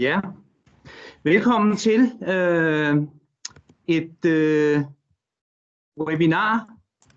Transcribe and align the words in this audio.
Ja, 0.00 0.20
velkommen 1.24 1.76
til 1.76 2.00
øh, 2.28 2.96
et 3.86 4.24
øh, 4.24 4.80
webinar 6.00 6.68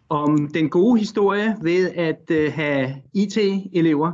om 0.09 0.47
den 0.47 0.69
gode 0.69 0.99
historie 0.99 1.55
ved 1.61 1.91
at 1.91 2.31
øh, 2.31 2.53
have 2.53 3.01
IT-elever. 3.13 4.11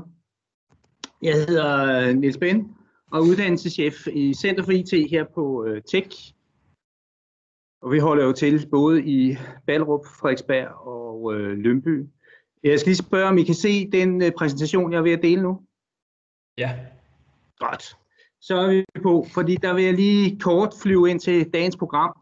Jeg 1.21 1.33
hedder 1.33 2.13
Niels 2.13 2.37
Ben 2.37 2.75
og 3.11 3.19
er 3.19 3.23
uddannelseschef 3.23 4.07
i 4.07 4.33
Center 4.33 4.63
for 4.63 4.71
IT 4.71 5.09
her 5.09 5.25
på 5.35 5.65
øh, 5.65 5.81
Tech. 5.81 6.33
Og 7.81 7.91
vi 7.91 7.99
holder 7.99 8.25
jo 8.25 8.31
til 8.31 8.67
både 8.71 9.03
i 9.05 9.37
Ballerup, 9.65 10.05
Frederiksberg 10.05 10.67
og 10.87 11.33
øh, 11.33 11.57
Lønby. 11.57 12.05
Jeg 12.63 12.79
skal 12.79 12.89
lige 12.89 12.97
spørge, 12.97 13.29
om 13.29 13.37
I 13.37 13.43
kan 13.43 13.55
se 13.55 13.91
den 13.91 14.21
øh, 14.21 14.31
præsentation, 14.37 14.91
jeg 14.91 14.97
er 14.97 15.03
ved 15.03 15.11
at 15.11 15.23
dele 15.23 15.41
nu? 15.41 15.61
Ja. 16.57 16.79
Godt 17.59 17.97
så 18.41 18.57
er 18.57 18.69
vi 18.69 18.85
på, 19.03 19.25
fordi 19.33 19.55
der 19.55 19.73
vil 19.73 19.83
jeg 19.83 19.93
lige 19.93 20.39
kort 20.39 20.73
flyve 20.81 21.09
ind 21.09 21.19
til 21.19 21.49
dagens 21.53 21.77
program. 21.77 22.13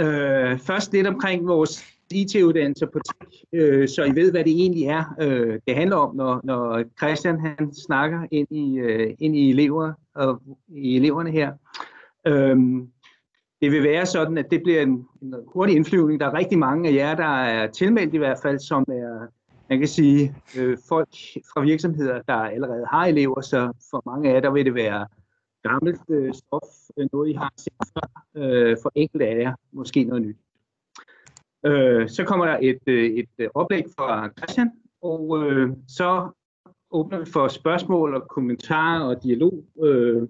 Øh, 0.00 0.58
først 0.58 0.92
lidt 0.92 1.06
omkring 1.06 1.46
vores 1.46 1.84
IT-uddannelse 2.10 2.86
på 2.86 2.98
TIC, 2.98 3.44
øh, 3.52 3.88
så 3.88 4.04
I 4.04 4.14
ved, 4.14 4.30
hvad 4.30 4.44
det 4.44 4.52
egentlig 4.52 4.84
er, 4.84 5.04
øh, 5.20 5.60
det 5.66 5.74
handler 5.74 5.96
om, 5.96 6.16
når, 6.16 6.40
når 6.44 6.84
Christian 6.98 7.40
han 7.40 7.74
snakker 7.74 8.26
ind 8.30 8.48
i, 8.50 8.78
øh, 8.78 9.14
ind 9.18 9.36
i, 9.36 9.50
elever, 9.50 9.92
og 10.14 10.42
i 10.68 10.96
eleverne 10.96 11.30
her. 11.30 11.52
Øh, 12.26 12.56
det 13.60 13.72
vil 13.72 13.82
være 13.82 14.06
sådan, 14.06 14.38
at 14.38 14.46
det 14.50 14.62
bliver 14.62 14.82
en, 14.82 15.06
en 15.22 15.34
hurtig 15.46 15.76
indflyvning. 15.76 16.20
Der 16.20 16.26
er 16.26 16.34
rigtig 16.34 16.58
mange 16.58 16.88
af 16.88 16.94
jer, 16.94 17.14
der 17.14 17.42
er 17.44 17.66
tilmeldt 17.66 18.14
i 18.14 18.18
hvert 18.18 18.38
fald, 18.42 18.58
som 18.58 18.84
er, 18.88 19.26
man 19.70 19.78
kan 19.78 19.88
sige, 19.88 20.34
øh, 20.58 20.78
folk 20.88 21.08
fra 21.52 21.60
virksomheder, 21.60 22.22
der 22.22 22.34
allerede 22.34 22.86
har 22.90 23.06
elever, 23.06 23.40
så 23.40 23.72
for 23.90 24.02
mange 24.06 24.30
af 24.30 24.34
jer, 24.34 24.40
der 24.40 24.50
vil 24.50 24.64
det 24.64 24.74
være 24.74 25.06
gammelt 25.68 26.00
øh, 26.08 26.34
stof, 26.34 26.70
øh, 26.96 27.08
noget 27.12 27.30
I 27.30 27.32
har 27.32 27.52
set 27.56 27.72
før, 27.94 28.08
øh, 28.36 28.76
for 28.82 28.92
enkelte 28.94 29.26
af 29.26 29.38
jer, 29.38 29.54
måske 29.72 30.04
noget 30.04 30.22
nyt. 30.22 30.36
Øh, 31.66 32.08
så 32.08 32.24
kommer 32.24 32.46
der 32.46 32.58
et, 32.62 32.82
øh, 32.86 33.04
et 33.04 33.28
øh, 33.38 33.48
oplæg 33.54 33.84
fra 33.96 34.28
Christian, 34.38 34.70
og 35.02 35.42
øh, 35.42 35.70
så 35.88 36.28
åbner 36.90 37.18
vi 37.18 37.24
for 37.30 37.48
spørgsmål 37.48 38.14
og 38.14 38.28
kommentarer 38.28 39.00
og 39.00 39.22
dialog. 39.22 39.64
Øh, 39.84 40.22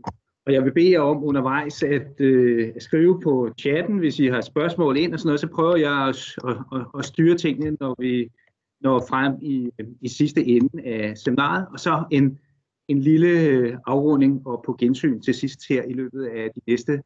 og 0.46 0.52
jeg 0.52 0.64
vil 0.64 0.72
bede 0.72 0.92
jer 0.92 1.00
om 1.00 1.24
undervejs 1.24 1.82
at, 1.82 2.20
øh, 2.20 2.72
at 2.76 2.82
skrive 2.82 3.20
på 3.20 3.50
chatten, 3.60 3.98
hvis 3.98 4.18
I 4.18 4.26
har 4.26 4.40
spørgsmål 4.40 4.96
ind 4.96 5.12
og 5.12 5.18
sådan 5.18 5.28
noget, 5.28 5.40
så 5.40 5.48
prøver 5.48 5.76
jeg 5.76 6.08
at, 6.08 6.50
at, 6.50 6.56
at, 6.80 6.86
at 6.98 7.04
styre 7.04 7.36
tingene, 7.36 7.76
når 7.80 7.96
vi 7.98 8.30
når 8.80 9.04
frem 9.08 9.34
i, 9.42 9.70
øh, 9.78 9.86
i 10.00 10.08
sidste 10.08 10.44
ende 10.44 10.84
af 10.84 11.18
seminaret. 11.18 11.66
Og 11.72 11.80
så 11.80 12.04
en 12.10 12.38
en 12.88 12.98
lille 12.98 13.40
øh, 13.40 13.76
afrunding 13.86 14.46
og 14.46 14.62
på 14.66 14.76
gensyn 14.78 15.20
til 15.20 15.34
sidst 15.34 15.68
her 15.68 15.82
i 15.82 15.92
løbet 15.92 16.24
af 16.24 16.50
de 16.54 16.60
næste 16.66 17.02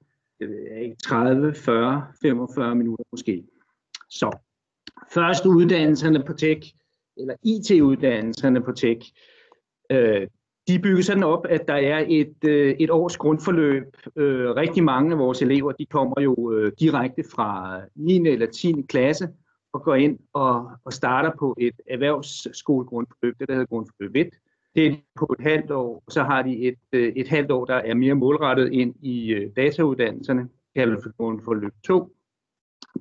30, 1.05 1.55
40, 1.55 2.07
45 2.23 2.75
minutter 2.75 3.05
måske. 3.13 3.45
Så 4.11 4.39
først 5.15 5.47
uddannelserne 5.47 6.25
på 6.27 6.33
tech, 6.33 6.75
eller 7.17 7.35
IT-uddannelserne 7.43 8.63
på 8.63 8.73
tech, 8.73 9.13
øh, 9.91 10.27
de 10.69 10.79
bygger 10.79 11.03
sådan 11.03 11.23
op, 11.23 11.47
at 11.49 11.69
der 11.69 11.75
er 11.75 12.05
et, 12.09 12.45
øh, 12.45 12.77
et 12.79 12.91
års 12.91 13.17
grundforløb. 13.17 13.97
Øh, 14.17 14.51
rigtig 14.51 14.85
mange 14.85 15.13
af 15.13 15.19
vores 15.19 15.43
elever, 15.43 15.73
de 15.73 15.87
kommer 15.87 16.21
jo 16.21 16.53
øh, 16.53 16.73
direkte 16.81 17.25
fra 17.35 17.81
9. 17.95 18.29
eller 18.29 18.47
10. 18.47 18.83
klasse 18.89 19.29
og 19.73 19.83
går 19.83 19.95
ind 19.95 20.19
og, 20.33 20.71
og 20.85 20.93
starter 20.93 21.31
på 21.39 21.57
et 21.61 21.81
erhvervsskolegrundforløb, 21.87 23.35
det 23.39 23.49
der 23.49 23.55
hedder 23.55 23.67
grundforløb 23.67 24.17
1, 24.17 24.29
det 24.75 24.87
er 24.87 24.97
på 25.19 25.35
et 25.39 25.45
halvt 25.45 25.71
år, 25.71 26.05
så 26.11 26.23
har 26.23 26.43
de 26.43 26.59
et, 26.59 26.79
øh, 26.93 27.13
et 27.17 27.29
halvt 27.29 27.51
år, 27.51 27.65
der 27.65 27.75
er 27.75 27.95
mere 27.95 28.15
målrettet 28.15 28.73
ind 28.73 28.95
i 29.03 29.33
øh, 29.33 29.51
datauddannelserne, 29.57 30.49
kaldet 30.77 30.99
for 31.03 31.17
grundforløb 31.17 31.73
2. 31.85 32.17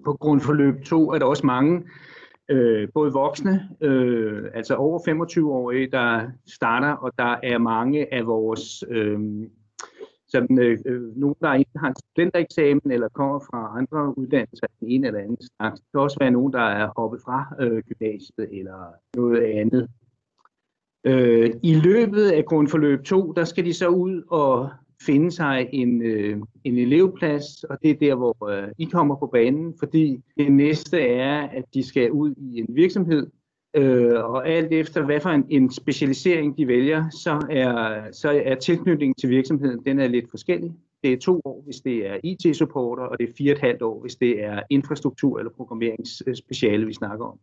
På 0.05 0.13
grundforløb 0.13 0.83
2 0.85 1.11
er 1.11 1.19
der 1.19 1.25
også 1.25 1.45
mange, 1.45 1.83
øh, 2.49 2.89
både 2.93 3.13
voksne, 3.13 3.69
øh, 3.81 4.43
altså 4.53 4.75
over 4.75 4.99
25-årige, 4.99 5.91
der 5.91 6.31
starter, 6.47 6.91
og 6.91 7.11
der 7.19 7.35
er 7.43 7.57
mange 7.57 8.13
af 8.13 8.25
vores, 8.25 8.83
øh, 8.89 9.19
som, 10.27 10.59
øh, 10.59 10.77
øh 10.85 11.17
nogen, 11.17 11.35
der 11.41 11.53
ikke 11.53 11.71
har 11.75 11.87
en 11.87 11.95
studentereksamen 11.95 12.91
eller 12.91 13.09
kommer 13.09 13.39
fra 13.39 13.79
andre 13.79 14.17
uddannelser, 14.17 14.67
den 14.79 14.87
ene 14.87 15.07
eller 15.07 15.19
anden 15.19 15.37
slags. 15.41 15.79
Det 15.79 15.87
kan 15.93 16.01
også 16.01 16.17
være 16.19 16.31
nogen, 16.31 16.53
der 16.53 16.61
er 16.61 16.89
hoppet 16.97 17.21
fra 17.25 17.55
øh, 17.59 17.83
gymnasiet 17.83 18.59
eller 18.59 18.93
noget 19.15 19.41
andet. 19.41 19.89
Øh, 21.07 21.51
I 21.63 21.75
løbet 21.75 22.31
af 22.31 22.45
grundforløb 22.45 23.03
2, 23.03 23.31
der 23.31 23.43
skal 23.43 23.65
de 23.65 23.73
så 23.73 23.87
ud 23.87 24.23
og 24.27 24.69
finde 25.05 25.31
sig 25.31 25.69
en, 25.71 26.01
øh, 26.01 26.37
en 26.63 26.77
elevplads, 26.77 27.63
og 27.63 27.77
det 27.81 27.89
er 27.89 27.95
der, 27.95 28.15
hvor 28.15 28.49
øh, 28.49 28.67
I 28.77 28.85
kommer 28.85 29.15
på 29.15 29.27
banen, 29.27 29.73
fordi 29.79 30.19
det 30.37 30.51
næste 30.51 30.99
er, 30.99 31.41
at 31.41 31.63
de 31.73 31.83
skal 31.83 32.11
ud 32.11 32.33
i 32.37 32.59
en 32.59 32.67
virksomhed, 32.69 33.27
øh, 33.75 34.23
og 34.23 34.49
alt 34.49 34.73
efter 34.73 35.05
hvad 35.05 35.19
for 35.19 35.29
en, 35.29 35.45
en 35.49 35.71
specialisering 35.71 36.57
de 36.57 36.67
vælger, 36.67 37.09
så 37.09 37.47
er, 37.49 38.03
så 38.11 38.41
er 38.45 38.55
tilknytningen 38.55 39.15
til 39.15 39.29
virksomheden, 39.29 39.85
den 39.85 39.99
er 39.99 40.07
lidt 40.07 40.29
forskellig. 40.29 40.73
Det 41.03 41.13
er 41.13 41.17
to 41.17 41.41
år, 41.45 41.61
hvis 41.65 41.75
det 41.75 42.07
er 42.07 42.17
IT-supporter, 42.23 43.03
og 43.03 43.19
det 43.19 43.29
er 43.29 43.33
fire 43.37 43.51
og 43.51 43.55
et 43.55 43.61
halvt 43.61 43.81
år, 43.81 44.01
hvis 44.01 44.15
det 44.15 44.43
er 44.43 44.61
infrastruktur- 44.69 45.39
eller 45.39 45.51
programmeringsspeciale, 45.57 46.85
vi 46.85 46.93
snakker 46.93 47.25
om. 47.25 47.39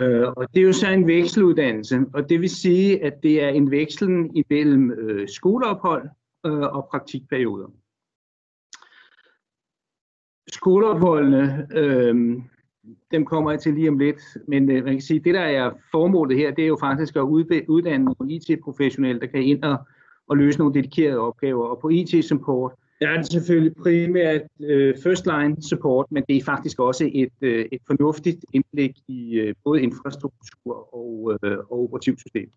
Øh, 0.00 0.28
og 0.36 0.54
det 0.54 0.60
er 0.60 0.64
jo 0.64 0.72
så 0.72 0.88
en 0.88 1.06
vekseluddannelse, 1.06 2.04
og 2.14 2.28
det 2.28 2.40
vil 2.40 2.50
sige, 2.50 3.04
at 3.04 3.22
det 3.22 3.44
er 3.44 3.48
en 3.48 3.70
vekslen 3.70 4.36
imellem 4.36 4.90
øh, 4.90 5.28
skoleophold 5.28 6.08
øh, 6.46 6.60
og 6.60 6.88
praktikperioder. 6.90 7.66
Skoleopholdene, 10.48 11.68
øh, 11.74 12.42
dem 13.10 13.24
kommer 13.24 13.50
jeg 13.50 13.60
til 13.60 13.74
lige 13.74 13.88
om 13.88 13.98
lidt, 13.98 14.20
men 14.48 14.70
øh, 14.70 14.84
man 14.84 14.92
kan 14.92 15.00
sige, 15.00 15.20
det 15.20 15.34
der 15.34 15.40
er 15.40 15.70
formålet 15.90 16.36
her, 16.36 16.50
det 16.50 16.64
er 16.64 16.68
jo 16.68 16.76
faktisk 16.80 17.16
at 17.16 17.22
uddanne 17.68 18.04
nogle 18.04 18.32
IT-professionelle, 18.32 19.20
der 19.20 19.26
kan 19.26 19.42
ind 19.42 19.64
og, 19.64 19.76
og 20.28 20.36
løse 20.36 20.58
nogle 20.58 20.74
dedikerede 20.74 21.18
opgaver. 21.18 21.66
Og 21.66 21.78
på 21.78 21.88
IT-support, 21.88 22.72
der 23.00 23.08
er 23.08 23.16
det 23.16 23.32
selvfølgelig 23.32 23.76
primært 23.76 24.42
øh, 24.60 24.94
first 25.02 25.26
line 25.26 25.62
support, 25.62 26.06
men 26.10 26.24
det 26.28 26.36
er 26.36 26.44
faktisk 26.44 26.80
også 26.80 27.10
et, 27.14 27.32
øh, 27.40 27.66
et 27.72 27.80
fornuftigt 27.86 28.44
indblik 28.52 28.96
i 29.08 29.34
øh, 29.34 29.54
både 29.64 29.82
infrastruktur 29.82 30.94
og, 30.94 31.38
øh, 31.42 31.58
og 31.58 31.82
operativsystem. 31.82 32.52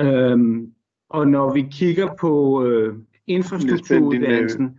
Øhm, 0.00 0.74
og 1.08 1.28
når 1.28 1.54
vi 1.54 1.68
kigger 1.70 2.14
på 2.20 2.64
øh, 2.64 2.96
infrastrukturuddannelsen, 3.26 4.78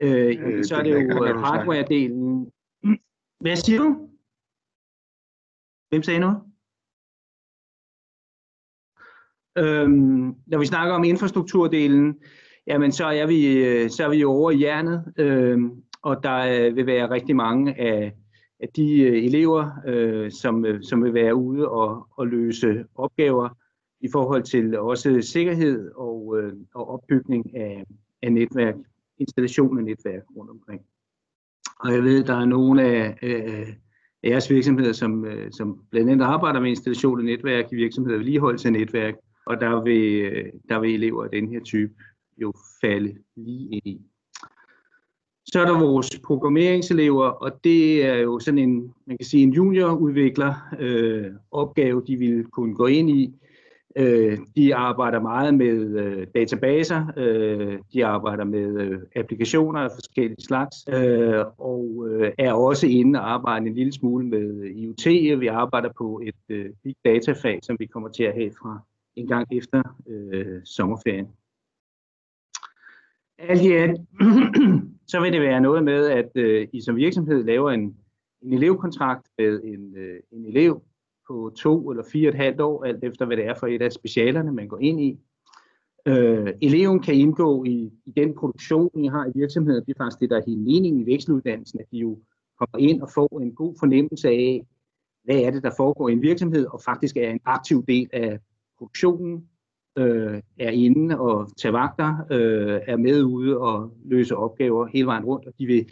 øh, 0.00 0.36
øh, 0.40 0.64
så 0.64 0.76
er 0.76 0.82
det 0.82 0.90
jo 0.90 1.24
øh, 1.24 1.36
hardware-delen. 1.36 2.50
Hvad 3.40 3.56
siger 3.56 3.78
du? 3.78 4.08
Hvem 5.88 6.02
sagde 6.02 6.20
noget? 6.20 6.38
Øhm, 9.58 10.34
når 10.46 10.58
vi 10.58 10.66
snakker 10.66 10.94
om 10.94 11.04
infrastrukturdelen, 11.04 12.18
jamen 12.66 12.92
så 12.92 13.04
er 13.04 13.26
vi, 13.26 13.56
øh, 13.56 13.90
så 13.90 14.04
er 14.04 14.08
vi 14.08 14.24
over 14.24 14.50
i 14.50 14.56
hjernet, 14.56 15.12
øh, 15.16 15.58
og 16.02 16.22
der 16.22 16.66
øh, 16.66 16.76
vil 16.76 16.86
være 16.86 17.10
rigtig 17.10 17.36
mange 17.36 17.80
af, 17.80 18.12
af 18.60 18.68
de 18.76 19.00
øh, 19.00 19.24
elever, 19.24 19.70
øh, 19.86 20.30
som, 20.30 20.64
som 20.82 21.04
vil 21.04 21.14
være 21.14 21.34
ude 21.34 21.68
og, 21.68 22.06
og 22.16 22.26
løse 22.26 22.84
opgaver 22.94 23.48
i 24.00 24.08
forhold 24.12 24.42
til 24.42 24.78
også 24.78 25.20
sikkerhed 25.20 25.90
og, 25.96 26.38
øh, 26.38 26.52
og 26.74 26.90
opbygning 26.90 27.56
af, 27.56 27.84
af 28.22 28.32
netværk, 28.32 28.74
installation 29.18 29.78
af 29.78 29.84
netværk 29.84 30.22
rundt 30.36 30.50
omkring. 30.50 30.80
Og 31.80 31.92
jeg 31.92 32.02
ved, 32.02 32.24
der 32.24 32.34
er 32.34 32.44
nogle 32.44 32.82
af, 32.82 33.18
øh, 33.22 33.68
af 34.22 34.28
jeres 34.30 34.50
virksomheder, 34.50 34.92
som, 34.92 35.26
som 35.50 35.80
blandt 35.90 36.10
andet 36.10 36.24
arbejder 36.24 36.60
med 36.60 36.70
installation 36.70 37.18
af 37.18 37.24
netværk 37.24 37.72
i 37.72 37.76
virksomheder, 37.76 38.16
vedligeholdelse 38.16 38.68
af 38.68 38.72
netværk, 38.72 39.14
og 39.46 39.60
der 39.60 39.82
vil, 39.82 40.30
der 40.68 40.80
vil 40.80 40.94
elever 40.94 41.24
af 41.24 41.30
den 41.30 41.48
her 41.48 41.60
type 41.60 41.92
jo 42.38 42.52
falde 42.80 43.14
lige 43.36 43.68
ind 43.70 43.86
i. 43.86 44.00
Så 45.46 45.60
er 45.60 45.64
der 45.64 45.78
vores 45.78 46.20
programmeringselever, 46.24 47.26
og 47.26 47.64
det 47.64 48.06
er 48.06 48.14
jo 48.14 48.38
sådan 48.38 48.58
en, 48.58 48.94
man 49.06 49.16
kan 49.18 49.26
sige, 49.26 49.42
en 49.42 49.52
juniorudvikler 49.52 50.54
øh, 50.78 51.26
opgave, 51.50 52.02
de 52.06 52.16
vil 52.16 52.44
kunne 52.44 52.74
gå 52.74 52.86
ind 52.86 53.10
i. 53.10 53.34
Øh, 53.96 54.38
de 54.56 54.74
arbejder 54.74 55.20
meget 55.20 55.54
med 55.54 55.98
øh, 55.98 56.26
databaser, 56.34 57.06
øh, 57.16 57.78
de 57.92 58.06
arbejder 58.06 58.44
med 58.44 58.80
øh, 58.80 59.00
applikationer 59.16 59.80
af 59.80 59.90
forskellige 59.94 60.44
slags, 60.44 60.76
øh, 60.88 61.44
og 61.58 62.06
øh, 62.10 62.32
er 62.38 62.52
også 62.52 62.86
inde 62.86 63.20
og 63.20 63.32
arbejder 63.32 63.66
en 63.66 63.74
lille 63.74 63.92
smule 63.92 64.26
med 64.26 64.64
IoT. 64.64 65.40
Vi 65.40 65.46
arbejder 65.46 65.88
på 65.98 66.20
et 66.24 66.56
øh, 66.56 66.66
big 66.84 66.96
data-fag, 67.04 67.58
som 67.62 67.76
vi 67.78 67.86
kommer 67.86 68.08
til 68.08 68.24
at 68.24 68.34
have 68.34 68.50
fra 68.62 68.78
en 69.16 69.26
gang 69.26 69.46
efter 69.52 69.82
øh, 70.08 70.60
sommerferien. 70.64 71.26
Alt 73.38 73.62
i 73.62 73.72
alt, 73.72 74.00
så 75.10 75.20
vil 75.20 75.32
det 75.32 75.40
være 75.40 75.60
noget 75.60 75.84
med, 75.84 76.06
at 76.06 76.30
øh, 76.34 76.68
I 76.72 76.80
som 76.80 76.96
virksomhed 76.96 77.44
laver 77.44 77.70
en, 77.70 77.96
en 78.42 78.52
elevkontrakt 78.52 79.28
med 79.38 79.62
en, 79.62 79.96
øh, 79.96 80.20
en 80.32 80.46
elev 80.46 80.82
på 81.28 81.52
to 81.56 81.90
eller 81.90 82.04
fire 82.12 82.28
og 82.28 82.34
et 82.34 82.40
halvt 82.40 82.60
år, 82.60 82.84
alt 82.84 83.04
efter 83.04 83.26
hvad 83.26 83.36
det 83.36 83.46
er 83.46 83.54
for 83.54 83.66
et 83.66 83.82
af 83.82 83.92
specialerne, 83.92 84.52
man 84.52 84.68
går 84.68 84.78
ind 84.78 85.00
i. 85.00 85.18
Øh, 86.06 86.52
eleven 86.62 87.00
kan 87.00 87.14
indgå 87.14 87.64
i, 87.64 87.92
i 88.06 88.10
den 88.16 88.34
produktion, 88.34 89.04
I 89.04 89.06
har 89.06 89.26
i 89.26 89.32
virksomheden. 89.34 89.84
Det 89.86 89.94
er 89.94 90.04
faktisk 90.04 90.20
det, 90.20 90.30
der 90.30 90.36
er 90.36 90.42
hele 90.46 90.60
meningen 90.60 91.00
i 91.02 91.12
vekseluddannelsen, 91.12 91.80
at 91.80 91.86
de 91.90 91.98
jo 91.98 92.18
kommer 92.58 92.78
ind 92.78 93.02
og 93.02 93.08
får 93.14 93.40
en 93.40 93.54
god 93.54 93.74
fornemmelse 93.78 94.28
af, 94.28 94.66
hvad 95.24 95.36
er 95.36 95.50
det, 95.50 95.62
der 95.62 95.70
foregår 95.76 96.08
i 96.08 96.12
en 96.12 96.22
virksomhed, 96.22 96.66
og 96.66 96.80
faktisk 96.84 97.16
er 97.16 97.30
en 97.30 97.40
aktiv 97.44 97.84
del 97.86 98.08
af 98.12 98.38
produktionen, 98.78 99.48
øh, 99.98 100.40
er 100.58 100.70
inde 100.70 101.20
og 101.20 101.48
tager 101.56 101.72
vagter, 101.72 102.26
øh, 102.30 102.80
er 102.86 102.96
med 102.96 103.22
ude 103.22 103.58
og 103.58 103.96
løse 104.04 104.36
opgaver 104.36 104.86
hele 104.86 105.06
vejen 105.06 105.24
rundt, 105.24 105.46
og 105.46 105.52
de 105.58 105.66
vil 105.66 105.86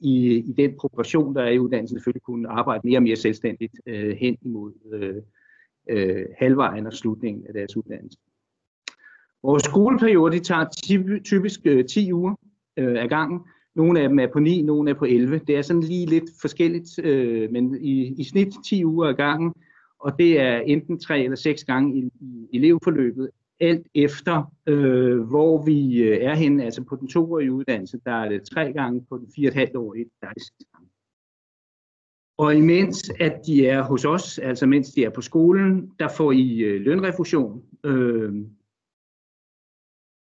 i, 0.00 0.36
i 0.36 0.52
den 0.52 0.74
progression, 0.80 1.34
der 1.34 1.42
er 1.42 1.50
i 1.50 1.58
uddannelsen, 1.58 1.98
selvfølgelig 1.98 2.22
kunne 2.22 2.48
arbejde 2.48 2.80
mere 2.84 2.98
og 2.98 3.02
mere 3.02 3.16
selvstændigt 3.16 3.72
øh, 3.86 4.16
hen 4.16 4.36
imod 4.42 4.72
øh, 4.92 5.22
øh, 5.90 6.26
halvvejen 6.38 6.86
og 6.86 6.92
slutningen 6.92 7.46
af 7.46 7.54
deres 7.54 7.76
uddannelse. 7.76 8.18
Vores 9.42 9.62
skoleperiode 9.62 10.32
de 10.32 10.44
tager 10.44 10.64
typisk 11.24 11.60
øh, 11.64 11.84
10 11.84 12.12
uger 12.12 12.34
øh, 12.76 13.02
ad 13.02 13.08
gangen. 13.08 13.40
Nogle 13.74 14.00
af 14.00 14.08
dem 14.08 14.18
er 14.18 14.26
på 14.32 14.38
9, 14.38 14.62
nogle 14.62 14.90
er 14.90 14.94
på 14.94 15.04
11. 15.04 15.38
Det 15.38 15.56
er 15.56 15.62
sådan 15.62 15.82
lige 15.82 16.06
lidt 16.06 16.30
forskelligt, 16.40 16.98
øh, 17.04 17.50
men 17.52 17.78
i, 17.80 18.14
i 18.18 18.24
snit 18.24 18.54
10 18.68 18.84
uger 18.84 19.08
ad 19.08 19.14
gangen, 19.14 19.52
og 19.98 20.18
det 20.18 20.40
er 20.40 20.58
enten 20.58 20.98
tre 20.98 21.24
eller 21.24 21.36
seks 21.36 21.64
gange 21.64 21.98
i, 21.98 22.10
i 22.20 22.48
elevforløbet, 22.56 23.30
alt 23.60 23.86
efter 23.94 24.52
øh, 24.66 25.20
hvor 25.20 25.64
vi 25.64 26.02
øh, 26.02 26.18
er 26.20 26.34
henne. 26.34 26.64
Altså 26.64 26.82
på 26.84 26.96
den 26.96 27.08
toårige 27.08 27.52
uddannelse, 27.52 28.00
der 28.04 28.12
er 28.12 28.28
det 28.28 28.42
tre 28.42 28.72
gange, 28.72 29.06
på 29.08 29.18
den 29.18 29.32
fire 29.36 29.48
og 29.48 29.52
et 29.52 29.54
halvt 29.54 29.76
år, 29.76 29.94
der 29.94 30.26
er 30.28 30.32
det 30.32 30.42
seks 30.42 30.64
gange. 30.72 30.88
Og 32.38 32.56
imens 32.56 33.10
at 33.20 33.40
de 33.46 33.68
er 33.68 33.82
hos 33.82 34.04
os, 34.04 34.38
altså 34.38 34.66
mens 34.66 34.90
de 34.90 35.04
er 35.04 35.10
på 35.10 35.20
skolen, 35.20 35.92
der 35.98 36.08
får 36.08 36.32
I 36.32 36.58
øh, 36.58 36.80
lønrefusion. 36.80 37.62
Øh, 37.84 38.34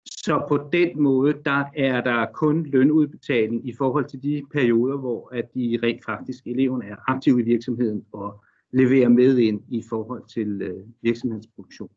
så 0.05 0.45
på 0.47 0.69
den 0.73 1.01
måde, 1.01 1.33
der 1.45 1.63
er 1.75 2.01
der 2.01 2.25
kun 2.33 2.65
lønudbetaling 2.65 3.67
i 3.67 3.73
forhold 3.73 4.05
til 4.05 4.23
de 4.23 4.43
perioder, 4.51 4.97
hvor 4.97 5.29
at 5.35 5.53
de 5.53 5.79
rent 5.83 6.05
faktisk, 6.05 6.47
eleven 6.47 6.81
er 6.81 6.95
aktiv 7.07 7.39
i 7.39 7.43
virksomheden 7.43 8.05
og 8.11 8.43
leverer 8.73 9.09
med 9.09 9.37
ind 9.37 9.61
i 9.69 9.83
forhold 9.89 10.23
til 10.33 10.61
øh, 10.61 10.83
virksomhedsproduktion. 11.01 11.89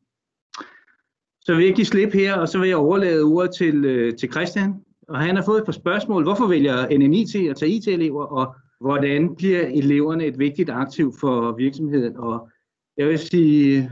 Så 1.40 1.54
vil 1.54 1.64
jeg 1.64 1.74
give 1.74 1.84
slip 1.84 2.12
her, 2.12 2.34
og 2.34 2.48
så 2.48 2.58
vil 2.58 2.68
jeg 2.68 2.76
overlade 2.76 3.22
ordet 3.22 3.54
til, 3.54 3.84
øh, 3.84 4.16
til 4.16 4.32
Christian. 4.32 4.74
Og 5.08 5.18
han 5.18 5.36
har 5.36 5.44
fået 5.44 5.58
et 5.58 5.64
par 5.64 5.72
spørgsmål. 5.72 6.22
Hvorfor 6.22 6.46
vælger 6.46 6.98
NNIT 6.98 7.50
at 7.50 7.56
tage 7.56 7.70
IT-elever, 7.70 8.24
og 8.24 8.54
hvordan 8.80 9.36
bliver 9.36 9.66
eleverne 9.66 10.24
et 10.24 10.38
vigtigt 10.38 10.70
aktiv 10.70 11.12
for 11.20 11.52
virksomheden? 11.56 12.16
Og 12.16 12.50
jeg 12.96 13.08
vil 13.08 13.18
sige, 13.18 13.90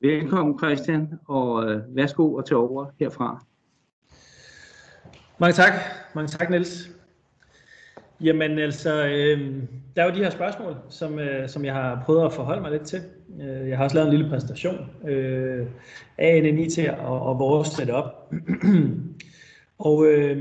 velkommen 0.00 0.58
Christian, 0.58 1.08
og 1.28 1.70
øh, 1.70 1.96
værsgo 1.96 2.36
at 2.36 2.44
tage 2.44 2.58
over 2.58 2.86
herfra. 3.00 3.44
Mange 5.40 5.52
tak. 5.52 5.72
Mange 6.14 6.28
tak, 6.28 6.50
Niels. 6.50 6.95
Jamen 8.20 8.58
altså, 8.58 9.06
øh, 9.06 9.62
der 9.96 10.02
er 10.02 10.06
jo 10.06 10.14
de 10.14 10.22
her 10.22 10.30
spørgsmål, 10.30 10.76
som, 10.88 11.18
øh, 11.18 11.48
som 11.48 11.64
jeg 11.64 11.74
har 11.74 12.02
prøvet 12.06 12.24
at 12.24 12.32
forholde 12.32 12.60
mig 12.60 12.70
lidt 12.70 12.82
til. 12.82 13.00
Øh, 13.40 13.68
jeg 13.68 13.76
har 13.76 13.84
også 13.84 13.96
lavet 13.96 14.08
en 14.08 14.14
lille 14.16 14.30
præsentation 14.30 14.76
øh, 15.08 15.66
af 16.18 16.42
NNIT 16.42 16.78
og, 16.98 17.22
og 17.22 17.38
vores 17.38 17.68
setup. 17.68 18.04
og 19.78 20.06
øh, 20.06 20.36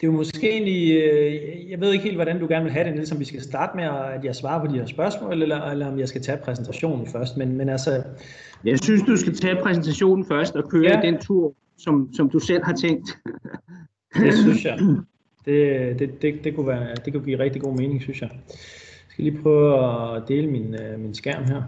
det 0.00 0.08
er 0.08 0.12
jo 0.12 0.16
måske 0.16 0.50
egentlig, 0.50 1.02
øh, 1.02 1.70
jeg 1.70 1.80
ved 1.80 1.92
ikke 1.92 2.04
helt, 2.04 2.16
hvordan 2.16 2.40
du 2.40 2.46
gerne 2.48 2.64
vil 2.64 2.72
have 2.72 2.84
det, 2.84 2.94
Niels, 2.94 3.12
om 3.12 3.20
vi 3.20 3.24
skal 3.24 3.42
starte 3.42 3.76
med, 3.76 3.84
at 3.84 4.24
jeg 4.24 4.36
svarer 4.36 4.66
på 4.66 4.72
de 4.72 4.78
her 4.78 4.86
spørgsmål, 4.86 5.42
eller, 5.42 5.70
eller 5.70 5.86
om 5.86 5.98
jeg 5.98 6.08
skal 6.08 6.22
tage 6.22 6.38
præsentationen 6.44 7.06
først. 7.06 7.36
Men, 7.36 7.56
men 7.56 7.68
altså... 7.68 8.02
Jeg 8.64 8.78
synes, 8.78 9.02
du 9.02 9.16
skal 9.16 9.34
tage 9.34 9.56
præsentationen 9.62 10.24
først 10.24 10.56
og 10.56 10.70
køre 10.70 10.90
ja. 10.90 11.00
den 11.02 11.18
tur, 11.18 11.54
som, 11.78 12.08
som 12.16 12.30
du 12.30 12.38
selv 12.38 12.64
har 12.64 12.72
tænkt. 12.72 13.18
det 14.14 14.34
synes 14.34 14.64
jeg. 14.64 14.78
Det, 15.44 15.98
det, 15.98 16.22
det, 16.22 16.44
det, 16.44 16.54
kunne 16.54 16.66
være, 16.66 16.94
det 16.94 17.12
kunne 17.12 17.24
give 17.24 17.38
rigtig 17.38 17.62
god 17.62 17.76
mening, 17.76 18.02
synes 18.02 18.20
jeg. 18.20 18.30
Jeg 18.32 18.56
skal 19.08 19.24
lige 19.24 19.42
prøve 19.42 20.16
at 20.16 20.28
dele 20.28 20.46
min, 20.46 20.74
øh, 20.74 21.00
min 21.00 21.14
skærm 21.14 21.44
her. 21.44 21.62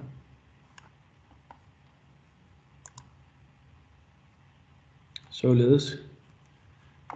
Således. 5.30 5.98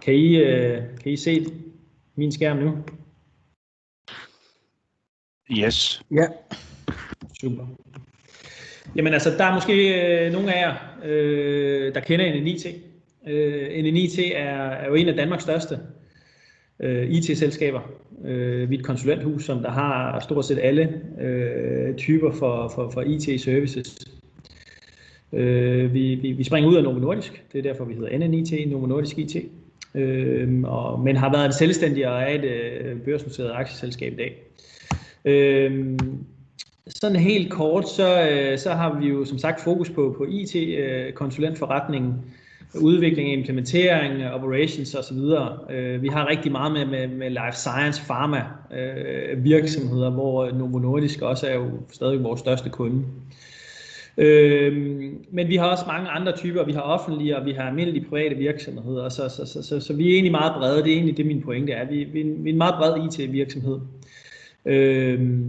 Kan 0.01 0.13
I, 0.13 0.35
øh, 0.35 0.83
kan 1.03 1.11
I 1.11 1.17
se 1.17 1.45
min 2.15 2.31
skærm 2.31 2.57
nu? 2.57 2.77
Yes. 5.51 6.01
Ja. 6.11 6.27
Super. 7.41 7.67
Jamen 8.95 9.13
altså, 9.13 9.29
der 9.29 9.43
er 9.43 9.53
måske 9.53 9.73
øh, 10.25 10.31
nogle 10.31 10.53
af 10.55 10.61
jer, 10.61 10.75
øh, 11.03 11.93
der 11.93 11.99
kender 11.99 12.39
NNIT. 12.39 12.65
Øh, 13.27 13.83
NNIT 13.83 14.19
er, 14.19 14.69
er 14.69 14.87
jo 14.87 14.93
en 14.93 15.07
af 15.07 15.15
Danmarks 15.15 15.43
største 15.43 15.79
øh, 16.79 17.09
IT-selskaber. 17.09 17.79
Øh, 18.25 18.69
vi 18.69 18.75
er 18.75 18.79
et 18.79 18.85
konsulenthus, 18.85 19.45
som 19.45 19.59
der 19.59 19.71
har 19.71 20.19
stort 20.19 20.45
set 20.45 20.59
alle 20.61 21.01
øh, 21.21 21.95
typer 21.95 22.31
for, 22.31 22.71
for, 22.75 22.89
for 22.89 23.01
IT-services. 23.01 23.99
Øh, 25.33 25.93
vi, 25.93 26.15
vi, 26.15 26.31
vi 26.31 26.43
springer 26.43 26.69
ud 26.69 26.75
af 26.75 26.83
Novo 26.83 26.99
Nordisk, 26.99 27.43
det 27.53 27.59
er 27.59 27.63
derfor, 27.63 27.85
vi 27.85 27.93
hedder 27.93 28.17
NNIT, 28.17 28.69
Novo 28.71 28.85
Nordisk 28.85 29.17
IT. 29.17 29.35
Øh, 29.95 30.63
og, 30.63 30.99
men 30.99 31.15
har 31.15 31.31
været 31.31 31.45
en 31.45 31.53
selvstændig 31.53 32.07
og 32.07 32.21
er 32.21 32.27
et 32.27 32.43
øh, 32.43 33.01
børsnoteret 33.01 33.51
aktieselskab 33.53 34.13
i 34.13 34.15
dag. 34.15 34.43
Øh, 35.25 35.97
sådan 36.87 37.15
helt 37.15 37.51
kort, 37.51 37.89
så, 37.89 38.29
øh, 38.29 38.57
så 38.57 38.69
har 38.71 38.99
vi 38.99 39.07
jo 39.07 39.25
som 39.25 39.37
sagt 39.37 39.61
fokus 39.61 39.89
på, 39.89 40.15
på 40.17 40.25
IT-konsulentforretningen, 40.29 42.11
øh, 42.11 42.17
udvikling, 42.75 43.33
implementering, 43.33 44.25
operations 44.25 44.95
osv. 44.95 45.17
Øh, 45.69 46.01
vi 46.01 46.07
har 46.07 46.29
rigtig 46.29 46.51
meget 46.51 46.71
med, 46.71 46.85
med, 46.85 47.07
med 47.07 47.29
life 47.29 47.57
science, 47.57 48.01
pharma 48.05 48.43
øh, 48.77 49.43
virksomheder, 49.43 50.09
hvor 50.09 50.51
Novo 50.51 50.79
Nordisk 50.79 51.21
også 51.21 51.47
er 51.47 51.55
jo 51.55 51.69
stadig 51.91 52.23
vores 52.23 52.39
største 52.39 52.69
kunde. 52.69 53.05
Øh, 54.17 54.73
men 55.31 55.47
vi 55.47 55.55
har 55.55 55.65
også 55.65 55.83
mange 55.87 56.09
andre 56.09 56.31
typer. 56.37 56.63
Vi 56.63 56.71
har 56.71 56.81
offentlige, 56.81 57.37
og 57.37 57.45
vi 57.45 57.51
har 57.51 57.63
almindelige 57.63 58.05
private 58.09 58.35
virksomheder. 58.35 59.09
Så, 59.09 59.29
så, 59.29 59.45
så, 59.45 59.63
så, 59.63 59.79
så 59.79 59.93
vi 59.93 60.09
er 60.09 60.13
egentlig 60.13 60.31
meget 60.31 60.53
brede. 60.55 60.83
Det 60.83 60.91
er 60.91 60.95
egentlig 60.95 61.17
det, 61.17 61.25
min 61.25 61.41
pointe 61.41 61.73
er. 61.73 61.89
Vi, 61.89 62.03
vi, 62.03 62.23
vi 62.23 62.49
er 62.49 62.53
en 62.53 62.57
meget 62.57 62.75
bred 62.77 63.19
IT-virksomhed. 63.19 63.79
Øh, 64.65 65.39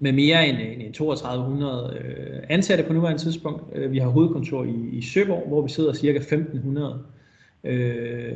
med 0.00 0.12
mere 0.12 0.48
end, 0.48 0.82
end 0.82 0.94
3200 0.94 1.98
øh, 2.00 2.40
ansatte 2.48 2.84
på 2.84 2.92
nuværende 2.92 3.22
tidspunkt. 3.22 3.62
Øh, 3.74 3.92
vi 3.92 3.98
har 3.98 4.08
hovedkontor 4.08 4.64
i, 4.64 4.88
i 4.92 5.02
Søborg, 5.02 5.48
hvor 5.48 5.62
vi 5.62 5.68
sidder 5.68 5.92
cirka 5.92 6.18
1500 6.18 7.02
øh, 7.64 8.32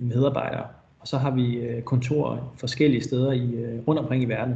medarbejdere. 0.00 0.66
Og 1.00 1.08
så 1.08 1.18
har 1.18 1.30
vi 1.30 1.56
øh, 1.56 1.82
kontorer 1.82 2.54
forskellige 2.60 3.02
steder 3.02 3.32
i, 3.32 3.54
øh, 3.54 3.78
rundt 3.88 4.00
omkring 4.00 4.22
i 4.22 4.26
verden, 4.26 4.54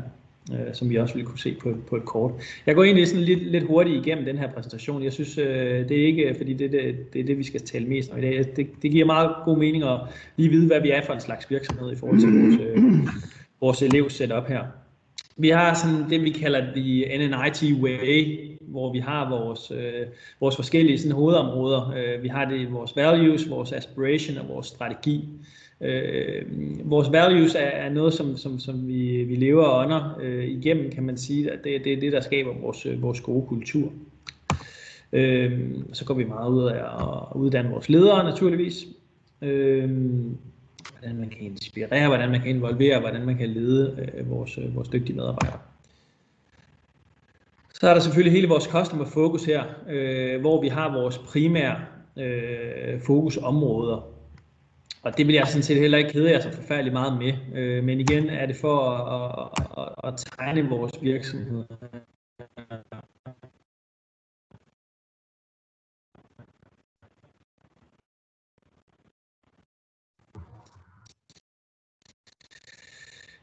øh, 0.53 0.75
som 0.75 0.91
vi 0.91 0.97
også 0.97 1.15
vil 1.15 1.25
kunne 1.25 1.39
se 1.39 1.57
på, 1.63 1.75
på 1.89 1.97
et 1.97 2.05
kort. 2.05 2.33
Jeg 2.67 2.75
går 2.75 2.85
egentlig 2.85 3.09
sådan 3.09 3.25
lidt, 3.25 3.43
lidt 3.43 3.65
hurtigt 3.65 4.07
igennem 4.07 4.25
den 4.25 4.39
her 4.39 4.53
præsentation. 4.53 5.03
Jeg 5.03 5.13
synes, 5.13 5.39
øh, 5.39 5.89
det 5.89 6.03
er 6.03 6.07
ikke, 6.07 6.35
fordi 6.37 6.53
det, 6.53 6.73
det, 6.73 7.13
det 7.13 7.21
er 7.21 7.25
det, 7.25 7.39
vi 7.39 7.45
skal 7.45 7.61
tale 7.61 7.87
mest 7.87 8.13
om 8.13 8.19
i 8.19 8.21
dag. 8.21 8.47
Det, 8.57 8.69
det 8.83 8.91
giver 8.91 9.07
meget 9.07 9.31
god 9.45 9.59
mening 9.59 9.85
at 9.85 10.01
lige 10.37 10.49
vide, 10.49 10.67
hvad 10.67 10.81
vi 10.81 10.91
er 10.91 11.03
for 11.03 11.13
en 11.13 11.21
slags 11.21 11.51
virksomhed 11.51 11.93
i 11.93 11.97
forhold 11.97 12.21
til 12.21 12.29
vores, 12.43 12.61
øh, 12.61 12.83
vores 13.61 13.83
elev 13.83 14.11
setup 14.11 14.49
her. 14.49 14.63
Vi 15.37 15.49
har 15.49 15.75
sådan 15.75 16.11
det, 16.11 16.23
vi 16.23 16.31
kalder 16.31 16.75
de 16.75 17.05
NNIT 17.19 17.83
Way, 17.83 18.39
hvor 18.61 18.93
vi 18.93 18.99
har 18.99 19.29
vores, 19.29 19.71
øh, 19.71 20.07
vores 20.41 20.57
forskellige 20.57 20.99
sådan, 20.99 21.13
hovedområder. 21.13 21.95
Øh, 21.97 22.23
vi 22.23 22.29
har 22.29 22.45
det 22.45 22.73
vores 22.73 22.97
values, 22.97 23.51
vores 23.51 23.73
aspiration 23.73 24.39
og 24.39 24.49
vores 24.49 24.67
strategi. 24.67 25.29
Øh, 25.81 26.43
vores 26.85 27.13
values 27.13 27.55
er, 27.55 27.61
er 27.61 27.89
noget, 27.89 28.15
som, 28.15 28.37
som, 28.37 28.59
som 28.59 28.89
vi, 28.89 29.25
vi 29.25 29.35
lever 29.35 29.85
under 29.85 30.19
øh, 30.23 30.45
igennem, 30.45 30.91
kan 30.91 31.03
man 31.03 31.17
sige. 31.17 31.51
Det, 31.65 31.85
det 31.85 31.93
er 31.93 32.01
det, 32.01 32.13
der 32.13 32.21
skaber 32.21 32.55
vores, 32.61 32.87
øh, 32.87 33.03
vores 33.03 33.21
gode 33.21 33.47
kultur. 33.47 33.93
Øh, 35.13 35.61
så 35.93 36.05
går 36.05 36.15
vi 36.15 36.25
meget 36.25 36.51
ud 36.51 36.65
af 36.65 36.75
at 36.75 37.37
uddanne 37.37 37.71
vores 37.71 37.89
ledere, 37.89 38.25
naturligvis. 38.25 38.87
Øh, 39.43 39.91
hvordan 41.03 41.21
man 41.21 41.29
kan 41.29 41.41
inspirere, 41.41 42.09
hvordan 42.09 42.31
man 42.31 42.41
kan 42.41 42.51
involvere, 42.51 43.01
hvordan 43.01 43.27
man 43.27 43.37
kan 43.37 43.49
lede 43.49 44.11
øh, 44.15 44.31
vores, 44.31 44.59
øh, 44.59 44.77
vores 44.77 44.89
dygtige 44.89 45.17
medarbejdere. 45.17 45.59
Så 47.75 47.89
er 47.89 47.95
der 47.95 48.01
selvfølgelig 48.01 48.33
hele 48.33 48.49
vores 48.49 48.65
customer 48.65 49.05
focus 49.05 49.45
her, 49.45 49.65
øh, 49.89 50.41
hvor 50.41 50.61
vi 50.61 50.69
har 50.69 50.93
vores 50.93 51.19
primære 51.19 51.81
øh, 52.17 53.01
fokusområder. 53.01 54.09
Og 55.03 55.19
det 55.19 55.27
vil 55.27 55.35
jeg 55.35 55.47
sådan 55.47 55.63
set 55.63 55.77
heller 55.77 55.99
ikke 55.99 56.11
kede 56.11 56.31
jer 56.31 56.41
så 56.41 56.53
forfærdeligt 56.53 56.93
meget 56.93 57.19
med. 57.19 57.33
Øh, 57.55 57.85
men 57.85 58.01
igen 58.01 58.31
er 58.31 58.47
det 58.47 58.57
for 58.57 58.91
at, 58.91 59.51
at, 59.59 59.67
at, 59.79 60.13
at 60.13 60.25
tegne 60.39 60.69
vores 60.69 60.93
virksomhed 61.03 61.65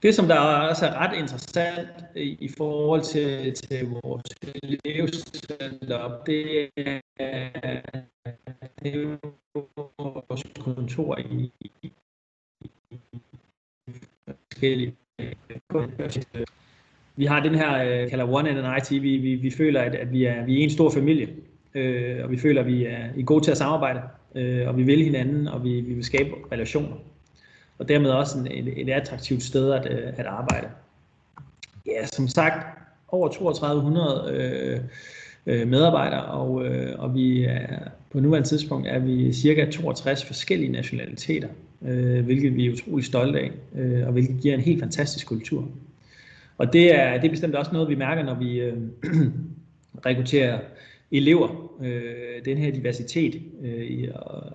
Det, 0.01 0.15
som 0.15 0.27
der 0.27 0.39
også 0.39 0.85
er 0.85 0.93
ret 0.93 1.17
interessant 1.17 1.89
i 2.15 2.49
forhold 2.57 3.01
til, 3.01 3.53
til 3.53 3.89
vores 4.03 4.23
elevsetup, 4.85 6.25
det 6.25 6.69
er, 6.77 6.99
det 8.83 8.93
er 8.93 9.17
vores 10.27 10.43
kontor 10.59 11.17
i, 11.17 11.51
i 11.61 11.91
forskellige 14.51 14.95
vi 17.15 17.25
har 17.25 17.43
den 17.43 17.55
her, 17.55 17.83
øh, 17.83 18.09
kalder 18.09 18.33
One 18.33 18.49
and 18.49 18.59
an 18.59 18.77
IT, 18.77 19.03
vi, 19.03 19.17
vi, 19.17 19.35
vi 19.35 19.51
føler, 19.51 19.81
at, 19.81 19.95
at 19.95 20.11
vi, 20.11 20.23
er, 20.23 20.45
vi 20.45 20.59
er 20.59 20.63
en 20.63 20.69
stor 20.69 20.89
familie, 20.89 21.29
øh, 21.73 22.23
og 22.23 22.31
vi 22.31 22.37
føler, 22.37 22.61
at 22.61 22.67
vi 22.67 22.85
er, 22.85 23.13
I 23.15 23.19
er 23.19 23.25
gode 23.25 23.43
til 23.43 23.51
at 23.51 23.57
samarbejde, 23.57 24.01
øh, 24.35 24.67
og 24.67 24.77
vi 24.77 24.83
vil 24.83 25.03
hinanden, 25.03 25.47
og 25.47 25.63
vi, 25.63 25.81
vi 25.81 25.93
vil 25.93 26.03
skabe 26.03 26.29
relationer. 26.51 26.95
Og 27.79 27.89
dermed 27.89 28.09
også 28.09 28.39
en, 28.39 28.47
et, 28.47 28.81
et 28.81 28.89
attraktivt 28.89 29.43
sted 29.43 29.71
at, 29.71 29.91
øh, 29.91 30.13
at 30.17 30.25
arbejde. 30.25 30.67
Ja, 31.85 32.05
som 32.05 32.27
sagt, 32.27 32.79
over 33.07 33.27
3200 33.27 34.31
øh, 34.31 34.79
øh, 35.45 35.67
medarbejdere, 35.67 36.25
og, 36.25 36.65
øh, 36.65 36.99
og 36.99 37.15
vi 37.15 37.43
er, 37.43 37.77
på 38.11 38.19
nuværende 38.19 38.47
tidspunkt 38.47 38.87
er 38.87 38.99
vi 38.99 39.33
cirka 39.33 39.71
62 39.71 40.25
forskellige 40.25 40.71
nationaliteter, 40.71 41.47
øh, 41.81 42.25
hvilket 42.25 42.55
vi 42.55 42.67
er 42.67 42.71
utrolig 42.71 43.05
stolte 43.05 43.39
af, 43.39 43.51
øh, 43.75 44.07
og 44.07 44.11
hvilket 44.11 44.41
giver 44.41 44.53
en 44.53 44.61
helt 44.61 44.79
fantastisk 44.79 45.27
kultur. 45.27 45.67
Og 46.57 46.73
det 46.73 46.95
er, 46.95 47.13
det 47.13 47.25
er 47.25 47.31
bestemt 47.31 47.55
også 47.55 47.71
noget, 47.73 47.89
vi 47.89 47.95
mærker, 47.95 48.23
når 48.23 48.35
vi 48.35 48.59
øh, 48.59 48.77
rekrutterer 50.05 50.59
elever. 51.11 51.71
Øh, 51.83 52.45
den 52.45 52.57
her 52.57 52.71
diversitet 52.71 53.41
øh, 53.63 53.85
i, 53.85 54.09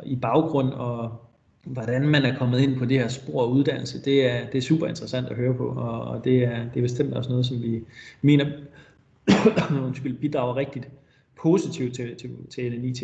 i 0.05 0.17
baggrund 0.17 0.73
og 0.73 1.24
hvordan 1.65 2.09
man 2.09 2.25
er 2.25 2.39
kommet 2.39 2.61
ind 2.61 2.79
på 2.79 2.85
det 2.85 2.99
her 2.99 3.09
spor 3.09 3.43
af 3.43 3.49
uddannelse, 3.49 4.03
det 4.05 4.31
er, 4.31 4.47
det 4.47 4.59
er 4.59 4.63
super 4.63 4.87
interessant 4.87 5.27
at 5.27 5.37
høre 5.37 5.55
på, 5.55 5.67
og, 5.69 6.01
og 6.01 6.25
det, 6.25 6.45
er, 6.45 6.59
det 6.59 6.77
er 6.77 6.83
bestemt 6.83 7.15
også 7.15 7.31
noget, 7.31 7.47
som 7.47 7.63
vi 7.63 7.83
mener 8.23 8.47
undskyld, 9.87 10.19
bidrager 10.19 10.57
rigtigt 10.57 10.89
positivt 11.43 11.95
til, 11.95 12.17
til, 12.17 12.31
til 12.51 12.73
NNIT. 12.73 13.03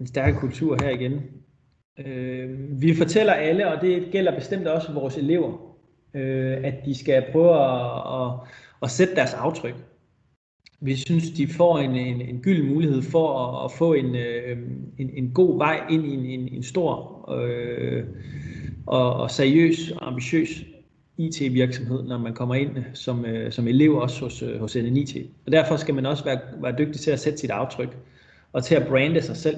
En 0.00 0.06
stærk 0.06 0.34
kultur 0.34 0.78
her 0.82 0.90
igen. 0.90 1.20
Øh, 2.06 2.80
vi 2.82 2.96
fortæller 2.96 3.32
alle, 3.32 3.68
og 3.68 3.82
det 3.82 4.08
gælder 4.12 4.34
bestemt 4.34 4.66
også 4.66 4.92
vores 4.92 5.16
elever, 5.16 5.76
øh, 6.14 6.58
at 6.64 6.74
de 6.84 6.98
skal 6.98 7.24
prøve 7.32 7.54
at, 7.54 8.02
at, 8.14 8.32
at 8.82 8.90
sætte 8.90 9.14
deres 9.14 9.34
aftryk. 9.34 9.74
Vi 10.80 10.96
synes, 10.96 11.30
de 11.30 11.48
får 11.48 11.78
en, 11.78 11.96
en, 11.96 12.20
en 12.20 12.40
gyld 12.40 12.62
mulighed 12.62 13.02
for 13.02 13.38
at, 13.38 13.64
at 13.64 13.78
få 13.78 13.92
en, 13.92 14.14
øh, 14.14 14.58
en, 14.98 15.10
en 15.14 15.30
god 15.30 15.58
vej 15.58 15.80
ind 15.90 16.06
i 16.06 16.14
en, 16.14 16.40
en, 16.40 16.48
en 16.48 16.62
stor 16.62 17.24
øh, 17.34 18.04
og, 18.86 19.14
og 19.14 19.30
seriøs 19.30 19.90
og 19.90 20.06
ambitiøs 20.06 20.64
IT-virksomhed, 21.18 22.02
når 22.02 22.18
man 22.18 22.34
kommer 22.34 22.54
ind 22.54 22.70
som, 22.94 23.24
øh, 23.24 23.52
som 23.52 23.68
elev 23.68 23.96
også 23.96 24.20
hos, 24.20 24.42
øh, 24.42 24.60
hos 24.60 24.76
NNIT. 24.76 25.16
Og 25.46 25.52
derfor 25.52 25.76
skal 25.76 25.94
man 25.94 26.06
også 26.06 26.24
være, 26.24 26.40
være 26.62 26.74
dygtig 26.78 27.00
til 27.00 27.10
at 27.10 27.20
sætte 27.20 27.38
sit 27.38 27.50
aftryk 27.50 27.96
og 28.52 28.64
til 28.64 28.74
at 28.74 28.88
brande 28.88 29.22
sig 29.22 29.36
selv. 29.36 29.56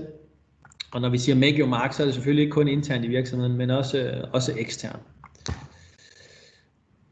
Og 0.92 1.00
når 1.00 1.08
vi 1.08 1.18
siger 1.18 1.36
make 1.36 1.58
your 1.58 1.68
mark, 1.68 1.92
så 1.92 2.02
er 2.02 2.04
det 2.04 2.14
selvfølgelig 2.14 2.42
ikke 2.42 2.52
kun 2.52 2.68
internt 2.68 3.04
i 3.04 3.08
virksomheden, 3.08 3.56
men 3.56 3.70
også, 3.70 3.98
øh, 3.98 4.24
også 4.32 4.52
eksternt. 4.58 5.02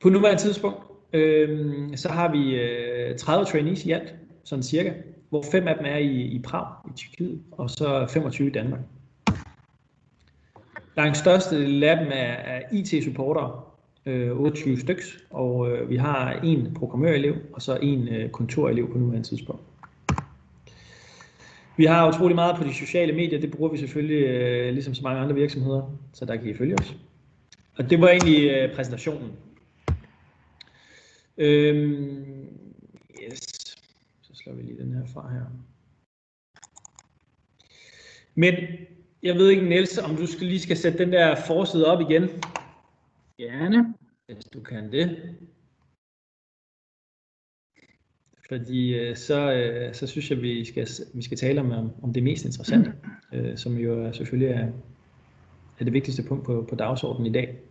På 0.02 0.08
nuværende 0.08 0.42
tidspunkt, 0.42 0.89
øh, 1.12 1.96
så 1.96 2.08
har 2.08 2.32
vi 2.32 2.54
øh, 2.54 3.18
30 3.18 3.44
trainees 3.44 3.84
i 3.84 3.90
alt, 3.90 4.14
sådan 4.44 4.62
cirka, 4.62 4.92
hvor 5.28 5.44
fem 5.52 5.68
af 5.68 5.76
dem 5.76 5.86
er 5.86 5.96
i, 5.96 6.22
i 6.22 6.42
Prag, 6.42 6.66
i 6.90 6.92
Tyrkiet, 6.96 7.42
og 7.50 7.70
så 7.70 8.06
25 8.10 8.48
i 8.48 8.52
Danmark. 8.52 8.80
Langt 10.96 11.16
største 11.16 11.56
af 11.56 11.96
dem 11.96 12.08
er, 12.12 12.32
er 12.32 12.60
IT-supportere, 12.72 13.60
øh, 14.06 14.40
28 14.40 14.76
styks, 14.76 15.18
og 15.30 15.70
øh, 15.70 15.90
vi 15.90 15.96
har 15.96 16.32
en 16.32 16.74
programmørelev, 16.74 17.36
og 17.52 17.62
så 17.62 17.78
en 17.82 18.08
øh, 18.08 18.30
kontorelev 18.30 18.92
på 18.92 18.98
nuværende 18.98 19.28
tidspunkt. 19.28 19.62
Vi 21.76 21.84
har 21.84 22.08
utrolig 22.08 22.34
meget 22.34 22.56
på 22.56 22.64
de 22.64 22.74
sociale 22.74 23.12
medier, 23.12 23.40
det 23.40 23.50
bruger 23.50 23.70
vi 23.70 23.78
selvfølgelig 23.78 24.26
øh, 24.26 24.72
ligesom 24.72 24.94
så 24.94 25.02
mange 25.02 25.20
andre 25.20 25.34
virksomheder, 25.34 25.82
så 26.12 26.24
der 26.24 26.36
kan 26.36 26.46
I 26.46 26.54
følge 26.54 26.74
os. 26.80 26.96
Og 27.76 27.90
det 27.90 28.00
var 28.00 28.08
egentlig 28.08 28.50
øh, 28.50 28.74
præsentationen. 28.74 29.30
Øhm, 31.40 32.48
yes. 33.22 33.40
Så 34.22 34.34
slår 34.34 34.52
vi 34.52 34.62
lige 34.62 34.78
den 34.78 34.92
her 34.92 35.06
fra 35.06 35.32
her. 35.32 35.44
Men 38.34 38.54
jeg 39.22 39.34
ved 39.34 39.48
ikke, 39.48 39.68
Niels, 39.68 39.98
om 39.98 40.16
du 40.16 40.26
skal 40.26 40.46
lige 40.46 40.60
skal 40.60 40.76
sætte 40.76 40.98
den 40.98 41.12
der 41.12 41.36
forside 41.46 41.86
op 41.86 42.00
igen. 42.00 42.22
Gerne. 43.38 43.94
Hvis 44.26 44.44
du 44.44 44.60
kan 44.60 44.92
det. 44.92 45.36
Fordi 48.48 48.94
øh, 48.94 49.16
så, 49.16 49.52
øh, 49.52 49.94
så 49.94 50.06
synes 50.06 50.30
jeg, 50.30 50.42
vi 50.42 50.64
skal, 50.64 50.88
vi 51.14 51.22
skal 51.22 51.36
tale 51.36 51.60
om, 51.60 51.90
om 52.02 52.12
det 52.12 52.22
mest 52.22 52.44
interessante, 52.44 52.92
øh, 53.32 53.56
som 53.56 53.76
jo 53.78 54.12
selvfølgelig 54.12 54.48
er, 54.48 54.72
er 55.78 55.84
det 55.84 55.92
vigtigste 55.92 56.22
punkt 56.22 56.44
på, 56.44 56.66
på 56.68 56.74
dagsordenen 56.74 57.26
i 57.26 57.32
dag. 57.32 57.69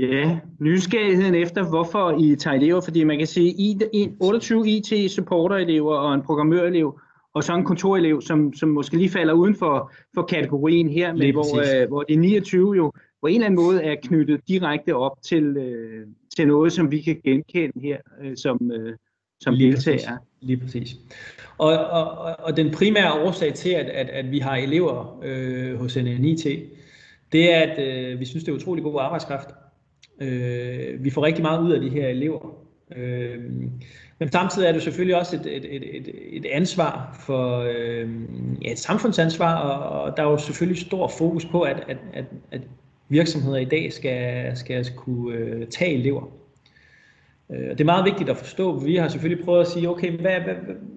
Ja, 0.00 0.38
nysgerrigheden 0.60 1.34
efter, 1.34 1.68
hvorfor 1.68 2.18
I 2.20 2.36
tager 2.36 2.56
elever, 2.56 2.80
fordi 2.80 3.04
man 3.04 3.18
kan 3.18 3.26
sige, 3.26 3.76
28 4.20 4.68
IT-supporter-elever 4.68 5.94
og 5.94 6.14
en 6.14 6.22
programmørelev, 6.22 7.00
og 7.34 7.44
så 7.44 7.54
en 7.54 7.64
kontorelev, 7.64 8.22
som, 8.22 8.52
som 8.52 8.68
måske 8.68 8.96
lige 8.96 9.10
falder 9.10 9.34
uden 9.34 9.54
for, 9.54 9.92
for 10.14 10.22
kategorien 10.22 10.88
her, 10.88 11.12
men 11.12 11.34
hvor, 11.34 11.82
øh, 11.82 11.88
hvor 11.88 12.02
de 12.02 12.16
29 12.16 12.76
jo 12.76 12.92
på 13.20 13.26
en 13.26 13.34
eller 13.34 13.46
anden 13.46 13.64
måde 13.64 13.82
er 13.82 13.94
knyttet 14.02 14.40
direkte 14.48 14.94
op 14.96 15.22
til, 15.22 15.56
øh, 15.56 16.06
til 16.36 16.46
noget, 16.46 16.72
som 16.72 16.90
vi 16.90 17.00
kan 17.00 17.20
genkende 17.24 17.80
her 17.80 17.98
øh, 18.22 18.36
som, 18.36 18.70
øh, 18.72 18.96
som 19.40 19.54
lige 19.54 19.72
deltager. 19.72 19.96
Præcis. 19.98 20.10
Lige 20.40 20.56
præcis. 20.56 20.96
Og, 21.58 21.72
og, 21.78 22.36
og 22.38 22.56
den 22.56 22.70
primære 22.70 23.12
årsag 23.12 23.54
til, 23.54 23.70
at, 23.70 23.86
at, 23.86 24.08
at 24.08 24.30
vi 24.30 24.38
har 24.38 24.56
elever 24.56 25.20
øh, 25.24 25.78
hos 25.78 25.96
NNIT, 25.96 26.46
det 27.32 27.54
er, 27.54 27.60
at 27.60 27.78
øh, 27.78 28.20
vi 28.20 28.24
synes, 28.24 28.44
det 28.44 28.52
er 28.52 28.56
utrolig 28.56 28.84
god 28.84 29.00
arbejdskraft. 29.00 29.48
Øh, 30.20 31.04
vi 31.04 31.10
får 31.10 31.22
rigtig 31.22 31.42
meget 31.42 31.62
ud 31.62 31.72
af 31.72 31.80
de 31.80 31.90
her 31.90 32.08
elever. 32.08 32.56
Øh, 32.96 33.38
men 34.18 34.32
samtidig 34.32 34.68
er 34.68 34.72
det 34.72 34.82
selvfølgelig 34.82 35.16
også 35.16 35.36
et, 35.36 35.46
et, 35.46 35.76
et, 35.76 35.96
et, 35.96 36.14
et 36.32 36.46
ansvar 36.46 37.18
for 37.26 37.58
øh, 37.58 38.10
ja, 38.62 38.72
et 38.72 38.78
samfundsansvar, 38.78 39.54
og, 39.54 40.02
og 40.02 40.16
der 40.16 40.22
er 40.22 40.30
jo 40.30 40.38
selvfølgelig 40.38 40.82
stor 40.82 41.08
fokus 41.08 41.44
på, 41.44 41.60
at, 41.62 41.84
at, 41.88 41.96
at, 42.12 42.24
at 42.50 42.60
virksomheder 43.08 43.58
i 43.58 43.64
dag 43.64 43.92
skal, 43.92 44.56
skal 44.56 44.86
kunne 44.96 45.36
øh, 45.36 45.66
tage 45.66 45.94
elever. 45.94 46.22
Øh, 47.50 47.70
det 47.70 47.80
er 47.80 47.84
meget 47.84 48.04
vigtigt 48.04 48.30
at 48.30 48.36
forstå. 48.36 48.78
Vi 48.78 48.96
har 48.96 49.08
selvfølgelig 49.08 49.44
prøvet 49.44 49.60
at 49.60 49.68
sige, 49.68 49.90
okay, 49.90 50.10
hvad, 50.10 50.40
hvad, 50.40 50.54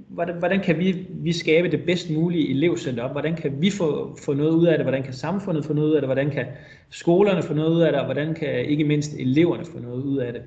hvordan, 0.09 0.35
hvordan 0.35 0.59
kan 0.59 0.79
vi, 0.79 1.07
vi 1.09 1.33
skabe 1.33 1.71
det 1.71 1.85
bedst 1.85 2.09
mulige 2.09 2.49
elevcenter 2.49 3.11
Hvordan 3.11 3.35
kan 3.35 3.61
vi 3.61 3.71
få, 3.71 4.17
få 4.25 4.33
noget 4.33 4.51
ud 4.51 4.65
af 4.65 4.77
det? 4.77 4.85
Hvordan 4.85 5.03
kan 5.03 5.13
samfundet 5.13 5.65
få 5.65 5.73
noget 5.73 5.89
ud 5.89 5.95
af 5.95 6.01
det? 6.01 6.07
Hvordan 6.07 6.31
kan 6.31 6.45
skolerne 6.89 7.43
få 7.43 7.53
noget 7.53 7.69
ud 7.69 7.81
af 7.81 7.91
det? 7.91 7.99
Og 7.99 8.05
hvordan 8.05 8.33
kan 8.33 8.65
ikke 8.65 8.83
mindst 8.83 9.13
eleverne 9.13 9.65
få 9.65 9.79
noget 9.79 10.03
ud 10.03 10.17
af 10.17 10.33
det? 10.33 10.41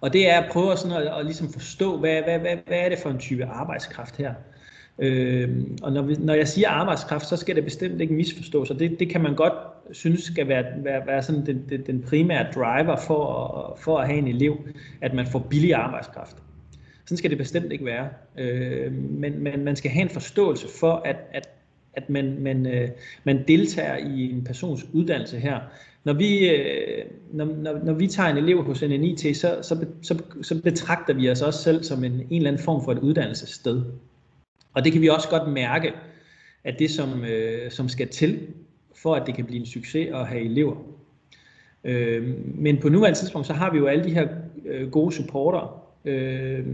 Og 0.00 0.12
det 0.12 0.30
er 0.30 0.40
at 0.40 0.52
prøve 0.52 0.72
at, 0.72 0.78
sådan 0.78 0.96
at, 0.96 1.18
at 1.18 1.24
ligesom 1.24 1.52
forstå, 1.52 1.98
hvad, 1.98 2.22
hvad, 2.22 2.38
hvad, 2.38 2.56
hvad 2.66 2.78
er 2.78 2.88
det 2.88 2.98
for 2.98 3.10
en 3.10 3.18
type 3.18 3.44
arbejdskraft 3.44 4.16
her? 4.16 4.34
Øh, 4.98 5.48
og 5.82 5.92
når, 5.92 6.02
vi, 6.02 6.14
når 6.18 6.34
jeg 6.34 6.48
siger 6.48 6.68
arbejdskraft, 6.68 7.26
så 7.26 7.36
skal 7.36 7.56
det 7.56 7.64
bestemt 7.64 8.00
ikke 8.00 8.14
misforstås, 8.14 8.70
og 8.70 8.78
det, 8.78 9.00
det 9.00 9.10
kan 9.10 9.20
man 9.20 9.34
godt 9.34 9.52
synes 9.92 10.22
skal 10.22 10.48
være, 10.48 10.64
være, 10.76 11.06
være 11.06 11.22
sådan 11.22 11.46
den, 11.46 11.64
den, 11.68 11.86
den 11.86 12.02
primære 12.02 12.46
driver 12.54 12.96
for, 12.96 13.78
for 13.80 13.98
at 13.98 14.06
have 14.06 14.18
en 14.18 14.28
elev, 14.28 14.56
at 15.00 15.14
man 15.14 15.26
får 15.26 15.38
billig 15.38 15.74
arbejdskraft. 15.74 16.43
Sådan 17.04 17.16
skal 17.16 17.30
det 17.30 17.38
bestemt 17.38 17.72
ikke 17.72 17.84
være. 17.84 18.08
Øh, 18.38 18.92
men, 18.92 19.38
men 19.42 19.64
man 19.64 19.76
skal 19.76 19.90
have 19.90 20.02
en 20.02 20.10
forståelse 20.10 20.66
for, 20.80 21.02
at, 21.04 21.16
at, 21.32 21.48
at 21.94 22.10
man, 22.10 22.38
man, 22.40 22.66
øh, 22.66 22.88
man 23.24 23.44
deltager 23.48 23.96
i 23.96 24.30
en 24.30 24.44
persons 24.44 24.86
uddannelse 24.92 25.38
her. 25.38 25.60
Når 26.04 26.12
vi, 26.12 26.50
øh, 26.50 27.04
når, 27.32 27.44
når, 27.44 27.78
når 27.84 27.92
vi 27.92 28.06
tager 28.06 28.28
en 28.28 28.36
elev 28.36 28.62
hos 28.62 28.82
NNIT, 28.82 29.36
så, 29.36 29.58
så, 29.62 29.86
så, 30.02 30.22
så 30.42 30.62
betragter 30.62 31.14
vi 31.14 31.30
os 31.30 31.42
også 31.42 31.62
selv 31.62 31.82
som 31.82 32.04
en, 32.04 32.12
en 32.12 32.26
eller 32.30 32.50
anden 32.50 32.62
form 32.62 32.84
for 32.84 32.92
et 32.92 32.98
uddannelsessted. 32.98 33.82
Og 34.74 34.84
det 34.84 34.92
kan 34.92 35.02
vi 35.02 35.08
også 35.08 35.28
godt 35.28 35.52
mærke, 35.52 35.92
at 36.64 36.78
det 36.78 36.90
som, 36.90 37.24
øh, 37.24 37.70
som 37.70 37.88
skal 37.88 38.08
til, 38.08 38.46
for 39.02 39.14
at 39.14 39.26
det 39.26 39.34
kan 39.34 39.44
blive 39.44 39.60
en 39.60 39.66
succes 39.66 40.08
at 40.14 40.26
have 40.26 40.42
elever. 40.42 40.76
Øh, 41.84 42.34
men 42.44 42.80
på 42.80 42.88
nuværende 42.88 43.18
tidspunkt, 43.18 43.46
så 43.46 43.52
har 43.52 43.72
vi 43.72 43.78
jo 43.78 43.86
alle 43.86 44.04
de 44.04 44.14
her 44.14 44.28
øh, 44.64 44.90
gode 44.90 45.14
supporter, 45.14 45.83
øh, 46.04 46.64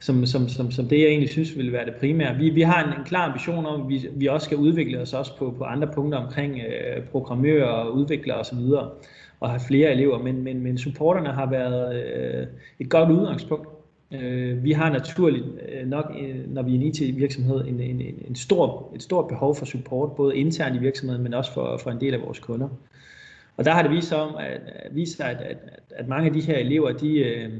som, 0.00 0.26
som, 0.26 0.48
som, 0.48 0.70
som 0.70 0.88
det 0.88 0.98
jeg 0.98 1.06
egentlig 1.06 1.30
synes 1.30 1.56
ville 1.56 1.72
være 1.72 1.84
det 1.84 1.94
primære. 1.94 2.36
Vi, 2.36 2.50
vi 2.50 2.60
har 2.60 2.84
en, 2.84 2.98
en 2.98 3.04
klar 3.04 3.28
ambition 3.28 3.66
om, 3.66 3.82
at 3.82 3.88
vi, 3.88 4.06
vi 4.12 4.26
også 4.26 4.44
skal 4.44 4.56
udvikle 4.56 5.00
os 5.00 5.14
også 5.14 5.36
på, 5.36 5.54
på 5.58 5.64
andre 5.64 5.88
punkter 5.94 6.18
omkring 6.18 6.58
øh, 6.58 7.04
programmører 7.04 7.66
og 7.66 7.94
udviklere 7.94 8.36
osv., 8.36 8.58
og, 8.58 8.92
og 9.40 9.50
have 9.50 9.60
flere 9.68 9.92
elever, 9.92 10.18
men, 10.18 10.42
men, 10.42 10.60
men 10.60 10.78
supporterne 10.78 11.28
har 11.28 11.50
været 11.50 12.04
øh, 12.04 12.46
et 12.78 12.88
godt 12.88 13.10
udgangspunkt. 13.10 13.68
Øh, 14.12 14.64
vi 14.64 14.72
har 14.72 14.90
naturligt 14.90 15.44
øh, 15.68 15.86
nok, 15.86 16.12
øh, 16.20 16.54
når 16.54 16.62
vi 16.62 16.70
er 16.70 16.74
en 16.74 16.82
IT-virksomhed, 16.82 17.66
en, 17.66 17.80
en, 17.80 18.02
en 18.28 18.34
stor, 18.34 18.92
et 18.94 19.02
stort 19.02 19.28
behov 19.28 19.56
for 19.56 19.66
support, 19.66 20.12
både 20.16 20.36
internt 20.36 20.76
i 20.76 20.78
virksomheden, 20.78 21.22
men 21.22 21.34
også 21.34 21.52
for, 21.52 21.76
for 21.76 21.90
en 21.90 22.00
del 22.00 22.14
af 22.14 22.22
vores 22.22 22.38
kunder. 22.38 22.68
Og 23.56 23.64
der 23.64 23.70
har 23.70 23.82
det 23.82 23.90
vist 23.90 24.08
sig, 24.08 24.18
om, 24.18 24.36
at, 24.38 24.60
vist 24.90 25.16
sig 25.16 25.30
at, 25.30 25.40
at, 25.40 25.56
at 25.90 26.08
mange 26.08 26.26
af 26.26 26.32
de 26.32 26.40
her 26.40 26.56
elever, 26.56 26.92
de, 26.92 27.18
øh, 27.18 27.52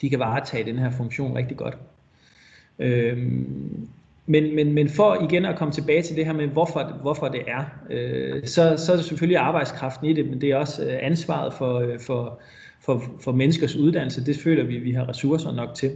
de 0.00 0.10
kan 0.10 0.18
varetage 0.18 0.64
den 0.64 0.78
her 0.78 0.90
funktion 0.90 1.36
rigtig 1.36 1.56
godt. 1.56 1.78
Øhm, 2.78 3.88
men, 4.26 4.54
men, 4.54 4.72
men 4.72 4.88
for 4.88 5.28
igen 5.28 5.44
at 5.44 5.56
komme 5.56 5.72
tilbage 5.72 6.02
til 6.02 6.16
det 6.16 6.26
her 6.26 6.32
med, 6.32 6.46
hvorfor, 6.46 6.98
hvorfor 7.02 7.28
det 7.28 7.42
er, 7.46 7.64
øh, 7.90 8.46
så, 8.46 8.74
så 8.76 8.92
er 8.92 8.96
det 8.96 9.04
selvfølgelig 9.04 9.38
arbejdskraften 9.38 10.06
i 10.06 10.12
det, 10.12 10.28
men 10.28 10.40
det 10.40 10.50
er 10.50 10.56
også 10.56 10.84
øh, 10.84 10.98
ansvaret 11.02 11.54
for, 11.54 11.78
øh, 11.78 12.00
for, 12.00 12.40
for, 12.80 13.02
for 13.20 13.32
menneskers 13.32 13.76
uddannelse. 13.76 14.26
Det 14.26 14.36
føler 14.36 14.64
vi, 14.64 14.78
vi 14.78 14.92
har 14.92 15.08
ressourcer 15.08 15.52
nok 15.52 15.74
til. 15.74 15.90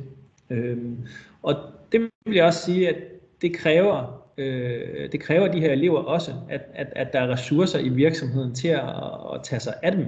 Øhm, 0.50 0.96
og 1.42 1.56
det 1.92 2.00
vil 2.00 2.34
jeg 2.34 2.44
også 2.44 2.64
sige, 2.64 2.88
at 2.88 2.96
det 3.42 3.56
kræver, 3.56 4.24
øh, 4.38 5.12
det 5.12 5.20
kræver 5.20 5.52
de 5.52 5.60
her 5.60 5.72
elever 5.72 5.98
også, 5.98 6.32
at, 6.48 6.60
at, 6.74 6.86
at 6.96 7.12
der 7.12 7.20
er 7.20 7.28
ressourcer 7.28 7.78
i 7.78 7.88
virksomheden 7.88 8.54
til 8.54 8.68
at, 8.68 8.88
at 9.34 9.40
tage 9.42 9.60
sig 9.60 9.74
af 9.82 9.92
dem, 9.92 10.06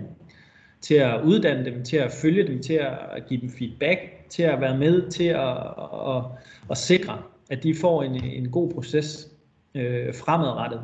til 0.81 0.95
at 0.95 1.21
uddanne 1.25 1.65
dem, 1.65 1.85
til 1.85 1.97
at 1.97 2.13
følge 2.13 2.47
dem, 2.47 2.63
til 2.63 2.75
at 2.75 3.27
give 3.29 3.41
dem 3.41 3.51
feedback, 3.51 3.99
til 4.29 4.43
at 4.43 4.61
være 4.61 4.79
med 4.79 5.11
til 5.11 5.25
at, 5.25 5.57
at, 5.57 6.17
at, 6.17 6.23
at 6.71 6.79
sikre, 6.79 7.19
at 7.51 7.63
de 7.63 7.75
får 7.75 8.03
en, 8.03 8.25
en 8.25 8.51
god 8.51 8.71
proces 8.71 9.29
øh, 9.75 10.15
fremadrettet 10.15 10.81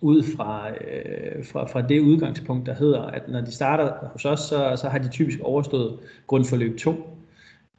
ud 0.00 0.22
fra, 0.36 0.70
øh, 0.70 1.44
fra, 1.44 1.66
fra 1.66 1.82
det 1.82 2.00
udgangspunkt, 2.00 2.66
der 2.66 2.74
hedder, 2.74 3.02
at 3.02 3.22
når 3.28 3.40
de 3.40 3.52
starter 3.52 3.92
hos 4.12 4.24
os, 4.24 4.40
så, 4.40 4.76
så 4.76 4.88
har 4.88 4.98
de 4.98 5.08
typisk 5.08 5.38
overstået 5.42 5.98
grundforløb 6.26 6.78
2, 6.78 6.94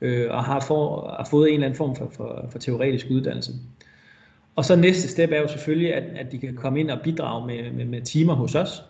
øh, 0.02 0.32
og 0.32 0.44
har, 0.44 0.60
for, 0.60 1.10
har 1.18 1.28
fået 1.30 1.48
en 1.48 1.54
eller 1.54 1.66
anden 1.66 1.78
form 1.78 1.96
for, 1.96 2.10
for, 2.10 2.48
for 2.52 2.60
teoretisk 2.60 3.08
uddannelse. 3.12 3.52
Og 4.56 4.66
så 4.66 4.76
næste 4.76 5.08
step 5.08 5.32
er 5.32 5.42
jo 5.42 5.48
selvfølgelig, 5.48 5.94
at, 5.94 6.04
at 6.04 6.32
de 6.32 6.38
kan 6.38 6.56
komme 6.56 6.80
ind 6.80 6.92
og 6.92 7.00
bidrage 7.04 7.48
med, 7.48 7.72
med, 7.72 7.86
med 7.86 8.02
timer 8.02 8.34
hos 8.34 8.56
os, 8.56 8.84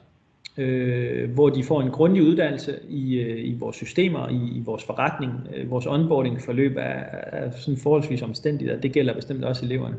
øh, 0.58 1.32
hvor 1.32 1.50
de 1.50 1.64
får 1.64 1.82
en 1.82 1.92
grundig 1.92 2.24
uddannelse 2.24 2.80
i, 2.90 3.16
øh, 3.16 3.50
i 3.50 3.54
vores 3.60 3.76
systemer, 3.76 4.30
i, 4.30 4.58
i 4.58 4.62
vores 4.66 4.84
forretning. 4.84 5.34
Øh, 5.56 5.72
vores 5.72 5.86
onboarding-forløb 5.86 6.78
er, 6.78 7.04
er 7.32 7.52
sådan 7.52 7.78
forholdsvis 7.78 8.22
omstændigt, 8.22 8.72
og 8.72 8.84
det 8.84 8.92
gælder 8.92 9.14
bestemt 9.14 9.44
også 9.44 9.66
eleverne. 9.66 9.96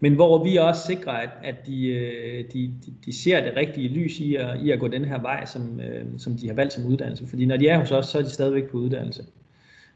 Men 0.00 0.14
hvor 0.14 0.44
vi 0.44 0.56
også 0.56 0.86
sikrer, 0.86 1.12
at, 1.12 1.30
at 1.44 1.66
de, 1.66 1.86
øh, 1.86 2.44
de, 2.52 2.74
de 3.04 3.12
ser 3.12 3.44
det 3.44 3.56
rigtige 3.56 3.88
lys 3.88 4.20
i 4.20 4.34
at, 4.34 4.60
i 4.62 4.70
at 4.70 4.80
gå 4.80 4.88
den 4.88 5.04
her 5.04 5.20
vej, 5.20 5.44
som, 5.44 5.80
øh, 5.80 6.04
som 6.18 6.36
de 6.36 6.46
har 6.48 6.54
valgt 6.54 6.72
som 6.72 6.86
uddannelse. 6.86 7.26
Fordi 7.26 7.46
når 7.46 7.56
de 7.56 7.68
er 7.68 7.78
hos 7.78 7.92
os, 7.92 8.06
så 8.06 8.18
er 8.18 8.22
de 8.22 8.30
stadigvæk 8.30 8.64
på 8.70 8.76
uddannelse. 8.76 9.22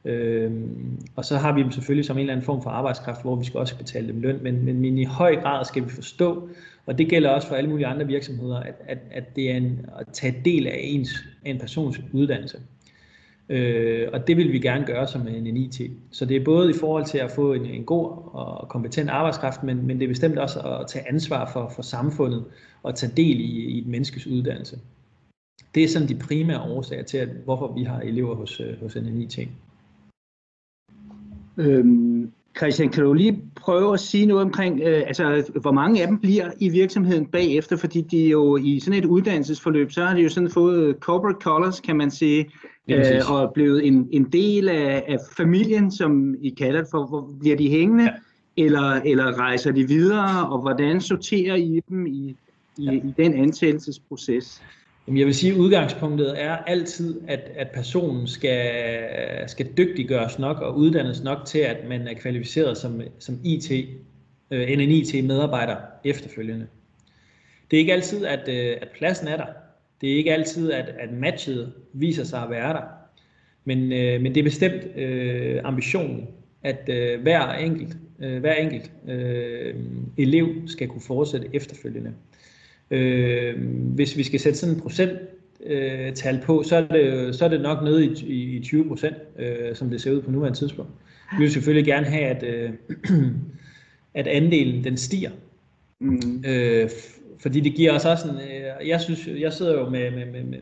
Øh, 0.04 0.52
og 1.16 1.24
så 1.24 1.36
har 1.36 1.52
vi 1.52 1.62
dem 1.62 1.70
selvfølgelig 1.70 2.04
som 2.04 2.16
en 2.16 2.20
eller 2.20 2.32
anden 2.32 2.46
form 2.46 2.62
for 2.62 2.70
arbejdskraft, 2.70 3.22
hvor 3.22 3.36
vi 3.36 3.44
skal 3.44 3.60
også 3.60 3.78
betale 3.78 4.08
dem 4.08 4.20
løn, 4.20 4.38
men, 4.42 4.64
men, 4.64 4.80
men 4.80 4.98
i 4.98 5.04
høj 5.04 5.36
grad 5.36 5.64
skal 5.64 5.84
vi 5.84 5.88
forstå, 5.88 6.48
og 6.86 6.98
det 6.98 7.08
gælder 7.08 7.30
også 7.30 7.48
for 7.48 7.54
alle 7.54 7.70
mulige 7.70 7.86
andre 7.86 8.06
virksomheder, 8.06 8.60
at, 8.60 8.74
at, 8.86 8.98
at 9.10 9.36
det 9.36 9.50
er 9.50 9.56
en, 9.56 9.86
at 9.98 10.06
tage 10.12 10.42
del 10.44 10.66
af 10.66 10.80
ens, 10.82 11.24
af 11.44 11.50
en 11.50 11.58
persons 11.58 12.00
uddannelse. 12.12 12.58
Øh, 13.48 14.08
og 14.12 14.26
det 14.26 14.36
vil 14.36 14.52
vi 14.52 14.58
gerne 14.58 14.86
gøre 14.86 15.08
som 15.08 15.28
en, 15.28 15.46
en 15.46 15.56
IT. 15.56 15.80
Så 16.10 16.24
det 16.24 16.36
er 16.36 16.44
både 16.44 16.70
i 16.70 16.74
forhold 16.80 17.04
til 17.04 17.18
at 17.18 17.30
få 17.30 17.52
en, 17.52 17.66
en 17.66 17.84
god 17.84 18.06
og 18.32 18.68
kompetent 18.68 19.10
arbejdskraft, 19.10 19.62
men, 19.62 19.86
men 19.86 19.98
det 19.98 20.04
er 20.04 20.08
bestemt 20.08 20.38
også 20.38 20.60
at 20.60 20.86
tage 20.86 21.08
ansvar 21.08 21.50
for, 21.52 21.72
for 21.74 21.82
samfundet 21.82 22.44
og 22.82 22.94
tage 22.94 23.12
del 23.16 23.40
i, 23.40 23.44
i 23.44 23.78
et 23.78 23.86
menneskes 23.86 24.26
uddannelse. 24.26 24.78
Det 25.74 25.84
er 25.84 25.88
sådan 25.88 26.08
de 26.08 26.14
primære 26.14 26.60
årsager 26.60 27.02
til, 27.02 27.18
at, 27.18 27.28
hvorfor 27.28 27.72
vi 27.72 27.82
har 27.82 28.00
elever 28.00 28.34
hos, 28.34 28.60
øh, 28.60 28.80
hos 28.82 28.96
NNIT. 28.96 29.38
Øhm, 31.58 32.32
Christian, 32.58 32.88
kan 32.88 33.04
du 33.04 33.12
lige 33.12 33.42
prøve 33.56 33.94
at 33.94 34.00
sige 34.00 34.26
noget 34.26 34.44
omkring, 34.44 34.80
øh, 34.80 35.02
altså 35.06 35.50
hvor 35.60 35.72
mange 35.72 36.02
af 36.02 36.06
dem 36.06 36.18
bliver 36.18 36.50
i 36.58 36.68
virksomheden 36.68 37.26
bagefter, 37.26 37.76
fordi 37.76 38.00
de 38.00 38.28
jo 38.28 38.56
i 38.56 38.80
sådan 38.80 38.98
et 38.98 39.04
uddannelsesforløb, 39.04 39.92
så 39.92 40.04
har 40.04 40.14
de 40.14 40.22
jo 40.22 40.28
sådan 40.28 40.50
fået 40.50 40.96
corporate 41.00 41.38
colors, 41.40 41.80
kan 41.80 41.96
man 41.96 42.10
sige, 42.10 42.50
øh, 42.88 43.30
og 43.30 43.52
blevet 43.54 43.86
en, 43.86 44.08
en 44.12 44.24
del 44.24 44.68
af, 44.68 45.04
af 45.08 45.18
familien, 45.36 45.90
som 45.90 46.34
I 46.40 46.50
kalder 46.50 46.80
det 46.80 46.88
for. 46.90 47.06
Hvor 47.06 47.30
bliver 47.40 47.56
de 47.56 47.70
hængende, 47.70 48.04
ja. 48.04 48.64
eller, 48.64 49.00
eller 49.04 49.38
rejser 49.38 49.72
de 49.72 49.88
videre, 49.88 50.48
og 50.48 50.60
hvordan 50.60 51.00
sorterer 51.00 51.54
I 51.54 51.80
dem 51.88 52.06
i, 52.06 52.36
i, 52.78 52.84
ja. 52.84 52.92
i 52.92 53.14
den 53.16 53.34
ansættelsesproces? 53.34 54.62
Jamen 55.08 55.18
jeg 55.18 55.26
vil 55.26 55.34
sige, 55.34 55.52
at 55.52 55.58
udgangspunktet 55.58 56.42
er 56.42 56.56
altid, 56.56 57.20
at, 57.28 57.40
at 57.56 57.70
personen 57.70 58.26
skal, 58.26 58.70
skal 59.46 59.66
dygtiggøres 59.76 60.38
nok 60.38 60.60
og 60.60 60.76
uddannes 60.76 61.22
nok 61.22 61.38
til, 61.46 61.58
at 61.58 61.76
man 61.88 62.08
er 62.08 62.14
kvalificeret 62.14 62.76
som, 62.76 63.02
som 63.18 63.40
IT, 63.44 63.70
øh, 64.50 64.68
NNIT-medarbejder 64.68 65.76
efterfølgende. 66.04 66.66
Det 67.70 67.76
er 67.76 67.80
ikke 67.80 67.92
altid, 67.92 68.26
at, 68.26 68.48
øh, 68.48 68.76
at 68.82 68.88
pladsen 68.98 69.28
er 69.28 69.36
der. 69.36 69.46
Det 70.00 70.12
er 70.12 70.16
ikke 70.16 70.32
altid, 70.32 70.72
at, 70.72 70.88
at 70.98 71.12
matchet 71.12 71.72
viser 71.92 72.24
sig 72.24 72.42
at 72.42 72.50
være 72.50 72.72
der. 72.72 72.82
Men, 73.64 73.92
øh, 73.92 74.20
men 74.20 74.34
det 74.34 74.40
er 74.40 74.44
bestemt 74.44 74.96
øh, 74.96 75.60
ambitionen, 75.64 76.28
at 76.62 76.88
øh, 76.88 77.22
hver 77.22 77.52
enkelt, 77.52 77.96
øh, 78.20 78.40
hver 78.40 78.54
enkelt 78.54 78.92
øh, 79.08 79.74
elev 80.18 80.48
skal 80.66 80.88
kunne 80.88 81.02
fortsætte 81.06 81.48
efterfølgende. 81.52 82.10
Øh, 82.10 82.14
hvis 83.94 84.16
vi 84.16 84.22
skal 84.22 84.40
sætte 84.40 84.58
sådan 84.58 84.74
en 84.74 84.80
procent 84.80 85.18
øh, 85.66 86.12
tal 86.12 86.40
på, 86.44 86.62
så 86.62 86.76
er, 86.76 86.86
det, 86.86 87.34
så 87.34 87.44
er 87.44 87.48
det 87.48 87.60
nok 87.60 87.82
nede 87.84 88.06
i, 88.06 88.56
i 88.56 88.62
20 88.62 88.88
procent, 88.88 89.16
øh, 89.38 89.74
som 89.74 89.90
det 89.90 90.00
ser 90.00 90.12
ud 90.12 90.22
på 90.22 90.30
nuværende 90.30 90.58
tidspunkt. 90.58 90.90
Vi 91.38 91.42
vil 91.42 91.52
selvfølgelig 91.52 91.86
gerne 91.86 92.06
have, 92.06 92.24
at, 92.24 92.42
øh, 92.42 92.70
at 94.14 94.26
andelen 94.26 94.84
den 94.84 94.96
stiger. 94.96 95.30
Mm. 96.00 96.44
Øh, 96.46 96.90
fordi 97.40 97.60
det 97.60 97.74
giver 97.74 97.92
os 97.92 98.04
også 98.04 98.28
en, 98.28 98.34
øh, 98.34 98.88
jeg 98.88 99.00
synes, 99.00 99.28
jeg 99.38 99.52
sidder 99.52 99.78
jo 99.78 99.88
med, 99.88 100.10
med, 100.10 100.26
med, 100.26 100.42
med, 100.42 100.58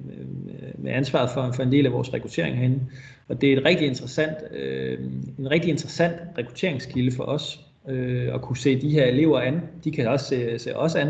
med 0.79 0.93
ansvaret 0.93 1.31
for, 1.31 1.53
for 1.53 1.63
en 1.63 1.73
del 1.73 1.87
af 1.87 1.93
vores 1.93 2.15
rekruttering 2.15 2.57
herinde, 2.57 2.81
og 3.29 3.41
det 3.41 3.53
er 3.53 3.57
et 3.57 3.65
rigtig 3.65 3.87
interessant, 3.87 4.37
øh, 4.55 4.99
en 5.39 5.51
rigtig 5.51 5.71
interessant 5.71 6.17
rekrutteringskilde 6.39 7.17
for 7.17 7.25
os, 7.25 7.61
øh, 7.89 8.35
at 8.35 8.43
kunne 8.43 8.57
se 8.57 8.81
de 8.81 8.91
her 8.91 9.05
elever 9.05 9.41
an. 9.41 9.61
De 9.85 9.91
kan 9.91 10.09
også 10.09 10.27
se, 10.27 10.59
se 10.59 10.77
os 10.77 10.95
an, 10.95 11.09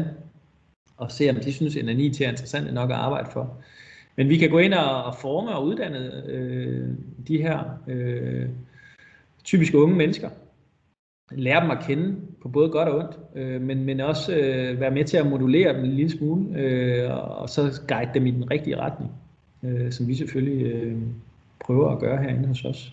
og 0.96 1.12
se, 1.12 1.30
om 1.30 1.36
de 1.36 1.52
synes, 1.52 1.76
at 1.76 1.84
NNIT 1.84 2.20
er 2.20 2.28
interessant 2.28 2.74
nok 2.74 2.90
at 2.90 2.96
arbejde 2.96 3.30
for. 3.32 3.56
Men 4.16 4.28
vi 4.28 4.36
kan 4.36 4.50
gå 4.50 4.58
ind 4.58 4.74
og 4.74 5.14
forme 5.16 5.50
og 5.50 5.66
uddanne 5.66 6.26
øh, 6.26 6.88
de 7.28 7.42
her 7.42 7.60
øh, 7.88 8.48
typiske 9.44 9.78
unge 9.78 9.96
mennesker. 9.96 10.28
Lære 11.32 11.62
dem 11.62 11.70
at 11.70 11.84
kende 11.86 12.16
på 12.42 12.48
både 12.48 12.68
godt 12.68 12.88
og 12.88 12.98
ondt, 12.98 13.18
øh, 13.34 13.60
men, 13.60 13.84
men 13.84 14.00
også 14.00 14.36
øh, 14.36 14.80
være 14.80 14.90
med 14.90 15.04
til 15.04 15.16
at 15.16 15.26
modulere 15.26 15.76
dem 15.76 15.84
en 15.84 15.92
lille 15.92 16.10
smule, 16.10 16.58
øh, 16.60 17.10
og 17.40 17.48
så 17.48 17.80
guide 17.88 18.10
dem 18.14 18.26
i 18.26 18.30
den 18.30 18.50
rigtige 18.50 18.76
retning, 18.76 19.12
øh, 19.62 19.92
som 19.92 20.08
vi 20.08 20.14
selvfølgelig 20.14 20.66
øh, 20.66 20.96
prøver 21.60 21.90
at 21.90 21.98
gøre 21.98 22.22
herinde 22.22 22.48
hos 22.48 22.64
os. 22.64 22.92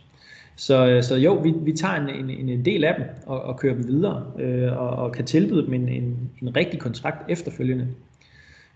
Så, 0.56 0.88
øh, 0.88 1.04
så 1.04 1.16
jo, 1.16 1.34
vi, 1.34 1.54
vi 1.62 1.72
tager 1.72 1.94
en, 1.94 2.30
en, 2.30 2.50
en 2.50 2.66
del 2.66 2.84
af 2.84 2.96
dem 2.98 3.06
og, 3.26 3.42
og 3.42 3.60
kører 3.60 3.76
dem 3.76 3.88
videre, 3.88 4.32
øh, 4.39 4.78
og, 4.78 4.89
og 4.89 5.12
kan 5.12 5.26
tilbyde 5.26 5.66
dem 5.66 5.74
en, 5.74 5.89
en, 5.89 6.32
en 6.42 6.56
rigtig 6.56 6.80
kontrakt 6.80 7.32
efterfølgende. 7.32 7.88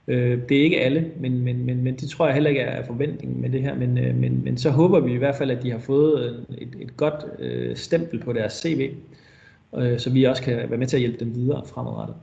Øh, 0.07 0.49
det 0.49 0.57
er 0.57 0.63
ikke 0.63 0.79
alle, 0.79 1.11
men, 1.19 1.43
men, 1.43 1.65
men, 1.65 1.83
men 1.83 1.95
det 1.95 2.09
tror 2.09 2.25
jeg 2.25 2.33
heller 2.33 2.49
ikke 2.49 2.61
er 2.61 2.85
forventningen 2.85 3.41
med 3.41 3.49
det 3.49 3.61
her. 3.61 3.75
Men, 3.75 3.97
øh, 3.97 4.15
men, 4.15 4.43
men 4.43 4.57
så 4.57 4.69
håber 4.69 4.99
vi 4.99 5.13
i 5.13 5.17
hvert 5.17 5.35
fald, 5.35 5.51
at 5.51 5.63
de 5.63 5.71
har 5.71 5.79
fået 5.79 6.45
et, 6.57 6.75
et 6.79 6.97
godt 6.97 7.25
øh, 7.39 7.75
stempel 7.75 8.23
på 8.23 8.33
deres 8.33 8.53
CV, 8.53 8.91
øh, 9.77 9.99
så 9.99 10.13
vi 10.13 10.23
også 10.23 10.43
kan 10.43 10.69
være 10.69 10.79
med 10.79 10.87
til 10.87 10.97
at 10.97 11.01
hjælpe 11.01 11.25
dem 11.25 11.35
videre 11.35 11.65
fremadrettet. 11.65 12.15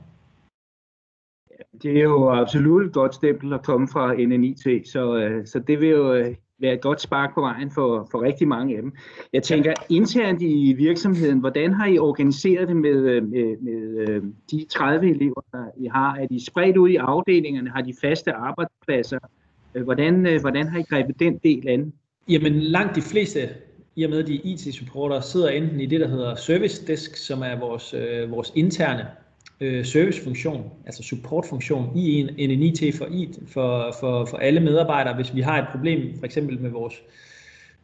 Det 1.81 1.97
er 1.97 2.03
jo 2.03 2.29
absolut 2.29 2.85
et 2.85 2.93
godt 2.93 3.15
stempel 3.15 3.53
at 3.53 3.63
komme 3.63 3.87
fra 3.87 4.13
NNIT, 4.13 4.87
så, 4.87 5.15
øh, 5.15 5.45
så 5.45 5.59
det 5.59 5.79
vil 5.81 5.89
jo 5.89 6.13
øh, 6.13 6.35
være 6.59 6.73
et 6.73 6.81
godt 6.81 7.01
spark 7.01 7.33
på 7.33 7.41
vejen 7.41 7.71
for, 7.71 8.07
for 8.11 8.21
rigtig 8.21 8.47
mange 8.47 8.75
af 8.75 8.81
dem. 8.81 8.93
Jeg 9.33 9.43
tænker 9.43 9.73
internt 9.89 10.41
i 10.41 10.73
virksomheden, 10.73 11.39
hvordan 11.39 11.73
har 11.73 11.87
I 11.87 11.97
organiseret 11.97 12.67
det 12.67 12.75
med, 12.75 12.89
øh, 12.91 13.23
med, 13.23 13.57
med 13.61 14.09
øh, 14.09 14.23
de 14.51 14.65
30 14.69 15.09
elever, 15.09 15.41
der 15.51 15.65
I 15.77 15.87
har? 15.87 16.15
Er 16.15 16.27
de 16.27 16.45
spredt 16.45 16.77
ud 16.77 16.89
i 16.89 16.95
afdelingerne? 16.95 17.69
Har 17.69 17.81
de 17.81 17.93
faste 18.01 18.33
arbejdspladser? 18.33 19.19
Øh, 19.75 19.83
hvordan, 19.83 20.39
hvordan 20.41 20.67
har 20.67 20.79
I 20.79 20.83
grebet 20.83 21.19
den 21.19 21.37
del 21.37 21.67
an? 21.67 21.93
Jamen 22.29 22.53
langt 22.53 22.95
de 22.95 23.01
fleste, 23.01 23.49
i 23.95 24.03
og 24.03 24.09
med 24.09 24.23
de 24.23 24.35
IT-supporter, 24.35 25.21
sidder 25.21 25.49
enten 25.49 25.81
i 25.81 25.85
det, 25.85 25.99
der 25.99 26.07
hedder 26.07 26.35
Service 26.35 26.87
Desk, 26.87 27.17
som 27.17 27.41
er 27.41 27.59
vores, 27.59 27.93
øh, 27.93 28.31
vores 28.31 28.51
interne 28.55 29.07
øh, 29.59 29.85
servicefunktion, 29.85 30.71
altså 30.85 31.03
supportfunktion 31.03 31.97
i 31.97 32.19
en, 32.19 32.29
en 32.37 32.63
IT 32.63 32.95
for, 32.95 33.07
IT 33.11 33.39
for, 33.47 33.95
for, 33.99 34.25
for 34.25 34.37
alle 34.37 34.59
medarbejdere. 34.59 35.15
Hvis 35.15 35.35
vi 35.35 35.41
har 35.41 35.61
et 35.61 35.67
problem, 35.71 36.17
for 36.17 36.25
eksempel 36.25 36.61
med 36.61 36.69
vores 36.69 36.93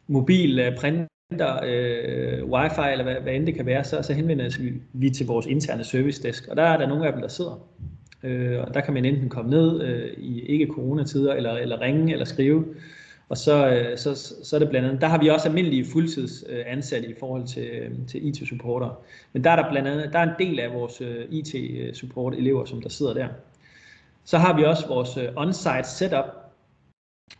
mobil 0.06 0.58
øh, 0.58 0.76
printer, 0.76 1.60
øh, 1.64 2.44
wifi 2.44 2.92
eller 2.92 3.02
hvad, 3.02 3.14
hvad 3.14 3.34
end 3.34 3.46
det 3.46 3.54
kan 3.54 3.66
være, 3.66 3.84
så, 3.84 4.02
så 4.02 4.12
henvender 4.12 4.70
vi 4.92 5.10
til 5.10 5.26
vores 5.26 5.46
interne 5.46 5.84
service 5.84 6.22
desk, 6.22 6.48
og 6.48 6.56
der 6.56 6.62
er 6.62 6.76
der 6.76 6.88
nogle 6.88 7.06
af 7.06 7.12
dem, 7.12 7.20
der 7.20 7.28
sidder. 7.28 7.68
Øh, 8.22 8.60
og 8.60 8.74
der 8.74 8.80
kan 8.80 8.94
man 8.94 9.04
enten 9.04 9.28
komme 9.28 9.50
ned 9.50 9.82
øh, 9.82 10.10
i 10.18 10.40
ikke 10.40 10.66
coronatider, 10.66 11.34
eller, 11.34 11.52
eller 11.52 11.80
ringe, 11.80 12.12
eller 12.12 12.24
skrive, 12.24 12.64
og 13.32 13.38
så, 13.38 13.68
øh, 13.68 13.98
så, 13.98 14.34
så 14.42 14.56
er 14.56 14.58
det 14.58 14.68
blandt 14.68 14.88
andet, 14.88 15.00
der 15.00 15.06
har 15.08 15.18
vi 15.18 15.28
også 15.28 15.48
almindelige 15.48 15.84
fuldtidsansatte 15.92 17.08
i 17.08 17.14
forhold 17.20 17.46
til, 17.46 17.62
øh, 17.62 17.90
til 18.08 18.26
IT-supporter. 18.28 19.02
Men 19.32 19.44
der 19.44 19.50
er 19.50 19.56
der 19.56 19.70
blandt 19.70 19.88
andet, 19.88 20.12
der 20.12 20.18
er 20.18 20.22
en 20.22 20.46
del 20.48 20.60
af 20.60 20.72
vores 20.72 21.00
øh, 21.00 21.24
IT-support 21.30 22.34
elever, 22.34 22.64
som 22.64 22.82
der 22.82 22.88
sidder 22.88 23.14
der. 23.14 23.28
Så 24.24 24.38
har 24.38 24.56
vi 24.56 24.64
også 24.64 24.86
vores 24.88 25.18
on-site 25.36 25.88
setup, 25.88 26.24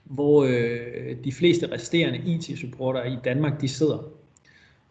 hvor 0.05 0.45
øh, 0.45 1.17
de 1.25 1.33
fleste 1.33 1.73
resterende 1.73 2.19
IT-supporter 2.19 3.05
i 3.05 3.17
Danmark, 3.25 3.61
de 3.61 3.69
sidder. 3.69 3.99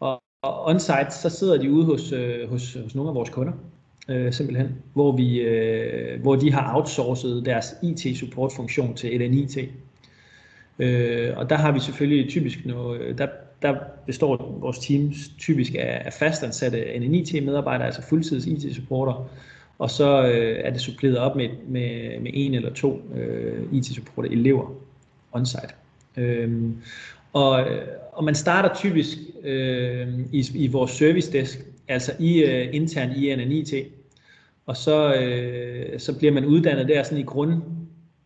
Og, 0.00 0.22
og 0.42 0.66
on-site, 0.66 1.10
så 1.10 1.28
sidder 1.30 1.56
de 1.56 1.70
ude 1.70 1.84
hos, 1.84 2.12
øh, 2.12 2.50
hos, 2.50 2.74
hos 2.84 2.94
nogle 2.94 3.08
af 3.08 3.14
vores 3.14 3.30
kunder, 3.30 3.52
øh, 4.08 4.32
simpelthen, 4.32 4.68
hvor, 4.92 5.16
vi, 5.16 5.40
øh, 5.40 6.20
hvor 6.20 6.36
de 6.36 6.52
har 6.52 6.76
outsourcet 6.76 7.46
deres 7.46 7.74
IT-support-funktion 7.82 8.94
til 8.94 9.22
et 9.22 9.34
IT. 9.34 9.70
Øh, 10.82 11.36
og 11.36 11.50
der 11.50 11.56
har 11.56 11.72
vi 11.72 11.80
selvfølgelig 11.80 12.30
typisk 12.30 12.66
noget, 12.66 13.00
øh, 13.00 13.18
der, 13.18 13.26
der 13.62 13.74
består 14.06 14.58
vores 14.60 14.78
team 14.78 15.12
typisk 15.38 15.74
af, 15.74 16.02
af 16.04 16.12
fastansatte 16.12 16.98
NNIT-medarbejdere, 16.98 17.86
altså 17.86 18.02
fuldtids 18.02 18.46
IT-supporter, 18.46 19.28
og 19.78 19.90
så 19.90 20.26
øh, 20.26 20.60
er 20.64 20.70
det 20.70 20.80
suppleret 20.80 21.18
op 21.18 21.36
med, 21.36 21.48
med, 21.68 22.20
med 22.20 22.30
en 22.34 22.54
eller 22.54 22.72
to 22.72 23.02
øh, 23.16 23.62
IT-supporter-elever 23.72 24.74
on-site. 25.32 25.74
Øhm, 26.16 26.76
og, 27.32 27.60
øh, 27.60 27.82
og 28.12 28.24
man 28.24 28.34
starter 28.34 28.74
typisk 28.74 29.18
øh, 29.44 30.08
i, 30.32 30.44
i 30.54 30.66
vores 30.66 30.90
service 30.90 31.32
desk, 31.32 31.58
altså 31.88 32.12
i 32.18 32.42
øh, 32.42 32.68
intern 32.72 33.10
i 33.16 33.36
NNIT, 33.36 33.74
og 34.66 34.76
så, 34.76 35.14
øh, 35.14 36.00
så 36.00 36.18
bliver 36.18 36.32
man 36.32 36.44
uddannet 36.44 36.88
der 36.88 37.02
sådan 37.02 37.18
i 37.18 37.22
grund, 37.22 37.62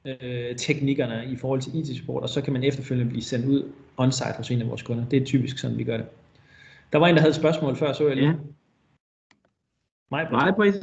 øh, 0.07 1.33
i 1.33 1.37
forhold 1.37 1.61
til 1.61 1.75
IT-support, 1.75 2.23
og 2.23 2.29
så 2.29 2.43
kan 2.43 2.53
man 2.53 2.65
efterfølgende 2.65 3.11
blive 3.11 3.23
sendt 3.23 3.47
ud 3.47 3.73
on-site 3.97 4.37
hos 4.37 4.51
en 4.51 4.63
af 4.63 4.69
vores 4.69 4.83
kunder. 4.83 5.09
Det 5.09 5.23
er 5.23 5.27
typisk 5.27 5.59
sådan, 5.59 5.79
vi 5.79 5.85
gør 5.85 5.97
det. 5.97 6.07
Der 6.93 6.99
var 6.99 7.07
en, 7.07 7.15
der 7.15 7.21
havde 7.21 7.31
et 7.31 7.37
spørgsmål 7.37 7.77
før, 7.77 7.93
så 7.93 8.07
jeg 8.07 8.17
lige. 8.17 8.29
Ja. 8.29 8.35
Mig, 10.11 10.55
Britt. 10.57 10.77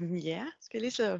Ja, 0.24 0.44
skal 0.60 0.78
jeg 0.78 0.80
lige 0.80 0.90
så 0.90 1.18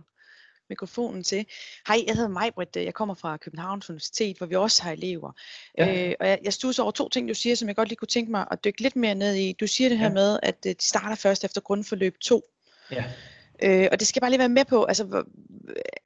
mikrofonen 0.69 1.23
til. 1.23 1.47
Hej, 1.89 1.97
jeg 2.07 2.15
hedder 2.15 2.29
Majbrit, 2.29 2.77
jeg 2.77 2.95
kommer 2.95 3.15
fra 3.15 3.37
Københavns 3.37 3.91
Universitet, 3.91 4.39
hvor 4.39 4.47
vi 4.47 4.55
også 4.55 4.83
har 4.83 4.93
elever. 4.93 5.33
Ja. 5.79 6.09
Øh, 6.09 6.15
og 6.21 6.29
jeg, 6.29 6.39
jeg 6.45 6.53
stusser 6.53 6.83
over 6.83 6.93
to 6.93 7.09
ting, 7.09 7.29
du 7.29 7.35
siger, 7.35 7.57
som 7.57 7.69
jeg 7.69 7.77
godt 7.77 7.89
lige 7.89 7.97
kunne 7.97 8.09
tænke 8.09 8.31
mig 8.31 8.47
at 8.51 8.65
dykke 8.65 8.83
lidt 8.83 8.97
mere 8.97 9.15
ned 9.15 9.35
i. 9.35 9.53
Du 9.53 9.67
siger 9.67 9.89
det 9.89 9.99
her 9.99 10.07
ja. 10.07 10.13
med, 10.13 10.39
at 10.43 10.57
øh, 10.67 10.73
de 10.73 10.85
starter 10.85 11.15
først 11.15 11.45
efter 11.45 11.61
grundforløb 11.61 12.19
2. 12.21 12.43
Ja. 12.91 13.05
Øh, 13.65 13.89
og 13.93 14.01
det 14.01 14.07
skal 14.07 14.19
jeg 14.19 14.23
bare 14.23 14.31
lige 14.31 14.39
være 14.39 14.49
med 14.49 14.65
på. 14.65 14.85
Altså, 14.85 15.25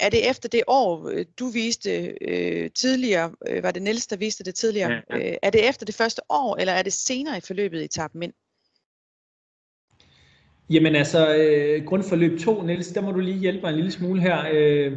er 0.00 0.10
det 0.10 0.30
efter 0.30 0.48
det 0.48 0.62
år, 0.66 1.08
øh, 1.08 1.24
du 1.38 1.48
viste 1.48 2.14
øh, 2.20 2.70
tidligere, 2.70 3.32
øh, 3.48 3.62
var 3.62 3.70
det 3.70 3.82
Niels, 3.82 4.06
der 4.06 4.16
viste 4.16 4.44
det 4.44 4.54
tidligere, 4.54 4.90
ja, 4.90 5.18
ja. 5.18 5.30
Øh, 5.30 5.36
er 5.42 5.50
det 5.50 5.68
efter 5.68 5.86
det 5.86 5.94
første 5.94 6.22
år, 6.30 6.56
eller 6.56 6.72
er 6.72 6.82
det 6.82 6.92
senere 6.92 7.38
i 7.38 7.40
forløbet, 7.40 7.82
I 7.82 7.88
tager 7.88 8.08
dem 8.08 8.22
ind? 8.22 8.32
Jamen 10.70 10.96
altså, 10.96 11.36
øh, 11.36 11.84
grundforløb 11.84 12.40
2, 12.40 12.62
Niels, 12.62 12.88
der 12.88 13.00
må 13.00 13.12
du 13.12 13.18
lige 13.18 13.38
hjælpe 13.38 13.60
mig 13.60 13.70
en 13.70 13.76
lille 13.76 13.90
smule 13.90 14.20
her. 14.20 14.44
Øh. 14.52 14.92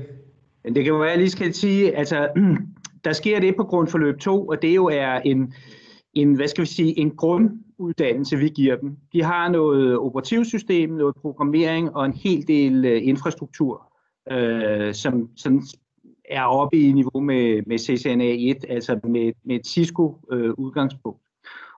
Men 0.63 0.76
det 0.76 0.84
kan 0.84 0.93
jo 0.93 1.00
være, 1.00 1.10
jeg 1.10 1.17
lige 1.17 1.30
skal 1.30 1.54
sige, 1.54 1.98
altså, 1.98 2.28
der 3.06 3.13
sker 3.13 3.39
det 3.39 3.56
på 3.56 3.63
grundforløb 3.63 4.19
2, 4.19 4.48
og 4.48 4.62
det 4.62 4.76
jo 4.76 4.86
er 4.86 5.13
en, 5.15 5.54
en, 6.13 6.34
hvad 6.34 6.48
skal 6.48 6.62
vi 6.62 6.67
sige, 6.67 7.00
en 7.00 7.17
uddannelse, 7.80 8.38
vi 8.38 8.50
giver 8.50 8.76
dem. 8.76 8.98
De 9.13 9.24
har 9.24 9.50
noget 9.50 9.98
operativsystem, 9.98 10.89
noget 10.89 11.15
programmering 11.15 11.96
og 11.96 12.06
en 12.06 12.13
hel 12.13 12.48
del 12.48 12.86
øh, 12.86 13.08
infrastruktur, 13.08 13.94
øh, 14.32 14.94
som 14.94 15.30
sådan 15.36 15.62
er 16.30 16.44
oppe 16.44 16.78
i 16.78 16.92
niveau 16.92 17.20
med, 17.22 17.62
med 17.65 17.78
CCNA 17.78 18.36
1, 18.38 18.65
altså 18.70 19.00
med, 19.04 19.34
med 19.44 19.56
et 19.56 19.68
Cisco-udgangspunkt. 19.68 21.22
Øh, 21.22 21.30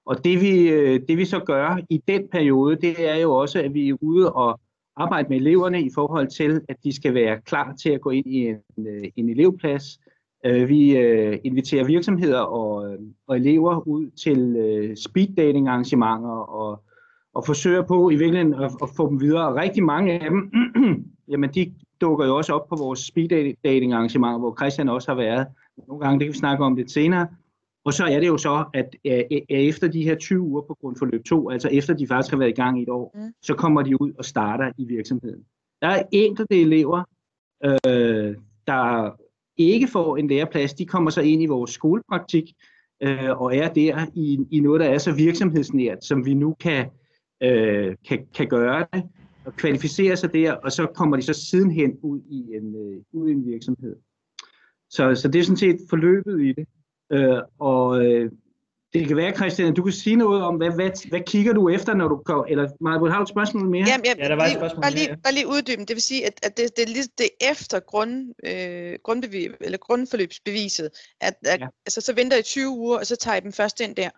og 0.05 0.23
det 0.23 0.41
vi, 0.41 0.69
øh, 0.69 0.99
det 1.07 1.17
vi 1.17 1.25
så 1.25 1.39
gør 1.39 1.77
i 1.89 2.01
den 2.07 2.27
periode, 2.31 2.75
det 2.75 3.09
er 3.09 3.15
jo 3.15 3.33
også, 3.33 3.59
at 3.59 3.73
vi 3.73 3.89
er 3.89 3.97
ude 4.01 4.31
og 4.31 4.59
arbejde 4.95 5.29
med 5.29 5.37
eleverne 5.37 5.81
i 5.81 5.89
forhold 5.95 6.27
til, 6.27 6.61
at 6.69 6.77
de 6.83 6.95
skal 6.95 7.13
være 7.13 7.41
klar 7.41 7.75
til 7.75 7.89
at 7.89 8.01
gå 8.01 8.09
ind 8.09 8.27
i 8.27 8.47
en, 8.47 8.87
øh, 8.87 9.03
en 9.15 9.29
elevplads. 9.29 9.99
Øh, 10.45 10.69
vi 10.69 10.97
inviterer 11.43 11.85
virksomheder 11.85 12.39
og, 12.39 12.97
og 13.27 13.37
elever 13.37 13.87
ud 13.87 14.09
til 14.09 14.93
speed 15.03 15.35
dating 15.37 15.67
arrangementer 15.67 16.29
og, 16.29 16.83
og 17.33 17.45
forsøger 17.45 17.81
på 17.81 18.09
i 18.09 18.15
virkeligheden 18.15 18.53
at, 18.53 18.71
at 18.83 18.89
få 18.97 19.09
dem 19.09 19.21
videre. 19.21 19.47
Og 19.47 19.55
rigtig 19.55 19.83
mange 19.83 20.13
af 20.13 20.29
dem, 20.29 20.51
jamen 21.31 21.49
de 21.49 21.73
dukker 22.01 22.25
jo 22.25 22.37
også 22.37 22.53
op 22.53 22.67
på 22.69 22.75
vores 22.75 22.99
speed 22.99 23.55
dating 23.63 23.93
arrangementer, 23.93 24.39
hvor 24.39 24.55
Christian 24.59 24.89
også 24.89 25.11
har 25.11 25.15
været. 25.15 25.47
Nogle 25.87 26.05
gange, 26.05 26.19
det 26.19 26.25
kan 26.27 26.33
vi 26.33 26.37
snakke 26.37 26.63
om 26.63 26.75
lidt 26.75 26.91
senere. 26.91 27.27
Og 27.85 27.93
så 27.93 28.05
er 28.05 28.19
det 28.19 28.27
jo 28.27 28.37
så, 28.37 28.65
at 28.73 28.95
efter 29.49 29.87
de 29.87 30.03
her 30.03 30.15
20 30.15 30.39
uger 30.39 30.61
på 30.61 30.77
grundforløb 30.81 31.23
2, 31.23 31.49
altså 31.49 31.69
efter 31.71 31.93
de 31.93 32.07
faktisk 32.07 32.31
har 32.31 32.37
været 32.37 32.49
i 32.49 32.61
gang 32.61 32.79
i 32.79 32.83
et 32.83 32.89
år, 32.89 33.11
mm. 33.15 33.33
så 33.41 33.53
kommer 33.53 33.81
de 33.81 34.01
ud 34.01 34.11
og 34.17 34.25
starter 34.25 34.71
i 34.77 34.85
virksomheden. 34.85 35.43
Der 35.81 35.87
er 35.87 36.03
enkelte 36.11 36.61
elever, 36.61 37.03
øh, 37.65 38.35
der 38.67 39.11
ikke 39.63 39.87
får 39.87 40.17
en 40.17 40.27
læreplads, 40.27 40.73
de 40.73 40.85
kommer 40.85 41.11
så 41.11 41.21
ind 41.21 41.43
i 41.43 41.45
vores 41.45 41.71
skolepraktik, 41.71 42.53
øh, 43.03 43.41
og 43.41 43.55
er 43.55 43.73
der 43.73 44.05
i, 44.15 44.39
i 44.51 44.59
noget, 44.59 44.79
der 44.79 44.89
er 44.89 44.97
så 44.97 45.11
virksomhedsnært, 45.11 46.03
som 46.03 46.25
vi 46.25 46.33
nu 46.33 46.55
kan, 46.59 46.89
øh, 47.43 47.95
kan, 48.07 48.25
kan 48.35 48.47
gøre 48.47 48.85
det, 48.93 49.03
og 49.45 49.55
kvalificere 49.55 50.17
sig 50.17 50.33
der, 50.33 50.53
og 50.53 50.71
så 50.71 50.85
kommer 50.85 51.15
de 51.15 51.21
så 51.21 51.33
sidenhen 51.33 51.97
ud 52.01 52.21
i 52.29 52.55
en, 52.55 52.75
øh, 52.75 53.01
ud 53.11 53.29
i 53.29 53.31
en 53.31 53.45
virksomhed. 53.45 53.95
Så, 54.89 55.15
så 55.15 55.27
det 55.27 55.39
er 55.39 55.43
sådan 55.43 55.57
set 55.57 55.79
forløbet 55.89 56.41
i 56.41 56.53
det. 56.53 56.67
Øh, 57.11 57.41
og 57.59 58.05
øh, 58.05 58.31
det 58.93 59.07
kan 59.07 59.17
være, 59.17 59.35
Christian, 59.35 59.67
at 59.67 59.77
du 59.77 59.83
kan 59.83 59.93
sige 59.93 60.15
noget 60.15 60.43
om, 60.43 60.55
hvad, 60.55 60.71
hvad, 60.71 61.09
hvad 61.09 61.21
kigger 61.27 61.53
du 61.53 61.69
efter, 61.69 61.93
når 61.93 62.07
du 62.07 62.15
går, 62.15 62.45
eller 62.49 62.69
Maja, 62.81 63.09
har 63.11 63.17
du 63.17 63.23
et 63.23 63.29
spørgsmål 63.29 63.69
mere? 63.69 63.85
Jamen, 63.87 64.05
jamen, 64.05 64.23
ja, 64.23 64.27
der 64.27 64.35
var 64.35 64.45
et 64.45 64.51
spørgsmål 64.51 64.81
bare 64.81 64.91
lige, 64.91 65.07
mere. 65.07 65.17
Bare 65.23 65.33
lige 65.33 65.47
uddyben, 65.47 65.85
det 65.87 65.95
vil 65.95 66.01
sige, 66.01 66.25
at, 66.25 66.33
at 66.43 66.57
det, 66.57 66.77
det, 66.77 66.83
er 66.83 66.87
lige, 66.87 67.07
det 67.17 67.29
er 67.41 67.51
efter 67.51 67.79
grund, 67.79 68.33
øh, 68.45 68.99
grundbevis, 69.03 69.51
eller 69.61 69.77
grundforløbsbeviset, 69.77 70.89
at, 71.21 71.33
at 71.45 71.59
ja. 71.61 71.67
altså, 71.85 72.01
så 72.01 72.15
venter 72.15 72.37
I 72.37 72.41
20 72.41 72.69
uger, 72.69 72.97
og 72.97 73.05
så 73.05 73.15
tager 73.15 73.37
I 73.37 73.39
dem 73.39 73.51
først 73.51 73.81
ind 73.81 73.95
der. 73.95 74.09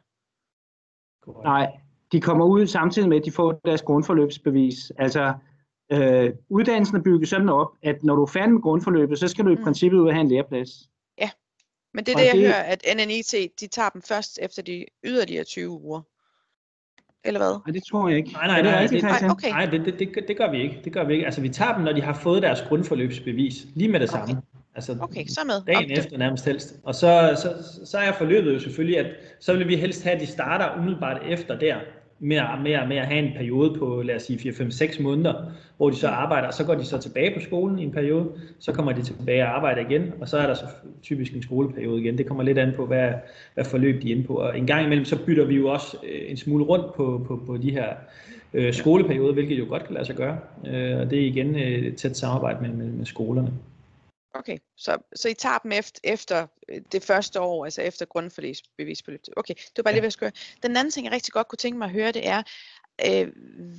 Nej, 1.44 1.68
de 2.12 2.22
kommer 2.22 2.46
ud 2.46 2.68
samtidig 2.68 3.10
med, 3.10 3.18
at 3.18 3.26
de 3.26 3.32
får 3.32 3.52
deres 3.66 3.82
grundforløbsbevis. 3.82 4.92
Altså, 4.98 5.34
øh, 5.92 6.32
uddannelsen 6.50 6.98
er 6.98 7.02
bygget 7.02 7.30
sådan 7.30 7.50
op, 7.50 7.72
at 7.84 8.04
når 8.04 8.16
du 8.16 8.22
er 8.22 8.32
færdig 8.38 8.54
med 8.54 8.62
grundforløbet, 8.62 9.20
så 9.20 9.28
skal 9.28 9.46
du 9.46 9.50
i 9.50 9.56
mm. 9.56 9.64
princippet 9.64 9.98
ud 9.98 10.08
og 10.08 10.14
have 10.14 10.22
en 10.22 10.28
læreplads. 10.28 10.90
Men 11.94 12.06
det 12.06 12.14
er 12.14 12.18
det, 12.18 12.26
jeg 12.26 12.36
det... 12.36 12.48
hører, 12.48 12.64
at 12.64 12.86
NNIT, 12.96 13.34
de 13.60 13.68
tager 13.68 13.90
dem 13.90 14.02
først 14.02 14.40
efter 14.42 14.62
de 14.62 14.86
yderligere 15.04 15.44
20 15.44 15.70
uger. 15.70 16.02
Eller 17.26 17.40
hvad? 17.40 17.60
Nej, 17.68 17.74
det 17.74 17.84
tror 17.84 18.10
jeg 18.10 18.18
ikke. 18.18 18.32
Nej, 18.32 18.48
nej, 18.48 18.62
nej, 18.62 18.82
det, 18.82 18.90
det, 18.90 19.04
nej, 19.04 19.30
okay. 19.30 19.50
nej 19.50 19.66
det, 19.66 19.86
det, 19.86 20.00
det, 20.00 20.28
det, 20.28 20.38
gør 20.38 20.52
vi 20.52 20.62
ikke. 20.62 20.82
Det 20.84 20.94
gør 20.94 21.04
vi 21.04 21.14
ikke. 21.14 21.26
Altså, 21.26 21.42
vi 21.42 21.50
tager 21.50 21.74
dem, 21.74 21.84
når 21.84 21.92
de 21.92 22.02
har 22.02 22.14
fået 22.14 22.42
deres 22.42 22.62
grundforløbsbevis. 22.62 23.54
Lige 23.76 23.92
med 23.92 24.00
det 24.00 24.10
okay. 24.14 24.28
samme. 24.28 24.42
Altså, 24.76 24.98
okay, 25.02 25.26
så 25.26 25.44
med. 25.46 25.62
Dagen 25.68 25.86
okay. 25.86 25.98
efter 25.98 26.18
nærmest 26.18 26.46
helst. 26.46 26.76
Og 26.84 26.96
så, 26.96 27.40
så, 27.42 27.86
så 27.86 27.98
er 27.98 28.12
forløbet 28.12 28.54
jo 28.54 28.60
selvfølgelig, 28.60 29.00
at 29.00 29.06
så 29.40 29.54
vil 29.54 29.68
vi 29.68 29.76
helst 29.76 30.04
have, 30.04 30.16
at 30.16 30.22
de 30.22 30.28
starter 30.28 30.80
umiddelbart 30.80 31.22
efter 31.26 31.60
der 31.60 31.78
med, 32.20 32.42
med, 32.64 32.88
med 32.88 32.98
at 32.98 33.06
have 33.06 33.28
en 33.28 33.34
periode 33.34 33.80
på, 33.80 34.02
lad 34.06 34.16
os 34.16 34.24
sige, 34.24 34.50
4-5-6 34.50 35.04
måneder, 35.04 35.34
hvor 35.78 35.90
de 35.90 35.96
så 35.96 36.08
arbejder, 36.08 36.48
og 36.48 36.54
så 36.54 36.66
går 36.66 36.76
de 36.76 36.86
så 36.86 36.98
tilbage 36.98 37.34
på 37.36 37.40
skolen 37.40 37.80
i 37.80 37.84
en 37.84 37.92
periode, 37.92 38.32
så 38.60 38.72
kommer 38.72 38.92
de 38.92 39.02
tilbage 39.02 39.44
og 39.44 39.56
arbejder 39.56 39.90
igen, 39.90 40.14
og 40.22 40.30
så 40.30 40.38
er 40.38 40.48
der 40.48 40.54
så 40.54 40.66
typisk 41.02 41.34
en 41.34 41.44
skoleperiode 41.44 42.02
igen. 42.02 42.18
Det 42.18 42.26
kommer 42.26 42.44
lidt 42.44 42.58
an 42.58 42.74
på, 42.76 42.86
hvad, 42.86 43.10
hvad 43.54 43.66
forløb 43.66 44.02
de 44.02 44.12
er 44.12 44.16
inde 44.16 44.28
på. 44.28 44.34
Og 44.34 44.58
en 44.58 44.68
gang 44.68 44.86
imellem, 44.86 45.06
så 45.06 45.26
bytter 45.26 45.46
vi 45.46 45.56
jo 45.56 45.68
også 45.68 45.98
øh, 46.04 46.32
en 46.32 46.38
smule 46.38 46.64
rundt 46.64 46.94
på, 46.96 47.26
på, 47.28 47.44
på 47.46 47.58
de 47.58 47.72
her 47.72 47.88
øh, 48.54 48.74
skoleperioder, 48.74 49.34
hvilket 49.34 49.60
jo 49.60 49.66
godt 49.70 49.84
kan 49.84 49.94
lade 49.94 50.06
sig 50.06 50.16
gøre. 50.16 50.38
Øh, 50.68 51.00
og 51.00 51.10
det 51.10 51.20
er 51.20 51.26
igen 51.26 51.56
øh, 51.56 51.62
et 51.62 51.96
tæt 51.96 52.18
samarbejde 52.18 52.58
med, 52.62 52.70
med, 52.70 52.92
med 52.92 53.06
skolerne. 53.06 53.52
Okay, 54.36 54.58
så, 54.78 54.98
så 55.16 55.30
I 55.30 55.34
tager 55.34 55.58
dem 55.58 55.72
efter, 55.72 56.00
efter 56.04 56.48
øh, 56.70 56.82
det 56.92 57.04
første 57.04 57.42
år, 57.42 57.66
altså 57.66 57.82
efter 57.82 58.06
grundforlæsbevisbeløb. 58.06 59.22
Okay, 59.38 59.54
det 59.54 59.78
var 59.78 59.84
bare 59.84 59.94
lige, 59.94 60.02
hvad 60.02 60.08
jeg 60.08 60.14
skulle 60.14 60.32
høre. 60.36 60.68
Den 60.70 60.78
anden 60.78 60.92
ting, 60.92 61.06
jeg 61.06 61.14
rigtig 61.14 61.34
godt 61.34 61.48
kunne 61.48 61.58
tænke 61.58 61.78
mig 61.78 61.86
at 61.86 61.92
høre, 61.92 62.12
det 62.12 62.28
er, 62.28 62.44
øh, 63.06 63.28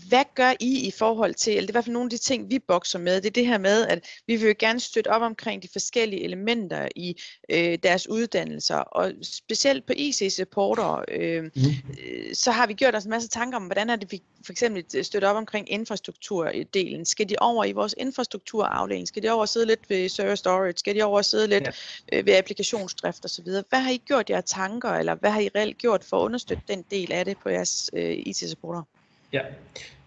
hvad 0.08 0.24
gør 0.34 0.52
I 0.60 0.86
i 0.86 0.90
forhold 0.90 1.34
til, 1.34 1.50
eller 1.50 1.60
det 1.60 1.68
er 1.68 1.72
i 1.72 1.74
hvert 1.74 1.84
fald 1.84 1.92
nogle 1.92 2.06
af 2.06 2.10
de 2.10 2.18
ting, 2.18 2.50
vi 2.50 2.58
bokser 2.58 2.98
med, 2.98 3.20
det 3.20 3.26
er 3.26 3.30
det 3.30 3.46
her 3.46 3.58
med, 3.58 3.86
at 3.86 4.04
vi 4.26 4.36
vil 4.36 4.48
jo 4.48 4.54
gerne 4.58 4.80
støtte 4.80 5.08
op 5.08 5.22
omkring 5.22 5.62
de 5.62 5.68
forskellige 5.72 6.24
elementer 6.24 6.88
i 6.96 7.22
øh, 7.48 7.78
deres 7.82 8.08
uddannelser, 8.08 8.76
og 8.76 9.12
specielt 9.22 9.86
på 9.86 9.92
IC-supporter, 9.96 11.04
øh, 11.08 11.42
mm. 11.42 11.50
så 12.34 12.50
har 12.50 12.66
vi 12.66 12.72
gjort 12.72 12.94
os 12.94 13.04
en 13.04 13.10
masse 13.10 13.28
tanker 13.28 13.56
om, 13.56 13.64
hvordan 13.64 13.90
er 13.90 13.96
det, 13.96 14.12
vi 14.12 14.22
for 14.44 14.52
eksempel 14.52 15.04
støtter 15.04 15.28
op 15.28 15.36
omkring 15.36 15.70
infrastrukturdelen. 15.70 17.04
Skal 17.04 17.28
de 17.28 17.36
over 17.40 17.64
i 17.64 17.72
vores 17.72 17.94
infrastrukturafdeling? 17.98 19.08
Skal 19.08 19.22
de 19.22 19.30
over 19.30 19.40
og 19.40 19.48
sidde 19.48 19.66
lidt 19.66 19.90
ved 19.90 20.08
server 20.08 20.34
storage? 20.34 20.76
Skal 20.76 20.94
de 20.94 21.02
over 21.02 21.16
og 21.16 21.24
sidde 21.24 21.46
lidt 21.46 21.64
ja. 21.64 22.18
øh, 22.18 22.26
ved 22.26 22.36
applikationsdrift 22.36 23.24
osv.? 23.24 23.44
Hvad 23.44 23.80
har 23.80 23.90
I 23.90 23.96
gjort 23.96 24.30
jer 24.30 24.40
tanker, 24.40 24.90
eller 24.90 25.14
hvad 25.14 25.30
har 25.30 25.40
I 25.40 25.48
reelt 25.54 25.78
gjort 25.78 26.04
for 26.04 26.20
at 26.20 26.24
understøtte 26.24 26.62
den 26.68 26.84
del 26.90 27.12
af 27.12 27.24
det 27.24 27.36
på 27.42 27.48
jeres 27.48 27.90
øh, 27.92 28.12
IT-supporter? 28.12 28.82
Ja, 29.34 29.40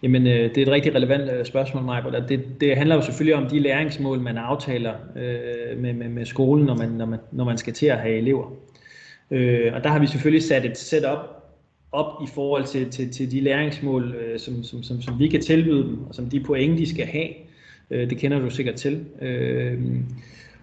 Jamen, 0.02 0.26
øh, 0.26 0.54
det 0.54 0.58
er 0.58 0.62
et 0.62 0.68
rigtig 0.68 0.94
relevant 0.94 1.30
øh, 1.30 1.44
spørgsmål, 1.44 1.82
Michael. 1.82 2.28
Det, 2.28 2.60
det 2.60 2.76
handler 2.76 2.94
jo 2.94 3.02
selvfølgelig 3.02 3.34
om 3.34 3.46
de 3.46 3.60
læringsmål, 3.60 4.20
man 4.20 4.38
aftaler 4.38 4.94
øh, 5.16 5.78
med, 5.78 5.92
med, 5.92 6.08
med 6.08 6.24
skolen, 6.24 6.66
når 6.66 6.74
man, 6.74 6.88
når, 6.88 7.06
man, 7.06 7.18
når 7.32 7.44
man 7.44 7.58
skal 7.58 7.72
til 7.72 7.86
at 7.86 7.98
have 7.98 8.16
elever. 8.16 8.52
Øh, 9.30 9.74
og 9.74 9.84
der 9.84 9.90
har 9.90 9.98
vi 9.98 10.06
selvfølgelig 10.06 10.42
sat 10.42 10.64
et 10.64 10.78
setup 10.78 11.18
op 11.92 12.22
i 12.22 12.26
forhold 12.34 12.64
til, 12.64 12.90
til, 12.90 13.12
til 13.12 13.30
de 13.30 13.40
læringsmål, 13.40 14.14
øh, 14.14 14.38
som, 14.38 14.62
som, 14.62 14.82
som, 14.82 15.02
som 15.02 15.18
vi 15.18 15.28
kan 15.28 15.40
tilbyde 15.40 15.82
dem, 15.82 16.06
og 16.08 16.14
som 16.14 16.30
de 16.30 16.40
point, 16.40 16.78
de 16.78 16.90
skal 16.90 17.06
have. 17.06 17.28
Øh, 17.90 18.10
det 18.10 18.18
kender 18.18 18.38
du 18.38 18.50
sikkert 18.50 18.74
til. 18.74 19.04
Øh, 19.22 19.80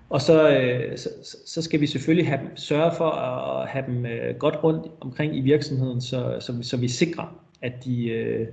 og 0.09 0.21
så, 0.21 0.49
øh, 0.49 0.97
så, 0.97 1.09
så 1.45 1.61
skal 1.61 1.81
vi 1.81 1.87
selvfølgelig 1.87 2.27
have, 2.27 2.39
sørge 2.55 2.91
for 2.97 3.09
at 3.09 3.67
have 3.69 3.85
dem 3.87 4.05
øh, 4.05 4.35
godt 4.35 4.63
rundt 4.63 4.87
omkring 5.01 5.37
i 5.37 5.41
virksomheden, 5.41 6.01
så, 6.01 6.37
så, 6.39 6.53
så 6.61 6.77
vi 6.77 6.87
sikrer, 6.87 7.44
at 7.61 7.85
de, 7.85 8.09
øh, 8.09 8.47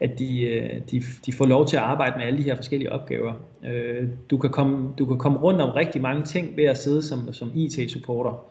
at 0.00 0.18
de, 0.18 0.42
øh, 0.42 0.80
de, 0.90 1.02
de 1.26 1.32
får 1.32 1.46
lov 1.46 1.66
til 1.66 1.76
at 1.76 1.82
arbejde 1.82 2.18
med 2.18 2.26
alle 2.26 2.38
de 2.38 2.42
her 2.42 2.56
forskellige 2.56 2.92
opgaver. 2.92 3.34
Øh, 3.64 4.08
du, 4.30 4.38
kan 4.38 4.50
komme, 4.50 4.94
du 4.98 5.06
kan 5.06 5.18
komme 5.18 5.38
rundt 5.38 5.60
om 5.60 5.70
rigtig 5.70 6.02
mange 6.02 6.24
ting 6.24 6.56
ved 6.56 6.64
at 6.64 6.78
sidde 6.78 7.02
som, 7.02 7.32
som 7.32 7.52
IT-supporter. 7.54 8.50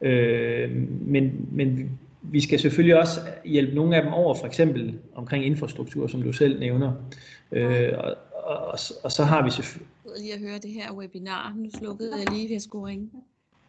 Øh, 0.00 0.70
men, 1.00 1.48
men 1.52 1.98
vi 2.22 2.40
skal 2.40 2.58
selvfølgelig 2.58 2.98
også 2.98 3.20
hjælpe 3.44 3.74
nogle 3.74 3.96
af 3.96 4.02
dem 4.02 4.12
over, 4.12 4.34
for 4.34 4.46
eksempel 4.46 4.98
omkring 5.14 5.44
infrastruktur, 5.44 6.06
som 6.06 6.22
du 6.22 6.32
selv 6.32 6.60
nævner. 6.60 6.92
Øh, 7.52 7.92
og, 7.98 8.16
og, 8.32 8.78
og 9.04 9.12
så 9.12 9.24
har 9.24 9.44
vi 9.44 9.50
selvfølgelig... 9.50 9.88
Jeg 10.04 10.22
lige 10.22 10.34
at 10.34 10.40
høre 10.40 10.58
det 10.58 10.70
her 10.70 10.92
webinar. 10.92 11.54
Nu 11.56 11.70
slukkede 11.78 12.10
jeg 12.16 12.32
lige, 12.32 12.52
jeg 12.52 12.60
skulle 12.60 12.86
ringe. 12.86 13.10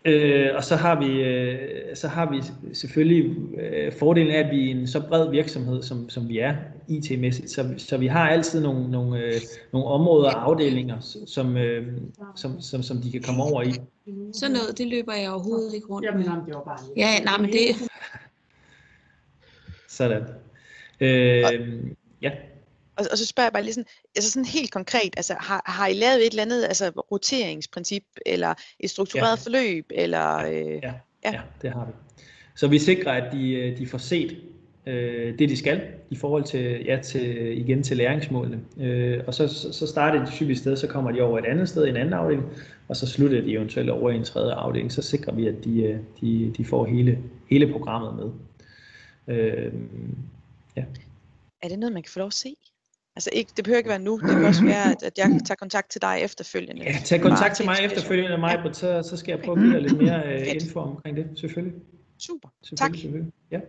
Øh, 0.06 0.56
og 0.56 0.64
så 0.64 0.76
har 0.76 1.00
vi 1.00 1.22
øh, 1.22 1.96
så 1.96 2.08
har 2.08 2.32
vi 2.32 2.44
selvfølgelig 2.74 3.36
øh, 3.60 3.94
fordelen 3.94 4.32
af 4.32 4.40
at 4.40 4.52
vi 4.52 4.72
er 4.72 4.76
en 4.76 4.88
så 4.88 5.08
bred 5.08 5.30
virksomhed 5.30 5.84
som, 5.84 6.10
som 6.10 6.30
vi 6.30 6.40
er 6.40 6.56
IT-mæssigt, 6.88 7.52
så, 7.52 7.74
så 7.78 7.98
vi 7.98 8.08
har 8.08 8.30
altid 8.30 8.62
nogle, 8.62 8.92
nogle, 8.92 9.20
øh, 9.20 9.34
nogle 9.74 9.88
områder 9.88 10.30
og 10.32 10.46
afdelinger, 10.46 11.00
som, 11.28 11.58
øh, 11.58 11.88
som, 12.36 12.62
som, 12.62 12.84
som 12.84 12.98
de 12.98 13.12
kan 13.12 13.22
komme 13.22 13.44
over 13.44 13.62
i. 13.62 13.72
Så 14.34 14.50
noget, 14.50 14.78
det 14.78 14.88
løber 14.88 15.14
jeg 15.14 15.32
overhovedet 15.32 15.74
ikke 15.74 15.88
rundt 15.88 16.16
med. 16.16 16.24
jamen, 16.24 16.46
det 16.46 16.54
var 16.54 16.64
bare 16.64 16.80
Ja, 16.98 17.20
nej, 17.24 17.38
men 17.38 17.50
det, 17.50 17.90
Sådan. 19.88 20.24
Øh, 21.00 21.84
ja. 22.22 22.32
Og, 23.00 23.06
og 23.12 23.18
så 23.18 23.26
spørger 23.26 23.46
jeg 23.46 23.54
bare 23.54 23.64
lige 23.64 23.74
sådan, 23.74 23.88
altså 24.16 24.32
sådan 24.32 24.46
helt 24.46 24.72
konkret, 24.72 25.14
altså 25.18 25.36
har, 25.40 25.62
har 25.66 25.88
I 25.88 25.94
lavet 25.94 26.26
et 26.26 26.30
eller 26.30 26.42
andet 26.44 26.64
altså 26.64 26.90
roteringsprincip, 27.12 28.04
eller 28.26 28.54
et 28.80 28.90
struktureret 28.90 29.30
Ja. 29.30 29.44
forløb, 29.44 29.86
eller... 29.90 30.38
Øh, 30.38 30.80
Ja, 30.84 30.94
Ja. 31.26 31.32
ja, 31.32 31.42
det 31.62 31.72
har 31.72 31.86
vi. 31.86 31.92
Så 32.56 32.68
vi 32.68 32.80
sikrer, 32.80 33.12
at 33.12 33.34
de, 33.34 33.52
øh, 33.52 33.78
de 33.78 33.88
får 33.88 33.98
set 33.98 34.38
øh, 34.86 35.40
det, 35.40 35.50
de 35.50 35.58
skal, 35.58 35.82
i 36.10 36.16
forhold 36.16 36.44
til, 36.44 36.84
ja, 36.86 37.00
til, 37.04 37.58
igen 37.60 37.84
til 37.84 37.98
læringsmålene. 37.98 38.60
Øh, 38.80 39.24
og 39.28 39.34
så, 39.34 39.48
så 39.48 39.74
så 39.74 39.88
starter 39.88 40.26
de 40.26 40.32
typisk 40.32 40.62
sted, 40.62 40.76
så 40.78 40.88
kommer 40.88 41.12
de 41.12 41.22
over 41.22 41.40
et 41.40 41.46
andet 41.46 41.70
sted, 41.70 41.86
i 41.86 41.90
en 41.90 41.98
anden 41.98 42.14
afdeling, 42.14 42.48
og 42.88 42.96
så 42.96 43.08
slutter 43.08 43.42
de 43.42 43.52
eventuelt 43.52 43.90
over 43.90 44.10
i 44.12 44.16
en 44.16 44.24
tredje 44.24 44.54
afdeling. 44.54 44.92
Så 44.92 45.02
sikrer 45.02 45.34
vi, 45.34 45.48
at 45.48 45.56
de, 45.64 45.82
øh, 45.84 46.00
de, 46.22 46.54
de 46.58 46.66
får 46.66 46.86
hele, 46.86 47.20
hele 47.50 47.72
programmet 47.72 48.16
med. 48.16 48.32
Øh, 49.36 49.74
Er 51.62 51.68
det 51.68 51.80
noget, 51.80 51.94
man 51.94 52.04
kan 52.04 52.12
få 52.12 52.20
lov 52.20 52.28
at 52.28 52.34
se? 52.34 52.56
Altså 53.16 53.30
ikke, 53.34 53.52
det 53.58 53.64
behøver 53.64 53.78
ikke 53.78 53.90
være 53.90 54.00
nu, 54.00 54.20
det 54.20 54.30
kan 54.30 54.46
også 54.46 54.64
være, 54.66 54.92
at, 54.92 55.18
jeg 55.18 55.40
tager 55.46 55.56
kontakt 55.56 55.92
til 55.92 56.02
dig 56.02 56.18
efterfølgende. 56.24 56.84
ja, 56.84 56.96
tag 57.06 57.22
kontakt 57.22 57.56
til 57.56 57.66
mig 57.66 57.76
efterfølgende, 57.86 58.38
Majbrit, 58.38 58.76
så, 58.76 59.02
så 59.10 59.18
skal 59.18 59.32
jeg 59.32 59.40
prøve 59.46 59.58
at 59.58 59.64
give 59.64 59.74
dig 59.74 59.82
lidt 59.82 59.98
mere 60.02 60.22
øh, 60.34 60.48
info 60.56 60.80
omkring 60.80 61.18
det, 61.18 61.26
selvfølgelig. 61.36 61.74
Super, 62.20 62.50
selvfølgelig 62.64 62.94
tak. 62.94 63.02
Selvfølgelig. 63.02 63.34
Ja. 63.52 63.60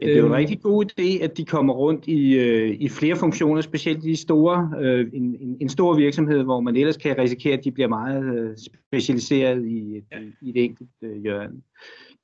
Ja, 0.00 0.06
det 0.06 0.12
er 0.12 0.18
jo 0.18 0.26
en 0.26 0.32
Øhm. 0.32 0.34
rigtig 0.34 0.60
god 0.62 0.84
idé, 0.84 1.24
at 1.24 1.36
de 1.36 1.44
kommer 1.44 1.74
rundt 1.74 2.06
i, 2.06 2.34
øh, 2.34 2.76
i 2.80 2.88
flere 2.88 3.16
funktioner, 3.16 3.60
specielt 3.60 4.04
i 4.04 4.08
de 4.10 4.16
store, 4.16 4.72
øh, 4.80 5.06
en, 5.12 5.36
en, 5.40 5.56
en 5.60 5.68
stor 5.68 5.94
virksomhed, 5.96 6.42
hvor 6.42 6.60
man 6.60 6.76
ellers 6.76 6.96
kan 6.96 7.18
risikere, 7.18 7.58
at 7.58 7.64
de 7.64 7.70
bliver 7.72 7.88
meget 7.88 8.24
øh, 8.38 8.56
specialiseret 8.90 9.66
i 9.66 10.02
Ja. 10.12 10.18
i 10.42 10.48
et 10.50 10.64
enkelt 10.64 10.88
øh, 11.02 11.22
hjørne. 11.22 11.54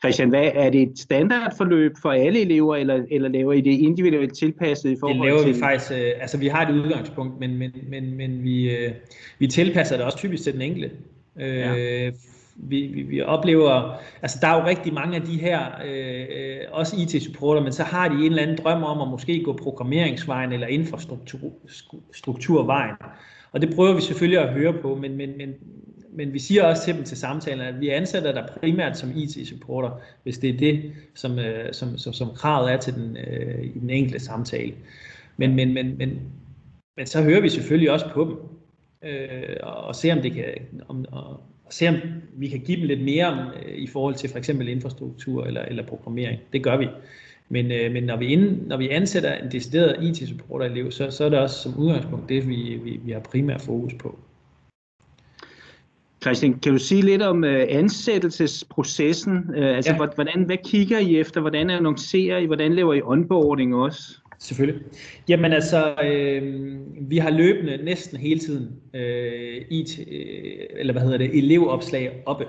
Christian, 0.03 0.29
hvad, 0.29 0.51
er 0.55 0.71
det 0.71 0.83
et 0.83 0.99
standardforløb 0.99 1.93
for 2.03 2.11
alle 2.11 2.41
elever, 2.41 2.77
eller, 2.77 3.03
eller 3.11 3.29
laver 3.29 3.53
I 3.53 3.61
det 3.61 3.71
individuelt 3.71 4.39
tilpasset 4.39 4.89
i 4.89 4.91
Det 4.91 5.01
forhold 5.01 5.29
laver 5.29 5.43
til... 5.43 5.55
vi 5.55 5.59
faktisk, 5.59 5.93
øh, 5.93 6.11
altså 6.21 6.39
vi 6.39 6.49
har 6.49 6.67
et 6.69 6.75
udgangspunkt, 6.75 7.41
men, 7.41 7.59
men, 7.59 7.71
men, 7.89 8.17
men 8.17 8.45
vi, 8.45 8.77
øh, 8.77 8.93
vi 9.39 9.47
tilpasser 9.47 9.97
det 9.97 10.05
også 10.07 10.19
typisk 10.19 10.43
til 10.43 10.53
den 10.53 10.63
enkelte. 10.63 10.91
Øh, 11.41 11.57
Ja. 11.57 12.11
vi, 12.57 12.87
vi, 12.87 13.03
vi 13.03 13.21
oplever, 13.21 13.95
altså 14.23 14.39
der 14.41 14.49
er 14.49 14.61
jo 14.61 14.67
rigtig 14.67 14.95
mange 14.95 15.17
af 15.17 15.23
de 15.23 15.41
her, 15.41 15.61
øh, 15.87 16.57
også 16.71 16.97
IT-supporter, 16.97 17.63
men 17.63 17.73
så 17.73 17.83
har 17.83 18.09
de 18.09 18.15
en 18.15 18.23
eller 18.25 18.43
anden 18.43 18.59
drøm 18.65 18.83
om 18.83 19.01
at 19.01 19.09
måske 19.09 19.43
gå 19.45 19.53
programmeringsvejen 19.63 20.53
eller 20.53 20.67
infrastrukturvejen. 20.67 22.95
Og 23.53 23.63
det 23.63 23.75
prøver 23.75 23.95
vi 23.95 24.01
selvfølgelig 24.01 24.41
at 24.41 24.53
høre 24.53 24.73
på, 24.73 24.95
men, 24.95 25.17
men, 25.17 25.31
men, 25.39 25.55
men 26.13 26.33
vi 26.33 26.39
siger 26.39 26.65
også 26.65 26.85
til 26.85 26.95
dem 26.95 27.05
til 27.05 27.17
samtalen, 27.17 27.61
at 27.61 27.81
vi 27.81 27.89
ansætter 27.89 28.33
dig 28.33 28.49
primært 28.61 28.99
som 28.99 29.11
IT-supporter, 29.17 29.91
hvis 30.23 30.39
det 30.39 30.51
er 30.51 30.59
det, 30.59 30.93
som, 31.15 31.39
øh, 31.39 31.73
som, 31.73 31.99
som, 31.99 32.13
som 32.13 32.29
kravet 32.37 32.73
er 32.73 32.77
til 32.77 32.95
den, 32.95 33.17
øh, 33.17 33.65
i 33.65 33.79
den 33.79 33.91
enkelte 33.91 34.21
samtale. 34.21 34.75
Men, 35.37 35.55
men, 35.55 35.75
men, 35.75 35.99
men, 35.99 36.21
men 36.97 37.07
så 37.07 37.23
hører 37.23 37.41
vi 37.41 37.49
selvfølgelig 37.49 37.91
også 37.91 38.07
på 38.15 38.25
dem, 38.25 38.37
øh, 39.11 39.57
og, 39.63 39.75
og 39.75 39.97
se 39.97 40.13
om 40.13 40.23
det 40.23 40.33
kan, 40.33 40.45
om, 40.89 41.05
og, 41.13 41.41
og 41.65 41.73
se 41.73 41.89
om 41.89 41.95
vi 42.35 42.49
kan 42.49 42.61
give 42.61 42.81
dem 42.81 42.87
lidt 42.87 43.05
mere 43.05 43.51
øh, 43.67 43.79
i 43.79 43.87
forhold 43.87 44.15
til 44.15 44.31
for 44.31 44.39
eksempel 44.39 44.69
infrastruktur 44.69 45.45
eller, 45.45 45.63
eller 45.63 45.87
programmering. 45.87 46.41
Det 46.53 46.63
gør 46.63 46.77
vi. 46.77 46.89
Men, 47.49 47.73
øh, 47.73 47.93
men 47.93 48.05
når, 48.05 48.17
vi 48.17 48.27
ind, 48.27 48.67
når 48.67 48.77
vi 48.77 48.89
ansætter 48.89 49.35
en 49.35 49.53
decideret 49.53 50.05
IT-supporter-elev, 50.05 50.91
så, 50.91 51.11
så 51.11 51.25
er 51.25 51.29
det 51.29 51.39
også 51.39 51.63
som 51.63 51.79
udgangspunkt 51.79 52.29
det, 52.29 52.49
vi, 52.49 52.81
vi, 52.85 53.01
vi 53.05 53.13
har 53.13 53.21
primær 53.21 53.59
fokus 53.59 53.95
på. 53.95 54.19
Christian, 56.23 56.59
kan 56.59 56.73
du 56.73 56.79
sige 56.79 57.03
lidt 57.03 57.23
om 57.23 57.45
øh, 57.45 57.67
ansættelsesprocessen? 57.69 59.51
Øh, 59.57 59.77
altså, 59.77 59.93
Ja. 59.93 60.07
hvordan, 60.15 60.43
hvad 60.47 60.57
kigger 60.65 60.99
I 60.99 61.19
efter? 61.19 61.41
Hvordan 61.41 61.71
annoncerer 61.71 62.39
I? 62.39 62.47
Hvordan 62.47 62.75
laver 62.75 62.95
I 62.95 63.01
onboarding 63.05 63.75
også? 63.75 64.03
Selvfølgelig. 64.39 64.83
Jamen 65.29 65.53
altså, 65.53 65.95
øh, 66.05 66.43
vi 67.11 67.17
har 67.19 67.31
løbende 67.31 67.85
næsten 67.85 68.19
hele 68.19 68.41
tiden 68.41 68.69
øh, 68.95 69.63
IT, 69.71 69.99
øh, 69.99 70.67
eller 70.77 70.93
hvad 70.93 71.03
hedder 71.03 71.19
det, 71.19 71.39
elevopslag 71.39 72.23
oppe. 72.27 72.45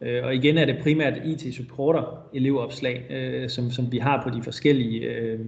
Øh, 0.00 0.24
og 0.24 0.34
igen 0.34 0.58
er 0.58 0.64
det 0.64 0.76
primært 0.82 1.14
IT-supporter 1.24 2.26
elevopslag, 2.34 3.06
øh, 3.10 3.48
som, 3.48 3.70
som 3.70 3.92
vi 3.92 3.98
har 3.98 4.22
på 4.28 4.36
de 4.38 4.42
forskellige, 4.42 5.00
øh, 5.00 5.38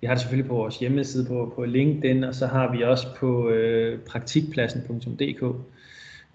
vi 0.00 0.06
har 0.06 0.14
det 0.14 0.20
selvfølgelig 0.20 0.48
på 0.48 0.54
vores 0.56 0.78
hjemmeside 0.78 1.26
på, 1.26 1.52
på 1.56 1.64
LinkedIn, 1.64 2.24
og 2.24 2.34
så 2.34 2.46
har 2.46 2.76
vi 2.76 2.82
også 2.82 3.06
på 3.20 3.48
øh, 3.50 3.98
praktikpladsen.dk. 3.98 5.44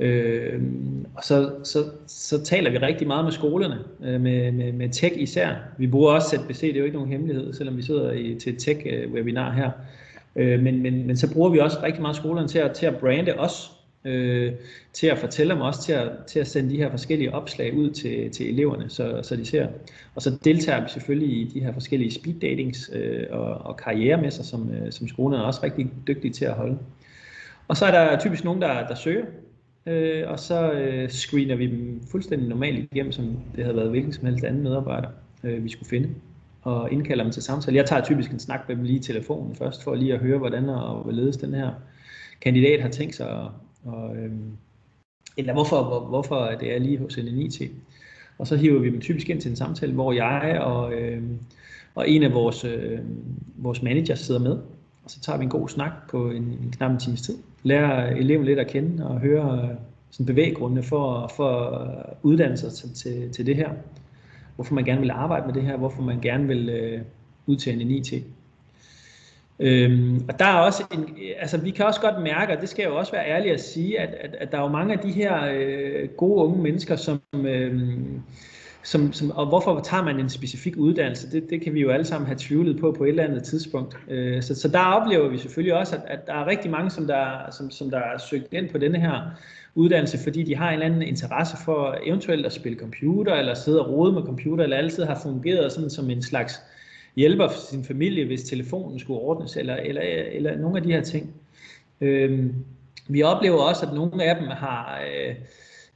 Øh, 0.04 0.62
og 1.16 1.24
så, 1.24 1.52
så, 1.64 1.84
så 2.08 2.44
taler 2.44 2.72
vi 2.72 2.78
rigtig 2.78 3.08
meget 3.08 3.26
med 3.26 3.32
skolerne, 3.32 3.80
øh, 4.04 4.22
med, 4.22 4.52
med, 4.52 4.72
med 4.72 4.90
tech 4.90 5.16
især. 5.18 5.56
Vi 5.78 5.88
bruger 5.88 6.14
også 6.14 6.38
ZBC, 6.38 6.62
det 6.62 6.76
er 6.76 6.80
jo 6.80 6.86
ikke 6.86 6.98
nogen 6.98 7.12
hemmelighed, 7.12 7.54
selvom 7.54 7.78
vi 7.78 7.82
sidder 7.82 8.12
i, 8.12 8.36
til 8.40 8.54
et 8.54 8.60
tech-webinar 8.60 9.50
øh, 9.50 9.56
her. 9.56 9.72
Øh, 10.36 10.60
men, 10.60 10.82
men, 10.82 11.08
men 11.08 11.18
så 11.18 11.34
bruger 11.34 11.50
vi 11.50 11.60
også 11.60 11.78
rigtig 11.84 12.02
meget 12.02 12.16
skolerne 12.16 12.48
til 12.48 12.60
at, 12.60 12.72
til 12.72 12.86
at 12.86 12.98
brande 12.98 13.34
os, 13.34 13.72
øh, 14.06 14.52
til 14.94 15.08
at 15.08 15.18
fortælle 15.18 15.54
dem 15.54 15.62
også, 15.62 15.82
til 15.84 15.94
at, 15.94 16.10
til 16.28 16.40
at 16.40 16.48
sende 16.48 16.70
de 16.70 16.78
her 16.78 16.90
forskellige 16.90 17.34
opslag 17.34 17.74
ud 17.74 17.90
til, 17.90 18.32
til 18.32 18.54
eleverne, 18.54 18.90
så, 18.90 19.20
så 19.24 19.36
de 19.36 19.46
ser. 19.46 19.68
Og 20.16 20.22
så 20.22 20.38
deltager 20.44 20.82
vi 20.84 20.90
selvfølgelig 20.90 21.38
i 21.38 21.52
de 21.54 21.60
her 21.60 21.74
forskellige 21.74 22.12
speed 22.12 22.36
datings 22.40 22.92
øh, 22.94 23.26
og, 23.32 23.46
og 23.46 23.78
karrieremesser, 23.78 24.44
som, 24.44 24.72
øh, 24.74 24.92
som 24.92 25.08
skolerne 25.08 25.44
er 25.44 25.48
også 25.48 25.60
rigtig 25.64 25.92
dygtige 26.08 26.34
til 26.34 26.46
at 26.46 26.54
holde. 26.54 26.78
Og 27.68 27.78
så 27.78 27.86
er 27.86 27.92
der 27.92 28.20
typisk 28.20 28.44
nogen, 28.44 28.62
der, 28.62 28.88
der 28.88 28.96
søger, 28.96 29.26
øh, 29.86 30.30
og 30.30 30.40
så 30.40 30.72
øh, 30.72 31.10
screener 31.10 31.56
vi 31.56 31.68
dem 31.68 32.02
fuldstændig 32.12 32.50
normalt 32.50 32.90
igennem, 32.92 33.12
som 33.12 33.38
det 33.56 33.64
havde 33.64 33.78
været 33.78 33.90
hvilken 33.90 34.14
som 34.14 34.26
helst 34.26 34.44
anden 34.44 34.64
medarbejder, 34.64 35.10
øh, 35.44 35.64
vi 35.64 35.70
skulle 35.70 35.90
finde, 35.90 36.10
og 36.62 36.92
indkalder 36.92 37.24
dem 37.24 37.34
til 37.34 37.44
samtale. 37.44 37.78
Jeg 37.78 37.86
tager 37.86 38.04
typisk 38.04 38.32
en 38.32 38.40
snak 38.40 38.60
med 38.68 38.76
dem 38.76 38.84
lige 38.84 39.00
i 39.00 39.02
telefonen 39.02 39.56
først, 39.56 39.84
for 39.84 39.96
lige 39.96 40.14
at 40.14 40.20
høre, 40.20 40.38
hvordan 40.38 40.70
og 40.70 41.04
hvorledes 41.04 41.38
den 41.38 41.54
her 41.54 41.72
kandidat 42.42 42.82
har 42.82 42.90
tænkt 42.90 43.16
sig, 43.16 43.30
og, 43.30 43.52
og, 43.86 44.16
øh, 44.16 44.32
eller 45.38 45.54
hvorfor, 45.54 45.84
hvor, 45.84 46.00
hvorfor 46.00 46.52
det 46.60 46.76
er 46.76 46.80
lige 46.80 46.98
hos 46.98 47.18
NNIT. 47.18 47.62
Og 48.38 48.48
så 48.48 48.56
hiver 48.56 48.80
vi 48.80 48.90
dem 48.90 49.02
typisk 49.02 49.30
ind 49.30 49.42
til 49.42 49.50
en 49.50 49.56
samtale, 49.56 49.94
hvor 49.94 50.14
jeg 50.14 50.60
og, 50.62 50.94
øh, 50.94 51.22
og 51.96 52.10
en 52.10 52.24
af 52.24 52.34
vores, 52.34 52.66
øh, 52.66 53.00
vores 53.56 53.82
managers 53.82 54.20
sidder 54.20 54.40
med, 54.40 54.58
og 55.04 55.12
så 55.12 55.20
tager 55.20 55.38
vi 55.38 55.44
en 55.44 55.50
god 55.50 55.70
snak 55.70 55.92
på 56.10 56.30
en, 56.30 56.44
en 56.44 56.74
knap 56.78 56.92
en 56.92 57.00
times 57.00 57.22
tid. 57.22 57.38
Lærer 57.64 58.16
eleven 58.16 58.46
lidt 58.46 58.60
at 58.60 58.68
kende 58.68 59.08
og 59.08 59.20
høre 59.20 59.60
øh, 59.64 59.76
sådan 60.12 60.26
bevæggrundene 60.26 60.84
for, 60.84 61.32
for 61.36 61.60
at 61.60 62.14
uddanne 62.24 62.58
sig 62.58 62.72
til, 62.74 62.94
til, 62.94 63.32
til 63.32 63.46
det 63.46 63.56
her. 63.56 63.70
Hvorfor 64.56 64.76
man 64.76 64.86
gerne 64.86 65.02
vil 65.02 65.12
arbejde 65.12 65.46
med 65.46 65.54
det 65.54 65.64
her, 65.64 65.78
hvorfor 65.78 66.02
man 66.02 66.22
gerne 66.22 66.48
vil 66.48 66.70
øh, 66.70 67.02
udtænde 67.46 67.82
en 67.82 67.92
IT. 67.92 68.14
Øhm, 69.60 70.26
og 70.30 70.40
der 70.40 70.46
er 70.46 70.60
også 70.60 70.84
en, 70.94 71.10
altså 71.40 71.58
vi 71.58 71.72
kan 71.72 71.86
også 71.86 72.02
godt 72.02 72.24
mærke, 72.24 72.54
og 72.54 72.62
det 72.62 72.70
skal 72.70 72.84
jeg 72.84 72.90
jo 72.90 72.98
også 72.98 73.12
være 73.12 73.28
ærlig 73.28 73.52
at 73.52 73.62
sige, 73.62 74.00
at, 74.00 74.14
at, 74.14 74.36
at 74.36 74.52
der 74.52 74.58
er 74.58 74.62
jo 74.62 74.68
mange 74.68 74.94
af 74.94 75.00
de 75.00 75.12
her 75.12 75.52
øh, 75.54 76.10
gode 76.10 76.46
unge 76.46 76.64
mennesker, 76.64 76.96
som, 76.96 77.22
øh, 77.34 77.92
som, 78.84 79.14
som, 79.14 79.32
og 79.32 79.46
hvorfor 79.46 79.80
tager 79.80 80.04
man 80.04 80.20
en 80.20 80.30
specifik 80.30 80.78
uddannelse, 80.78 81.32
det, 81.32 81.50
det 81.50 81.62
kan 81.62 81.74
vi 81.74 81.82
jo 81.82 81.90
alle 81.90 82.06
sammen 82.06 82.28
have 82.28 82.38
tvivlet 82.40 82.80
på 82.80 82.92
på 82.92 83.04
et 83.04 83.10
eller 83.10 83.24
andet 83.24 83.44
tidspunkt. 83.44 83.98
Øh, 84.08 84.44
så, 84.44 84.56
så 84.56 84.68
der 84.68 84.80
oplever 84.80 85.30
vi 85.30 85.38
selvfølgelig 85.38 85.74
også, 85.74 85.96
at, 85.96 86.02
at 86.08 86.28
der 86.28 86.34
er 86.34 86.48
rigtig 86.48 86.72
mange, 86.72 86.90
som 86.90 87.08
der, 87.08 87.52
som, 87.52 87.72
som 87.72 87.90
der 87.90 88.00
er 88.00 88.18
søgt 88.18 88.54
ind 88.54 88.70
på 88.70 88.78
denne 88.78 89.00
her 89.00 89.22
uddannelse, 89.76 90.18
fordi 90.24 90.44
de 90.44 90.56
har 90.56 90.68
en 90.68 90.74
eller 90.74 90.86
anden 90.86 91.02
interesse 91.02 91.58
for 91.66 91.98
eventuelt 92.04 92.46
at 92.46 92.54
spille 92.54 92.80
computer, 92.80 93.34
eller 93.34 93.54
sidde 93.54 93.86
og 93.86 93.92
rode 93.92 94.14
med 94.14 94.22
computer, 94.22 94.64
eller 94.64 94.78
altid 94.78 95.04
har 95.04 95.20
fungeret 95.24 95.72
sådan 95.72 95.90
som 95.90 96.10
en 96.10 96.22
slags 96.22 96.62
hjælper 97.16 97.48
for 97.48 97.60
sin 97.60 97.84
familie, 97.84 98.26
hvis 98.26 98.44
telefonen 98.44 99.00
skulle 99.00 99.20
ordnes, 99.20 99.58
eller, 99.58 99.76
eller, 99.76 100.02
eller 100.32 100.58
nogle 100.58 100.78
af 100.78 100.84
de 100.84 100.92
her 100.92 101.02
ting. 101.02 101.34
Øh, 102.02 102.46
vi 103.08 103.24
oplever 103.24 103.58
også, 103.58 103.86
at 103.86 103.94
nogle 103.94 104.24
af 104.24 104.36
dem 104.36 104.48
har, 104.48 105.02
øh, 105.02 105.36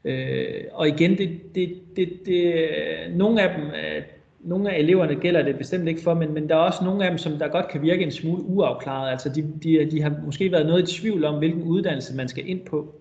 øh, 0.07 0.63
og 0.71 0.87
igen, 0.87 1.17
det, 1.17 1.55
det, 1.55 1.81
det, 1.95 2.09
det, 2.25 2.67
nogle 3.15 3.41
af 3.41 3.55
dem, 3.57 3.65
øh, 3.65 4.03
nogle 4.39 4.71
af 4.71 4.79
eleverne 4.79 5.15
gælder 5.15 5.43
det 5.43 5.57
bestemt 5.57 5.87
ikke 5.87 6.01
for, 6.01 6.13
men, 6.13 6.33
men 6.33 6.49
der 6.49 6.55
er 6.55 6.59
også 6.59 6.83
nogle 6.83 7.05
af 7.05 7.11
dem, 7.11 7.17
som 7.17 7.39
der 7.39 7.47
godt 7.47 7.67
kan 7.67 7.81
virke 7.81 8.03
en 8.03 8.11
smule 8.11 8.43
uafklaret. 8.43 9.11
Altså 9.11 9.29
de, 9.29 9.53
de, 9.63 9.91
de 9.91 10.01
har 10.01 10.15
måske 10.25 10.51
været 10.51 10.65
noget 10.65 10.89
i 10.89 11.01
tvivl 11.01 11.25
om, 11.25 11.37
hvilken 11.37 11.63
uddannelse 11.63 12.15
man 12.15 12.27
skal 12.27 12.49
ind 12.49 12.65
på. 12.65 12.95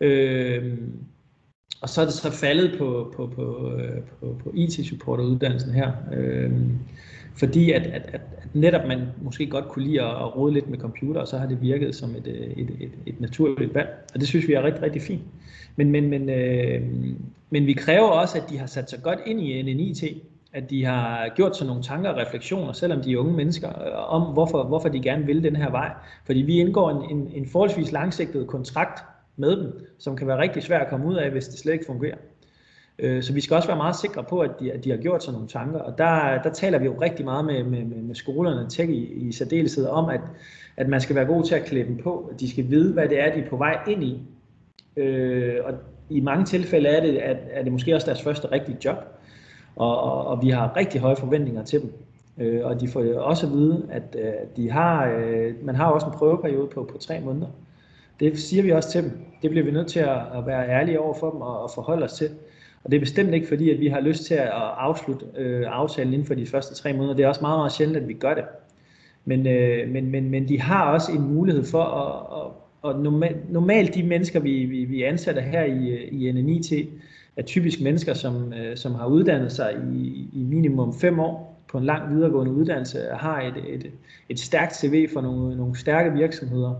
Øh, 0.00 0.78
og 1.82 1.88
så 1.88 2.00
er 2.00 2.04
det 2.04 2.14
så 2.14 2.30
faldet 2.30 2.78
på, 2.78 3.12
på, 3.16 3.26
på, 3.26 3.72
øh, 3.78 4.02
på, 4.20 4.40
på 4.44 4.52
IT-supporteruddannelsen 4.54 5.72
her. 5.72 5.92
Øh, 6.12 6.52
fordi 7.36 7.72
at, 7.72 7.82
at, 7.82 8.02
at, 8.02 8.20
at 8.38 8.54
netop 8.54 8.86
man 8.88 9.00
måske 9.22 9.46
godt 9.46 9.68
kunne 9.68 9.84
lide 9.84 10.02
at, 10.02 10.10
at 10.10 10.36
rode 10.36 10.52
lidt 10.52 10.70
med 10.70 10.78
computer, 10.78 11.20
og 11.20 11.28
så 11.28 11.38
har 11.38 11.46
det 11.46 11.62
virket 11.62 11.94
som 11.94 12.10
et, 12.10 12.26
øh, 12.26 12.34
et, 12.34 12.70
et, 12.80 12.90
et 13.06 13.20
naturligt 13.20 13.74
valg. 13.74 13.88
Og 14.14 14.20
det 14.20 14.28
synes 14.28 14.48
vi 14.48 14.52
er 14.52 14.62
rigtig, 14.62 14.82
rigtig 14.82 15.02
fint. 15.02 15.22
Men, 15.76 15.90
men, 15.90 16.08
men, 16.08 16.30
øh, 16.30 16.82
men 17.50 17.66
vi 17.66 17.72
kræver 17.72 18.08
også, 18.08 18.38
at 18.38 18.50
de 18.50 18.58
har 18.58 18.66
sat 18.66 18.90
sig 18.90 19.02
godt 19.02 19.18
ind 19.26 19.40
i 19.40 19.62
NNIT, 19.62 20.04
at 20.52 20.70
de 20.70 20.84
har 20.84 21.28
gjort 21.36 21.56
sig 21.56 21.66
nogle 21.66 21.82
tanker 21.82 22.10
og 22.10 22.16
refleksioner, 22.16 22.72
selvom 22.72 23.02
de 23.02 23.12
er 23.12 23.18
unge 23.18 23.32
mennesker, 23.32 23.68
øh, 23.68 24.14
om 24.14 24.22
hvorfor, 24.22 24.62
hvorfor 24.62 24.88
de 24.88 25.00
gerne 25.00 25.26
vil 25.26 25.44
den 25.44 25.56
her 25.56 25.70
vej. 25.70 25.92
Fordi 26.26 26.42
vi 26.42 26.58
indgår 26.58 26.90
en, 26.90 27.16
en, 27.16 27.30
en 27.34 27.46
forholdsvis 27.48 27.92
langsigtet 27.92 28.46
kontrakt 28.46 29.04
med 29.36 29.56
dem, 29.56 29.86
som 29.98 30.16
kan 30.16 30.26
være 30.26 30.38
rigtig 30.38 30.62
svært 30.62 30.82
at 30.82 30.88
komme 30.88 31.06
ud 31.06 31.14
af, 31.14 31.30
hvis 31.30 31.48
det 31.48 31.58
slet 31.58 31.72
ikke 31.72 31.86
fungerer. 31.86 32.16
Øh, 32.98 33.22
så 33.22 33.32
vi 33.32 33.40
skal 33.40 33.54
også 33.56 33.68
være 33.68 33.76
meget 33.76 33.96
sikre 33.96 34.24
på, 34.24 34.40
at 34.40 34.50
de, 34.60 34.72
at 34.72 34.84
de 34.84 34.90
har 34.90 34.96
gjort 34.96 35.24
sig 35.24 35.32
nogle 35.32 35.48
tanker. 35.48 35.78
Og 35.78 35.98
der, 35.98 36.42
der 36.42 36.50
taler 36.52 36.78
vi 36.78 36.84
jo 36.84 37.00
rigtig 37.00 37.24
meget 37.24 37.44
med, 37.44 37.64
med, 37.64 37.84
med 37.84 38.14
skolerne, 38.14 38.70
tech 38.70 38.90
i, 38.90 39.04
i 39.04 39.32
særdeleshed, 39.32 39.86
om, 39.86 40.08
at, 40.08 40.20
at 40.76 40.88
man 40.88 41.00
skal 41.00 41.16
være 41.16 41.24
god 41.24 41.44
til 41.44 41.54
at 41.54 41.64
klæde 41.64 41.86
dem 41.86 41.96
på. 41.96 42.30
At 42.32 42.40
de 42.40 42.50
skal 42.50 42.70
vide, 42.70 42.92
hvad 42.92 43.08
det 43.08 43.20
er, 43.20 43.34
de 43.34 43.40
er 43.40 43.48
på 43.48 43.56
vej 43.56 43.78
ind 43.88 44.04
i. 44.04 44.22
Øh, 44.96 45.54
og 45.64 45.74
i 46.10 46.20
mange 46.20 46.44
tilfælde 46.44 46.88
er 46.88 47.00
det, 47.00 47.16
at, 47.16 47.36
er 47.50 47.62
det 47.62 47.72
måske 47.72 47.94
også 47.94 48.06
deres 48.06 48.22
første 48.22 48.52
rigtige 48.52 48.78
job. 48.84 48.96
Og, 49.76 50.00
og, 50.00 50.26
og 50.26 50.42
vi 50.42 50.50
har 50.50 50.76
rigtig 50.76 51.00
høje 51.00 51.16
forventninger 51.16 51.64
til 51.64 51.80
dem. 51.80 51.92
Øh, 52.38 52.66
og 52.66 52.80
de 52.80 52.88
får 52.88 53.18
også 53.18 53.46
at 53.46 53.52
vide, 53.52 53.86
at 53.90 54.16
øh, 54.18 54.32
de 54.56 54.70
har, 54.70 55.06
øh, 55.06 55.54
man 55.62 55.74
har 55.74 55.86
også 55.86 56.06
en 56.06 56.12
prøveperiode 56.12 56.66
på, 56.66 56.88
på 56.92 56.98
tre 56.98 57.20
måneder. 57.20 57.46
Det 58.20 58.38
siger 58.38 58.62
vi 58.62 58.70
også 58.70 58.90
til 58.90 59.02
dem. 59.02 59.12
Det 59.42 59.50
bliver 59.50 59.64
vi 59.64 59.70
nødt 59.70 59.86
til 59.86 60.00
at, 60.00 60.18
at 60.34 60.46
være 60.46 60.68
ærlige 60.68 61.00
over 61.00 61.14
for 61.20 61.30
dem 61.30 61.40
og, 61.40 61.62
og 61.62 61.70
forholde 61.74 62.04
os 62.04 62.12
til. 62.12 62.28
Og 62.84 62.90
det 62.90 62.96
er 62.96 63.00
bestemt 63.00 63.34
ikke 63.34 63.48
fordi, 63.48 63.70
at 63.70 63.80
vi 63.80 63.88
har 63.88 64.00
lyst 64.00 64.24
til 64.24 64.34
at 64.34 64.48
afslutte 64.78 65.26
øh, 65.36 65.66
aftalen 65.68 66.12
inden 66.12 66.26
for 66.26 66.34
de 66.34 66.46
første 66.46 66.74
tre 66.74 66.92
måneder. 66.92 67.14
Det 67.14 67.24
er 67.24 67.28
også 67.28 67.40
meget, 67.40 67.58
meget 67.58 67.72
sjældent, 67.72 67.96
at 67.96 68.08
vi 68.08 68.14
gør 68.14 68.34
det. 68.34 68.44
Men, 69.24 69.46
øh, 69.46 69.88
men, 69.88 70.10
men, 70.10 70.30
men 70.30 70.48
de 70.48 70.60
har 70.60 70.92
også 70.92 71.12
en 71.12 71.34
mulighed 71.34 71.64
for 71.64 71.82
at, 71.82 72.46
at 72.46 72.52
og 72.84 72.98
normalt, 72.98 73.52
normalt 73.52 73.94
de 73.94 74.02
mennesker, 74.02 74.40
vi, 74.40 74.64
vi, 74.64 74.84
vi 74.84 75.02
ansætter 75.02 75.42
her 75.42 75.64
i, 75.64 76.08
i 76.08 76.32
NNIT, 76.32 76.72
er 77.36 77.42
typisk 77.42 77.80
mennesker, 77.80 78.14
som, 78.14 78.52
øh, 78.52 78.76
som 78.76 78.94
har 78.94 79.06
uddannet 79.06 79.52
sig 79.52 79.76
i, 79.92 80.28
i 80.32 80.42
minimum 80.42 80.94
fem 80.94 81.20
år 81.20 81.62
på 81.68 81.78
en 81.78 81.84
lang 81.84 82.16
videregående 82.16 82.52
uddannelse, 82.52 82.98
har 83.12 83.40
et, 83.40 83.54
et, 83.68 83.90
et 84.28 84.40
stærkt 84.40 84.76
CV 84.76 85.08
for 85.12 85.20
nogle, 85.20 85.56
nogle 85.56 85.78
stærke 85.78 86.12
virksomheder. 86.12 86.74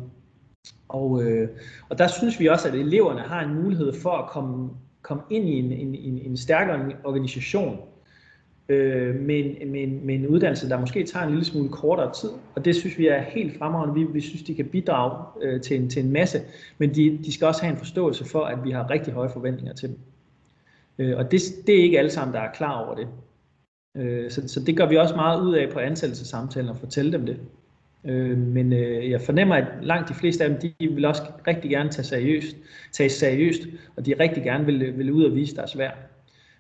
Og, 0.89 1.23
øh, 1.23 1.49
og 1.89 1.99
der 1.99 2.07
synes 2.07 2.41
vi 2.41 2.47
også, 2.47 2.69
at 2.69 2.75
eleverne 2.75 3.21
har 3.21 3.41
en 3.41 3.63
mulighed 3.63 3.93
for 4.03 4.11
at 4.11 4.29
komme 4.29 4.71
komme 5.05 5.23
ind 5.31 5.49
i 5.49 5.59
en, 5.59 5.73
en, 5.73 5.95
en, 5.95 6.19
en 6.19 6.37
stærkere 6.37 6.93
organisation 7.05 7.81
øh, 8.69 9.15
med, 9.15 9.61
en, 9.61 9.73
med, 9.73 9.83
en, 9.83 10.07
med 10.07 10.15
en 10.15 10.27
uddannelse, 10.27 10.69
der 10.69 10.81
måske 10.81 11.05
tager 11.05 11.25
en 11.25 11.31
lille 11.31 11.45
smule 11.45 11.69
kortere 11.69 12.13
tid. 12.13 12.31
Og 12.55 12.65
det 12.65 12.77
synes 12.77 12.99
vi 12.99 13.07
er 13.07 13.21
helt 13.21 13.59
fremragende. 13.59 13.95
Vi, 13.95 14.13
vi 14.13 14.21
synes, 14.21 14.43
de 14.43 14.55
kan 14.55 14.65
bidrage 14.65 15.25
øh, 15.43 15.61
til, 15.61 15.81
en, 15.81 15.91
til 15.91 16.05
en 16.05 16.13
masse, 16.13 16.41
men 16.79 16.95
de, 16.95 17.19
de 17.25 17.33
skal 17.33 17.47
også 17.47 17.63
have 17.63 17.73
en 17.73 17.79
forståelse 17.79 18.25
for, 18.25 18.45
at 18.45 18.65
vi 18.65 18.71
har 18.71 18.91
rigtig 18.91 19.13
høje 19.13 19.31
forventninger 19.33 19.75
til 19.75 19.89
dem. 19.89 19.99
Øh, 20.99 21.19
og 21.19 21.31
det, 21.31 21.41
det 21.67 21.79
er 21.79 21.83
ikke 21.83 21.99
alle 21.99 22.11
sammen, 22.11 22.35
der 22.35 22.41
er 22.41 22.53
klar 22.53 22.87
over 22.87 22.95
det. 22.95 23.09
Øh, 23.97 24.31
så, 24.31 24.49
så 24.49 24.61
det 24.61 24.77
gør 24.77 24.89
vi 24.89 24.97
også 24.97 25.17
meget 25.17 25.41
ud 25.41 25.55
af 25.55 25.73
på 25.73 25.79
ansættelsessamtalen 25.79 26.71
og 26.71 26.77
fortælle 26.77 27.13
dem 27.13 27.27
det. 27.27 27.41
Øh, 28.05 28.39
men 28.39 28.73
øh, 28.73 29.11
jeg 29.11 29.21
fornemmer, 29.21 29.55
at 29.55 29.65
langt 29.83 30.09
de 30.09 30.15
fleste 30.15 30.45
af 30.45 30.51
dem, 30.51 30.59
de 30.81 30.89
vil 30.89 31.05
også 31.05 31.23
rigtig 31.47 31.71
gerne 31.71 31.91
tage 31.91 32.05
seriøst, 32.05 32.57
tage 32.93 33.11
seriøst, 33.11 33.63
og 33.97 34.07
de 34.07 34.15
rigtig 34.21 34.43
gerne 34.43 34.67
vil, 34.67 34.99
vil 34.99 35.13
ud 35.13 35.25
og 35.25 35.35
vise 35.35 35.57
deres 35.57 35.79
værd. 35.79 35.97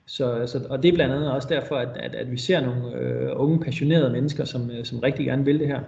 Så, 0.07 0.47
så, 0.47 0.67
og 0.71 0.83
det 0.83 0.89
er 0.89 0.95
blandt 0.95 1.15
andet 1.15 1.33
også 1.33 1.49
derfor, 1.51 1.77
at, 1.77 1.89
at, 1.97 2.15
at 2.15 2.33
vi 2.33 2.39
ser 2.39 2.61
nogle 2.61 2.99
øh, 2.99 3.31
unge, 3.37 3.61
passionerede 3.61 4.13
mennesker, 4.13 4.45
som, 4.45 4.71
øh, 4.71 4.85
som 4.85 4.99
rigtig 4.99 5.27
gerne 5.27 5.45
vil 5.45 5.59
det 5.59 5.67
her. 5.67 5.81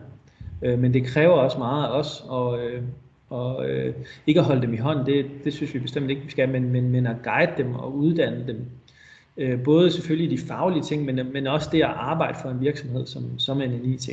Øh, 0.63 0.79
men 0.79 0.95
det 0.95 1.07
kræver 1.07 1.33
også 1.33 1.59
meget 1.59 1.87
af 1.87 1.99
os, 1.99 2.25
og, 2.29 2.65
øh, 2.65 2.83
og 3.31 3.71
øh, 3.71 3.95
ikke 4.27 4.41
at 4.41 4.47
holde 4.47 4.63
dem 4.63 4.75
i 4.75 4.77
hånden, 4.77 5.07
det, 5.07 5.27
det 5.45 5.53
synes 5.53 5.75
vi 5.75 5.79
bestemt 5.79 6.11
ikke, 6.11 6.23
vi 6.23 6.31
skal, 6.31 6.49
men, 6.49 6.71
men, 6.73 6.91
men 6.91 7.07
at 7.07 7.17
guide 7.25 7.53
dem 7.57 7.75
og 7.75 7.97
uddanne 7.97 8.47
dem. 8.47 8.65
Øh, 9.37 9.63
både 9.63 9.91
selvfølgelig 9.91 10.39
de 10.39 10.47
faglige 10.47 10.83
ting, 10.83 11.05
men, 11.05 11.21
men 11.33 11.47
også 11.47 11.69
det 11.73 11.79
at 11.79 11.91
arbejde 11.97 12.39
for 12.43 12.49
en 12.49 12.61
virksomhed 12.61 13.07
som, 13.07 13.39
som 13.39 13.63
en 13.63 13.85
IT. 13.85 14.09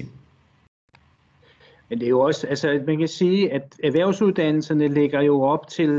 Men 1.89 1.99
det 1.99 2.05
er 2.05 2.09
jo 2.09 2.19
også, 2.19 2.47
altså 2.47 2.81
man 2.87 2.99
kan 2.99 3.07
sige, 3.07 3.51
at 3.51 3.75
erhvervsuddannelserne 3.83 4.87
lægger 4.87 5.21
jo 5.21 5.41
op 5.41 5.67
til, 5.67 5.89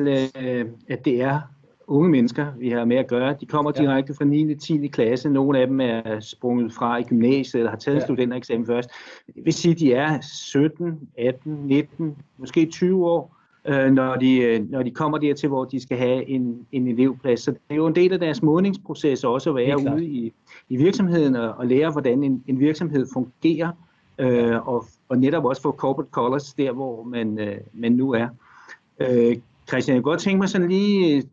øh, 0.40 0.64
at 0.88 1.04
det 1.04 1.22
er 1.22 1.40
unge 1.86 2.08
mennesker, 2.08 2.46
vi 2.58 2.70
har 2.70 2.84
med 2.84 2.96
at 2.96 3.06
gøre. 3.06 3.36
De 3.40 3.46
kommer 3.46 3.70
direkte 3.70 4.12
ja. 4.20 4.24
fra 4.24 4.28
9. 4.28 4.52
og 4.52 4.60
10. 4.60 4.86
klasse. 4.86 5.30
Nogle 5.30 5.58
af 5.58 5.66
dem 5.66 5.80
er 5.80 6.20
sprunget 6.20 6.72
fra 6.72 6.96
i 6.96 7.02
gymnasiet 7.02 7.60
eller 7.60 7.70
har 7.70 7.78
taget 7.78 7.94
ja. 7.94 8.00
en 8.00 8.06
studentereksamen 8.06 8.66
først. 8.66 8.90
Det 9.26 9.44
vil 9.44 9.52
sige, 9.52 9.72
at 9.72 9.80
de 9.80 9.92
er 9.92 10.20
17, 10.20 11.08
18, 11.18 11.52
19, 11.52 12.16
måske 12.38 12.66
20 12.66 13.06
år, 13.06 13.36
øh, 13.68 13.92
når, 13.92 14.16
de, 14.16 14.38
øh, 14.38 14.70
når 14.70 14.82
de 14.82 14.90
kommer 14.90 15.18
dertil, 15.18 15.48
hvor 15.48 15.64
de 15.64 15.80
skal 15.80 15.98
have 15.98 16.28
en, 16.28 16.66
en 16.72 16.88
elevplads. 16.88 17.40
Så 17.40 17.50
det 17.50 17.60
er 17.70 17.74
jo 17.74 17.86
en 17.86 17.94
del 17.94 18.12
af 18.12 18.18
deres 18.18 18.42
modningsproces 18.42 19.24
også 19.24 19.50
at 19.50 19.56
være 19.56 19.94
ude 19.94 20.04
i, 20.04 20.32
i 20.68 20.76
virksomheden 20.76 21.36
og, 21.36 21.54
og 21.54 21.66
lære, 21.66 21.90
hvordan 21.90 22.22
en, 22.22 22.44
en 22.46 22.60
virksomhed 22.60 23.06
fungerer 23.12 23.70
øh, 24.18 24.68
og, 24.68 24.86
og 25.08 25.18
netop 25.18 25.44
også 25.44 25.62
få 25.62 25.72
corporate 25.72 26.10
colors 26.10 26.54
der, 26.54 26.72
hvor 26.72 27.02
man, 27.02 27.38
øh, 27.38 27.56
man 27.72 27.92
nu 27.92 28.12
er. 28.12 28.28
Øh, 29.00 29.36
Christian, 29.68 29.94
jeg 29.94 30.02
kunne 30.02 30.12
godt 30.12 30.20
tænke 30.20 30.38
mig 30.38 30.48
sådan 30.48 30.68
lige, 30.68 31.24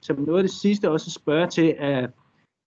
som 0.00 0.20
noget 0.20 0.38
af 0.38 0.44
det 0.44 0.52
sidste 0.52 0.90
også 0.90 1.08
at 1.08 1.12
spørge 1.12 1.46
til, 1.46 1.74
at, 1.78 2.10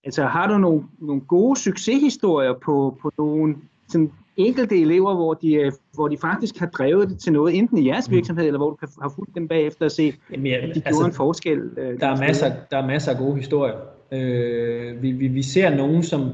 altså 0.04 0.24
har 0.24 0.46
du 0.46 0.58
nogle, 0.58 0.82
nogle 0.98 1.20
gode 1.20 1.60
succeshistorier 1.60 2.52
på, 2.52 2.98
på 3.02 3.12
nogle 3.18 3.56
sådan 3.88 4.12
enkelte 4.36 4.80
elever, 4.80 5.14
hvor 5.14 5.34
de, 5.34 5.54
øh, 5.54 5.72
hvor 5.94 6.08
de 6.08 6.18
faktisk 6.18 6.58
har 6.58 6.66
drevet 6.66 7.08
det 7.08 7.18
til 7.18 7.32
noget, 7.32 7.58
enten 7.58 7.78
i 7.78 7.86
jeres 7.86 8.08
mm. 8.08 8.14
virksomhed, 8.14 8.44
mm. 8.44 8.46
eller 8.46 8.58
hvor 8.58 8.70
du 8.70 8.76
kan, 8.76 8.88
har 9.02 9.08
fulgt 9.08 9.34
dem 9.34 9.48
bagefter 9.48 9.84
og 9.84 9.90
se, 9.90 10.14
Jamen, 10.30 10.46
ja, 10.46 10.56
at 10.56 10.62
de 10.62 10.68
altså, 10.68 10.90
gjorde 10.90 11.06
en 11.06 11.12
forskel? 11.12 11.58
Øh, 11.76 12.00
der, 12.00 12.06
er 12.06 12.18
masser, 12.18 12.52
der 12.70 12.78
er 12.78 12.86
masser 12.86 13.12
af 13.12 13.18
gode 13.18 13.36
historier. 13.36 13.76
Øh, 14.12 15.02
vi, 15.02 15.12
vi, 15.12 15.26
vi 15.26 15.42
ser 15.42 15.76
nogen, 15.76 16.02
som, 16.02 16.30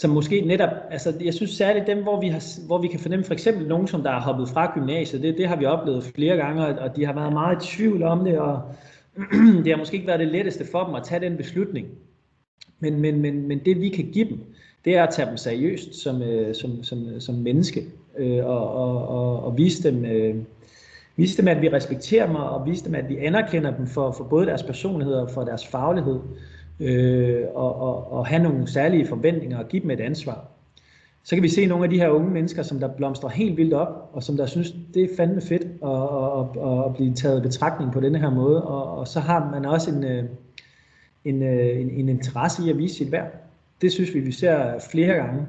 som 0.00 0.10
måske 0.10 0.40
netop, 0.40 0.70
altså 0.90 1.12
jeg 1.24 1.34
synes 1.34 1.50
særligt 1.50 1.86
dem, 1.86 2.02
hvor 2.02 2.20
vi, 2.20 2.28
har, 2.28 2.66
hvor 2.66 2.78
vi 2.78 2.88
kan 2.88 3.00
fornemme 3.00 3.24
for 3.24 3.32
eksempel 3.32 3.68
nogen, 3.68 3.88
som 3.88 4.02
der 4.02 4.10
er 4.10 4.20
hoppet 4.20 4.48
fra 4.48 4.72
gymnasiet, 4.74 5.22
det, 5.22 5.38
det 5.38 5.48
har 5.48 5.56
vi 5.56 5.64
oplevet 5.64 6.04
flere 6.04 6.36
gange, 6.36 6.80
og 6.80 6.96
de 6.96 7.06
har 7.06 7.12
været 7.12 7.32
meget 7.32 7.64
i 7.64 7.76
tvivl 7.76 8.02
om 8.02 8.24
det, 8.24 8.38
og 8.38 8.62
det 9.64 9.66
har 9.66 9.76
måske 9.76 9.94
ikke 9.94 10.06
været 10.06 10.20
det 10.20 10.28
letteste 10.28 10.64
for 10.72 10.84
dem 10.84 10.94
at 10.94 11.02
tage 11.04 11.20
den 11.20 11.36
beslutning. 11.36 11.86
Men, 12.78 13.00
men, 13.00 13.20
men, 13.20 13.48
men 13.48 13.60
det 13.64 13.80
vi 13.80 13.88
kan 13.88 14.04
give 14.12 14.28
dem, 14.28 14.38
det 14.84 14.96
er 14.96 15.02
at 15.02 15.14
tage 15.14 15.28
dem 15.28 15.36
seriøst 15.36 15.94
som, 15.94 16.22
øh, 16.22 16.54
som, 16.54 16.82
som, 16.82 17.20
som 17.20 17.34
menneske, 17.34 17.84
øh, 18.18 18.46
og, 18.46 18.74
og, 18.74 19.08
og, 19.08 19.44
og 19.44 19.58
vise 19.58 19.90
dem, 19.90 20.04
øh, 20.04 20.34
vise 21.16 21.36
dem, 21.36 21.48
at 21.48 21.62
vi 21.62 21.68
respekterer 21.68 22.26
dem, 22.26 22.34
og 22.34 22.66
vise 22.66 22.84
dem, 22.84 22.94
at 22.94 23.08
vi 23.08 23.16
anerkender 23.16 23.76
dem 23.76 23.86
for, 23.86 24.12
for 24.12 24.24
både 24.24 24.46
deres 24.46 24.62
personlighed 24.62 25.14
og 25.14 25.30
for 25.30 25.44
deres 25.44 25.66
faglighed 25.66 26.20
øh, 26.80 27.44
og, 27.54 27.80
og, 27.80 28.12
og 28.12 28.26
have 28.26 28.42
nogle 28.42 28.68
særlige 28.68 29.06
forventninger 29.06 29.58
og 29.58 29.68
give 29.68 29.82
dem 29.82 29.90
et 29.90 30.00
ansvar. 30.00 30.44
Så 31.24 31.36
kan 31.36 31.42
vi 31.42 31.48
se 31.48 31.66
nogle 31.66 31.84
af 31.84 31.90
de 31.90 31.98
her 31.98 32.08
unge 32.08 32.30
mennesker, 32.30 32.62
som 32.62 32.80
der 32.80 32.88
blomstrer 32.88 33.28
helt 33.30 33.56
vildt 33.56 33.74
op, 33.74 34.10
og 34.12 34.22
som 34.22 34.36
der 34.36 34.46
synes, 34.46 34.74
det 34.94 35.02
er 35.02 35.16
fandme 35.16 35.40
fedt 35.40 35.62
at, 35.62 36.02
at, 36.38 36.70
at, 36.70 36.84
at 36.86 36.94
blive 36.94 37.14
taget 37.14 37.38
i 37.38 37.42
betragtning 37.42 37.92
på 37.92 38.00
denne 38.00 38.18
her 38.18 38.30
måde. 38.30 38.64
Og, 38.64 38.98
og 38.98 39.08
så 39.08 39.20
har 39.20 39.50
man 39.50 39.64
også 39.64 39.90
en, 39.90 40.04
øh, 40.04 40.24
en, 41.24 41.42
øh, 41.42 41.80
en, 41.80 41.90
en 41.90 42.08
interesse 42.08 42.66
i 42.66 42.70
at 42.70 42.78
vise 42.78 42.94
sit 42.94 43.12
værd. 43.12 43.32
Det 43.82 43.92
synes 43.92 44.14
vi, 44.14 44.20
vi 44.20 44.32
ser 44.32 44.78
flere 44.90 45.14
gange. 45.14 45.46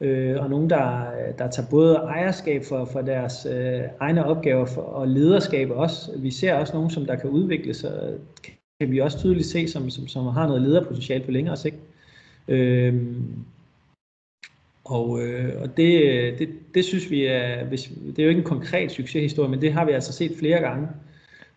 Øh, 0.00 0.42
og 0.42 0.50
nogen, 0.50 0.70
der, 0.70 1.04
der 1.38 1.50
tager 1.50 1.68
både 1.70 1.94
ejerskab 1.94 2.64
for, 2.64 2.84
for 2.84 3.00
deres 3.00 3.46
øh, 3.50 3.80
egne 4.00 4.24
opgaver 4.24 4.64
for, 4.64 4.80
og 4.80 5.08
lederskab 5.08 5.70
også. 5.70 6.10
Vi 6.18 6.30
ser 6.30 6.54
også 6.54 6.74
nogen, 6.74 6.90
som 6.90 7.06
der 7.06 7.16
kan 7.16 7.30
udvikle 7.30 7.74
sig, 7.74 8.14
kan 8.82 8.92
vi 8.92 9.00
også 9.00 9.18
tydeligt 9.18 9.46
se, 9.46 9.68
som, 9.68 9.90
som, 9.90 10.08
som 10.08 10.26
har 10.26 10.46
noget 10.46 10.62
lederpotentiale 10.62 11.24
på 11.24 11.30
længere 11.30 11.56
sigt. 11.56 11.76
Øhm, 12.48 13.24
og, 14.84 15.22
øh, 15.22 15.62
og 15.62 15.76
det, 15.76 16.38
det, 16.38 16.48
det 16.74 16.84
synes 16.84 17.10
vi 17.10 17.24
er, 17.26 17.64
hvis, 17.64 17.90
det 18.06 18.18
er 18.18 18.22
jo 18.22 18.28
ikke 18.28 18.38
en 18.38 18.44
konkret 18.44 18.92
succeshistorie, 18.92 19.50
men 19.50 19.60
det 19.60 19.72
har 19.72 19.84
vi 19.84 19.92
altså 19.92 20.12
set 20.12 20.32
flere 20.38 20.60
gange. 20.60 20.88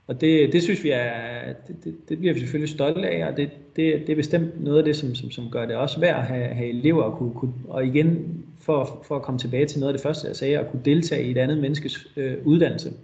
Og 0.08 0.22
det, 0.22 0.54
det 0.54 0.64
synes 0.64 0.84
vi 0.84 0.90
er, 0.90 1.54
det, 1.68 1.76
det, 1.84 1.96
det 2.10 2.20
bliver 2.20 2.34
vi 2.34 2.40
selvfølgelig 2.40 2.70
stolte 2.70 3.10
af, 3.10 3.28
og 3.32 3.38
det, 3.38 3.50
det, 3.76 4.08
det 4.08 4.10
er 4.10 4.16
bestemt 4.16 4.64
noget 4.64 4.78
af 4.78 4.84
det, 4.84 4.96
som, 4.96 5.16
som, 5.16 5.32
som 5.32 5.50
gør 5.52 5.66
det 5.66 5.76
også 5.76 6.00
værd 6.00 6.20
at 6.20 6.26
have, 6.26 6.48
have 6.48 6.70
elever, 6.70 7.04
og, 7.04 7.18
kunne, 7.18 7.34
kunne, 7.34 7.54
og 7.68 7.86
igen, 7.86 8.44
for, 8.60 9.04
for 9.08 9.16
at 9.16 9.22
komme 9.22 9.40
tilbage 9.40 9.66
til 9.66 9.80
noget 9.80 9.94
af 9.94 9.98
det 9.98 10.04
første, 10.04 10.28
jeg 10.28 10.36
sagde, 10.36 10.60
at 10.60 10.72
kunne 10.72 10.82
deltage 10.86 11.28
i 11.28 11.32
et 11.32 11.38
andet 11.38 11.58
menneskes 11.58 12.08
øh, 12.18 12.38
uddannelse 12.44 12.90
øh, 12.90 12.96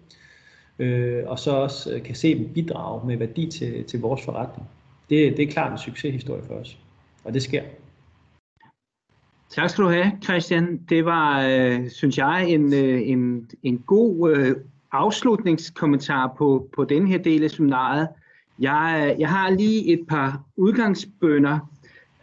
øh, 0.81 1.23
og 1.27 1.39
så 1.39 1.51
også 1.51 1.93
øh, 1.93 2.03
kan 2.03 2.15
se 2.15 2.35
dem 2.39 2.53
bidrage 2.53 3.07
med 3.07 3.17
værdi 3.17 3.49
til, 3.49 3.83
til 3.83 4.01
vores 4.01 4.25
forretning. 4.25 4.67
Det, 5.09 5.37
det 5.37 5.47
er 5.47 5.51
klart 5.51 5.71
en 5.71 5.77
succeshistorie 5.77 6.43
for 6.43 6.53
os, 6.53 6.77
og 7.23 7.33
det 7.33 7.43
sker. 7.43 7.61
Tak 9.49 9.69
skal 9.69 9.83
du 9.83 9.89
have, 9.89 10.11
Christian. 10.23 10.79
Det 10.89 11.05
var, 11.05 11.47
øh, 11.49 11.89
synes 11.89 12.17
jeg, 12.17 12.45
en, 12.49 12.73
øh, 12.73 13.09
en, 13.09 13.49
en 13.63 13.77
god 13.77 14.31
øh, 14.31 14.55
afslutningskommentar 14.91 16.35
på, 16.37 16.69
på 16.75 16.83
den 16.83 17.07
her 17.07 17.17
del 17.17 17.43
af 17.43 17.51
seminaret. 17.51 18.07
Jeg, 18.59 19.11
øh, 19.13 19.19
jeg 19.19 19.29
har 19.29 19.49
lige 19.49 19.93
et 19.93 19.99
par 20.09 20.43
udgangsbønder. 20.57 21.59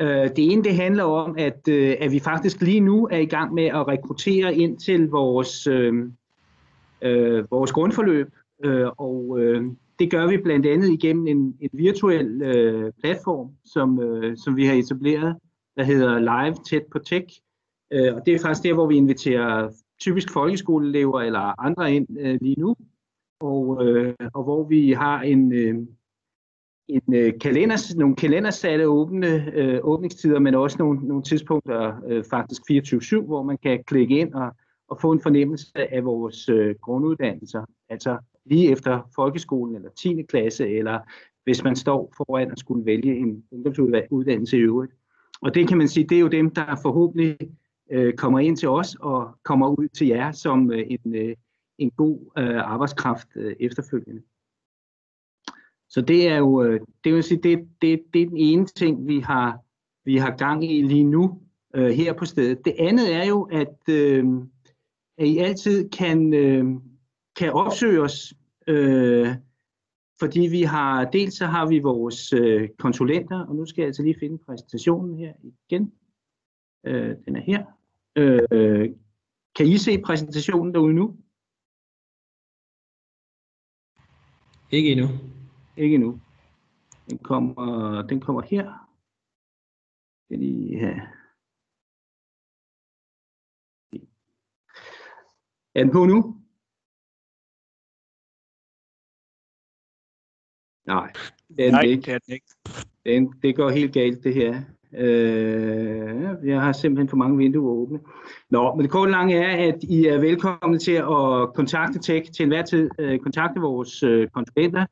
Øh, 0.01 0.09
det 0.09 0.53
ene 0.53 0.65
det 0.65 0.75
handler 0.75 1.05
om, 1.05 1.35
at, 1.39 1.69
øh, 1.69 1.97
at 2.01 2.13
vi 2.13 2.19
faktisk 2.19 2.61
lige 2.61 2.81
nu 2.81 3.09
er 3.11 3.19
i 3.19 3.27
gang 3.27 3.55
med 3.55 3.65
at 3.65 3.89
rekruttere 3.89 4.55
ind 4.55 4.79
til 4.79 5.09
vores, 5.09 5.67
øh, 5.67 6.05
øh, 7.03 7.51
vores 7.51 7.73
grundforløb. 7.73 8.33
Øh, 8.65 8.89
og 8.99 9.41
øh, 9.41 9.65
det 9.99 10.11
gør 10.11 10.27
vi 10.27 10.37
blandt 10.37 10.67
andet 10.67 10.89
igennem 10.89 11.27
en, 11.27 11.57
en 11.61 11.71
virtuel 11.73 12.43
øh, 12.43 12.93
platform, 13.01 13.51
som, 13.65 14.01
øh, 14.03 14.37
som 14.37 14.57
vi 14.57 14.67
har 14.67 14.75
etableret, 14.75 15.37
der 15.77 15.85
hedder 15.85 16.19
Live 16.19 16.57
Tæt 16.71 16.83
på 16.93 16.99
Tech. 16.99 17.41
Øh, 17.93 18.15
og 18.15 18.27
det 18.27 18.35
er 18.35 18.39
faktisk 18.39 18.65
der, 18.65 18.75
hvor 18.75 18.87
vi 18.87 18.97
inviterer 18.97 19.71
typisk 20.01 20.33
folkeskoleelever 20.33 21.21
eller 21.21 21.61
andre 21.61 21.95
ind 21.95 22.07
øh, 22.21 22.39
lige 22.41 22.61
nu, 22.61 22.77
og, 23.41 23.87
øh, 23.87 24.15
og 24.35 24.45
hvor 24.45 24.69
vi 24.69 24.93
har 24.93 25.21
en, 25.23 25.53
øh, 25.53 25.75
en 26.89 27.15
øh, 27.15 27.33
kalender, 27.41 27.95
nogle 27.97 28.17
kalendersatte 28.17 28.89
åbne 28.89 29.53
øh, 29.55 29.81
åbningstider, 29.83 30.39
men 30.39 30.55
også 30.55 30.77
nogle, 30.79 31.01
nogle 31.09 31.23
tidspunkter, 31.23 32.01
øh, 32.09 32.25
faktisk 32.31 32.63
24-7, 32.71 33.27
hvor 33.27 33.43
man 33.43 33.59
kan 33.59 33.85
klikke 33.85 34.19
ind 34.19 34.35
og, 34.35 34.57
og 34.89 35.01
få 35.01 35.13
en 35.13 35.21
fornemmelse 35.21 35.95
af 35.95 36.05
vores 36.05 36.49
øh, 36.49 36.75
grunduddannelser. 36.81 37.65
Altså 37.89 38.19
lige 38.51 38.71
efter 38.71 39.11
folkeskolen 39.15 39.75
eller 39.75 39.91
10. 39.91 40.23
klasse, 40.23 40.69
eller 40.69 40.99
hvis 41.45 41.65
man 41.65 41.77
står 41.77 42.13
foran 42.17 42.51
at 42.51 42.59
skulle 42.59 42.87
vælge 42.87 43.17
en 43.17 43.45
ungdomsuddannelse 43.51 44.57
i 44.57 44.61
øvrigt. 44.61 44.93
Og 45.41 45.55
det 45.55 45.69
kan 45.69 45.79
man 45.79 45.89
sige, 45.89 46.07
det 46.09 46.17
er 46.17 46.21
jo 46.21 46.29
dem, 46.29 46.51
der 46.51 46.77
forhåbentlig 46.83 47.39
øh, 47.91 48.15
kommer 48.15 48.39
ind 48.39 48.57
til 48.57 48.69
os 48.69 48.97
og 49.01 49.31
kommer 49.45 49.69
ud 49.69 49.89
til 49.89 50.07
jer 50.07 50.33
som 50.33 50.71
øh, 50.71 50.87
en, 50.91 51.15
øh, 51.15 51.37
en 51.79 51.91
god 51.91 52.19
øh, 52.39 52.73
arbejdskraft 52.73 53.29
øh, 53.37 53.57
efterfølgende. 53.61 54.23
Så 55.89 56.01
det 56.01 56.29
er 56.29 56.37
jo, 56.37 56.63
øh, 56.63 56.81
det 57.05 57.15
vil 57.15 57.23
sige, 57.23 57.41
det, 57.43 57.69
det, 57.83 58.03
det 58.15 58.23
er 58.23 58.27
den 58.27 58.37
ene 58.37 58.67
ting, 58.67 59.07
vi 59.07 59.19
har, 59.19 59.59
vi 60.05 60.17
har 60.17 60.37
gang 60.37 60.65
i 60.65 60.83
lige 60.83 61.05
nu 61.05 61.41
øh, 61.75 61.91
her 61.91 62.13
på 62.13 62.25
stedet. 62.25 62.65
Det 62.65 62.75
andet 62.79 63.15
er 63.15 63.25
jo, 63.25 63.43
at, 63.43 63.79
øh, 63.91 64.25
at 65.19 65.27
I 65.27 65.39
altid 65.39 65.91
kan, 65.91 66.35
øh, 66.35 66.65
kan 67.37 67.53
opsøge 67.53 68.03
os, 68.03 68.35
øh, 68.69 69.29
fordi 70.21 70.41
vi 70.41 70.63
har, 70.63 71.05
dels 71.11 71.35
så 71.35 71.47
har 71.47 71.69
vi 71.69 71.79
vores 71.79 72.33
øh, 72.33 72.69
konsulenter, 72.79 73.47
og 73.47 73.55
nu 73.57 73.67
skal 73.67 73.83
jeg 73.83 73.87
altså 73.87 74.03
lige 74.03 74.19
finde 74.21 74.39
præsentationen 74.39 75.19
her 75.19 75.35
igen. 75.43 75.93
Øh, 76.85 77.17
den 77.25 77.37
er 77.37 77.41
her. 77.41 77.65
Øh, 78.17 78.95
kan 79.57 79.67
I 79.67 79.79
se 79.79 80.03
præsentationen 80.03 80.75
derude 80.75 80.95
nu? 80.95 81.17
Ikke 84.71 84.93
endnu. 84.93 85.07
Ikke 85.77 85.95
endnu. 85.95 86.21
Den 87.11 87.19
kommer, 87.19 88.03
den 88.03 88.21
kommer 88.21 88.43
her. 88.43 88.89
Skal 90.25 90.39
lige 90.39 90.79
have. 90.79 91.01
Er 95.75 95.85
den 95.85 95.93
på 95.93 96.05
nu? 96.05 96.38
Nej, 100.89 101.13
det 101.57 101.67
er 101.67 101.71
Nej, 101.73 101.81
ikke. 101.81 102.03
det 102.03 102.15
er 102.15 102.19
den 102.19 102.35
ikke. 102.35 102.47
Den, 103.07 103.33
det 103.43 103.57
går 103.57 103.71
helt 103.71 103.93
galt, 103.93 104.25
det 104.25 104.35
her. 104.35 104.61
Øh, 104.99 106.49
jeg 106.49 106.61
har 106.61 106.73
simpelthen 106.73 107.09
for 107.09 107.17
mange 107.17 107.37
vinduer 107.37 107.73
åbne. 107.73 108.01
Nå, 108.51 108.75
men 108.75 108.83
det 108.83 108.91
korte 108.91 109.11
lange 109.11 109.37
er, 109.37 109.69
at 109.69 109.83
I 109.83 110.07
er 110.07 110.19
velkomne 110.19 110.79
til 110.79 110.93
at 110.93 111.55
kontakte 111.55 111.99
Tech 111.99 112.33
til 112.33 112.43
enhver 112.43 112.63
tid. 112.63 112.91
Øh, 112.99 113.19
kontakte 113.19 113.61
vores 113.61 114.03
øh, 114.03 114.29
konsulenter, 114.29 114.87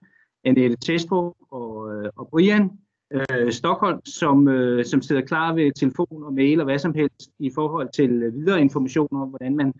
Annette 0.44 0.76
Testrup 0.76 1.34
og, 1.50 1.94
øh, 1.94 2.10
og 2.16 2.28
Brian 2.30 2.70
øh, 3.12 3.52
Stockholm, 3.52 4.00
som, 4.06 4.48
øh, 4.48 4.84
som 4.84 5.02
sidder 5.02 5.22
klar 5.22 5.54
ved 5.54 5.72
telefon 5.72 6.24
og 6.24 6.32
mail 6.32 6.60
og 6.60 6.64
hvad 6.64 6.78
som 6.78 6.94
helst 6.94 7.30
i 7.38 7.50
forhold 7.54 7.88
til 7.94 8.22
øh, 8.22 8.34
videre 8.34 8.60
information 8.60 9.08
om, 9.10 9.28
hvordan 9.28 9.56
man 9.56 9.72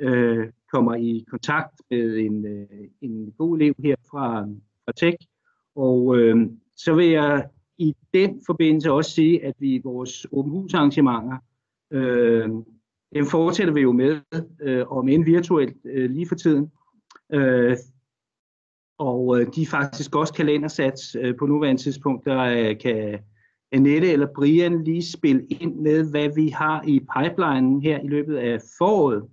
øh, 0.00 0.48
kommer 0.72 0.94
i 0.94 1.24
kontakt 1.30 1.82
med 1.90 2.18
en, 2.18 2.46
øh, 2.46 2.88
en 3.00 3.32
god 3.38 3.56
elev 3.56 3.74
her 3.78 3.96
fra, 4.10 4.46
fra 4.84 4.92
Tech. 4.96 5.16
Og 5.76 6.16
øh, 6.16 6.36
så 6.76 6.94
vil 6.94 7.08
jeg 7.08 7.48
i 7.78 7.96
den 8.14 8.42
forbindelse 8.46 8.92
også 8.92 9.10
sige, 9.10 9.44
at 9.44 9.54
vi 9.58 9.74
i 9.74 9.82
vores 9.84 10.26
åben 10.32 10.52
hus 10.52 10.74
arrangementer, 10.74 11.38
øh, 11.90 12.48
dem 13.14 13.26
fortsætter 13.26 13.74
vi 13.74 13.80
jo 13.80 13.92
med, 13.92 14.20
øh, 14.60 14.92
om 14.92 15.08
end 15.08 15.24
virtuelt 15.24 15.76
øh, 15.84 16.10
lige 16.10 16.28
for 16.28 16.34
tiden. 16.34 16.72
Øh, 17.32 17.76
og 18.98 19.40
øh, 19.40 19.46
de 19.54 19.62
er 19.62 19.66
faktisk 19.66 20.16
også 20.16 20.34
kalendersat 20.34 21.16
øh, 21.16 21.36
på 21.38 21.46
nuværende 21.46 21.82
tidspunkt, 21.82 22.24
der 22.24 22.40
øh, 22.40 22.78
kan 22.78 23.18
Annette 23.72 24.12
eller 24.12 24.34
Brian 24.34 24.84
lige 24.84 25.12
spille 25.12 25.46
ind 25.46 25.74
med, 25.76 26.10
hvad 26.10 26.34
vi 26.34 26.48
har 26.48 26.82
i 26.88 27.00
pipelinen 27.00 27.82
her 27.82 28.00
i 28.00 28.06
løbet 28.06 28.36
af 28.36 28.60
foråret. 28.78 29.28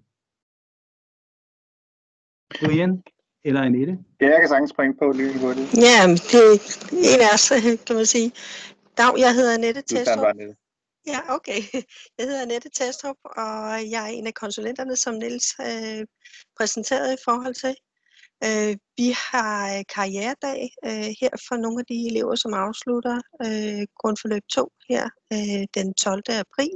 Brian 2.59 3.03
eller 3.47 3.61
Annette? 3.61 3.93
Ja, 4.21 4.27
jeg 4.33 4.39
kan 4.39 4.49
sagtens 4.49 4.69
springe 4.69 4.95
på 5.01 5.11
lige 5.11 5.39
hurtigt. 5.39 5.67
Ja, 5.87 5.99
det 6.31 6.39
er 6.41 6.57
en 7.13 7.21
af 7.27 7.33
os, 7.33 7.49
kan 7.87 7.95
man 7.95 8.05
sige. 8.05 8.31
Dag, 8.97 9.11
jeg 9.17 9.33
hedder 9.33 9.53
Annette 9.53 9.81
Testrup. 9.81 10.23
bare 10.23 10.37
ned. 10.43 10.53
Ja, 11.07 11.19
okay. 11.35 11.61
Jeg 12.17 12.25
hedder 12.27 12.41
Annette 12.41 12.69
Testrup, 12.69 13.15
og 13.23 13.57
jeg 13.93 14.01
er 14.07 14.11
en 14.17 14.27
af 14.27 14.33
konsulenterne, 14.33 14.95
som 14.95 15.13
Niels 15.13 15.47
øh, 15.61 16.05
præsenterede 16.57 17.13
i 17.13 17.23
forhold 17.25 17.55
til. 17.63 17.75
Øh, 18.43 18.75
vi 18.97 19.07
har 19.31 19.83
karrieredag 19.95 20.69
øh, 20.85 21.09
her 21.21 21.33
for 21.47 21.55
nogle 21.63 21.79
af 21.79 21.85
de 21.85 22.07
elever, 22.09 22.35
som 22.35 22.53
afslutter 22.53 23.17
øh, 23.45 23.83
grundforløb 24.01 24.43
2 24.51 24.71
her 24.89 25.03
øh, 25.33 25.63
den 25.77 25.93
12. 25.93 26.23
april. 26.29 26.73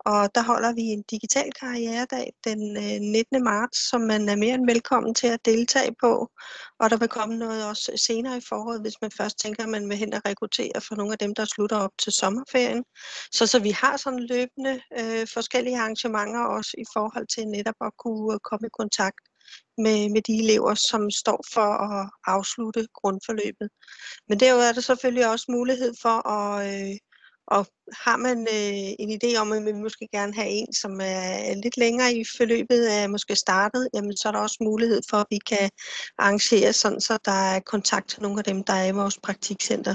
Og 0.00 0.34
der 0.34 0.42
holder 0.42 0.72
vi 0.72 0.80
en 0.80 1.02
digital 1.02 1.52
karrieredag 1.60 2.32
den 2.44 2.76
øh, 2.76 3.00
19. 3.00 3.44
marts, 3.44 3.88
som 3.90 4.00
man 4.00 4.28
er 4.28 4.36
mere 4.36 4.54
end 4.54 4.66
velkommen 4.66 5.14
til 5.14 5.26
at 5.26 5.44
deltage 5.44 5.94
på. 6.00 6.30
Og 6.80 6.90
der 6.90 6.96
vil 6.96 7.08
komme 7.08 7.36
noget 7.36 7.66
også 7.66 7.92
senere 7.96 8.36
i 8.36 8.40
foråret, 8.48 8.80
hvis 8.80 9.00
man 9.02 9.10
først 9.10 9.38
tænker, 9.38 9.62
at 9.62 9.68
man 9.68 9.88
vil 9.88 9.96
hen 9.96 10.14
og 10.14 10.22
rekruttere 10.24 10.80
for 10.88 10.94
nogle 10.94 11.12
af 11.12 11.18
dem, 11.18 11.34
der 11.34 11.44
slutter 11.44 11.76
op 11.76 11.94
til 12.02 12.12
sommerferien. 12.12 12.84
Så, 13.32 13.46
så 13.46 13.58
vi 13.58 13.70
har 13.70 13.96
sådan 13.96 14.26
løbende 14.32 14.80
øh, 14.98 15.26
forskellige 15.34 15.78
arrangementer 15.78 16.44
også 16.44 16.72
i 16.78 16.84
forhold 16.92 17.26
til 17.26 17.48
netop 17.48 17.78
at 17.80 17.92
kunne 17.98 18.34
øh, 18.34 18.40
komme 18.48 18.66
i 18.66 18.76
kontakt 18.78 19.22
med, 19.84 19.98
med 20.14 20.22
de 20.22 20.34
elever, 20.44 20.74
som 20.74 21.10
står 21.10 21.40
for 21.54 21.70
at 21.88 22.10
afslutte 22.26 22.86
grundforløbet. 22.94 23.68
Men 24.28 24.40
derudover 24.40 24.68
er 24.68 24.72
der 24.72 24.80
selvfølgelig 24.80 25.30
også 25.30 25.46
mulighed 25.48 25.92
for 26.02 26.28
at, 26.36 26.52
øh, 26.70 26.96
og 27.50 27.66
har 27.92 28.16
man 28.16 28.38
øh, 28.40 28.88
en 28.98 29.10
idé 29.18 29.36
om, 29.40 29.52
at 29.52 29.62
man 29.62 29.82
måske 29.82 30.08
gerne 30.12 30.34
have 30.34 30.48
en, 30.48 30.72
som 30.72 31.00
er 31.00 31.54
lidt 31.54 31.76
længere 31.76 32.14
i 32.14 32.24
forløbet, 32.36 32.92
er 32.94 33.06
måske 33.06 33.36
startet, 33.36 33.88
jamen 33.94 34.16
så 34.16 34.28
er 34.28 34.32
der 34.32 34.38
også 34.38 34.58
mulighed 34.60 35.00
for, 35.10 35.16
at 35.16 35.26
vi 35.30 35.38
kan 35.38 35.70
arrangere 36.18 36.72
sådan, 36.72 37.00
så 37.00 37.18
der 37.24 37.54
er 37.54 37.60
kontakt 37.60 38.08
til 38.08 38.22
nogle 38.22 38.38
af 38.38 38.44
dem, 38.44 38.64
der 38.64 38.72
er 38.72 38.86
i 38.86 38.92
vores 38.92 39.18
praktikcenter. 39.18 39.94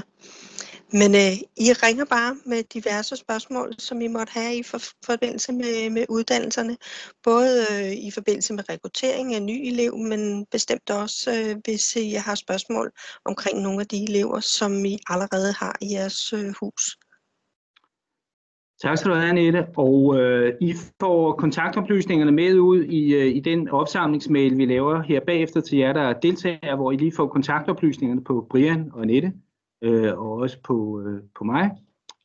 Men 0.92 1.14
øh, 1.14 1.32
I 1.56 1.72
ringer 1.72 2.04
bare 2.04 2.36
med 2.46 2.62
diverse 2.62 3.16
spørgsmål, 3.16 3.74
som 3.78 4.00
I 4.00 4.08
måtte 4.08 4.32
have 4.32 4.56
i 4.56 4.62
for, 4.62 4.80
forbindelse 5.04 5.52
med, 5.52 5.90
med 5.90 6.06
uddannelserne. 6.08 6.76
Både 7.22 7.66
øh, 7.70 7.92
i 7.92 8.10
forbindelse 8.10 8.52
med 8.52 8.68
rekruttering 8.68 9.34
af 9.34 9.42
ny 9.42 9.66
elev, 9.66 9.98
men 9.98 10.46
bestemt 10.50 10.90
også, 10.90 11.30
øh, 11.30 11.56
hvis 11.64 11.96
øh, 11.96 12.02
I 12.02 12.12
har 12.12 12.34
spørgsmål 12.34 12.92
omkring 13.24 13.60
nogle 13.60 13.80
af 13.80 13.86
de 13.86 14.02
elever, 14.02 14.40
som 14.40 14.84
I 14.84 14.98
allerede 15.08 15.52
har 15.52 15.76
i 15.80 15.92
jeres 15.92 16.32
øh, 16.32 16.54
hus. 16.60 16.96
Tak 18.84 18.98
skal 18.98 19.10
du 19.10 19.16
have, 19.16 19.28
Annette. 19.28 19.66
Og 19.76 20.20
øh, 20.20 20.54
I 20.60 20.74
får 21.00 21.32
kontaktoplysningerne 21.32 22.32
med 22.32 22.58
ud 22.58 22.84
i, 22.84 23.14
øh, 23.14 23.26
i 23.26 23.40
den 23.40 23.68
opsamlingsmail, 23.68 24.58
vi 24.58 24.64
laver 24.64 25.02
her 25.02 25.20
bagefter 25.26 25.60
til 25.60 25.78
jer, 25.78 25.92
der 25.92 26.12
deltager, 26.12 26.76
hvor 26.76 26.92
I 26.92 26.96
lige 26.96 27.12
får 27.16 27.26
kontaktoplysningerne 27.26 28.24
på 28.24 28.46
Brian 28.50 28.90
og 28.92 29.02
Annette, 29.02 29.32
øh, 29.82 30.18
og 30.18 30.32
også 30.32 30.58
på, 30.64 31.02
øh, 31.06 31.22
på 31.38 31.44
mig, 31.44 31.70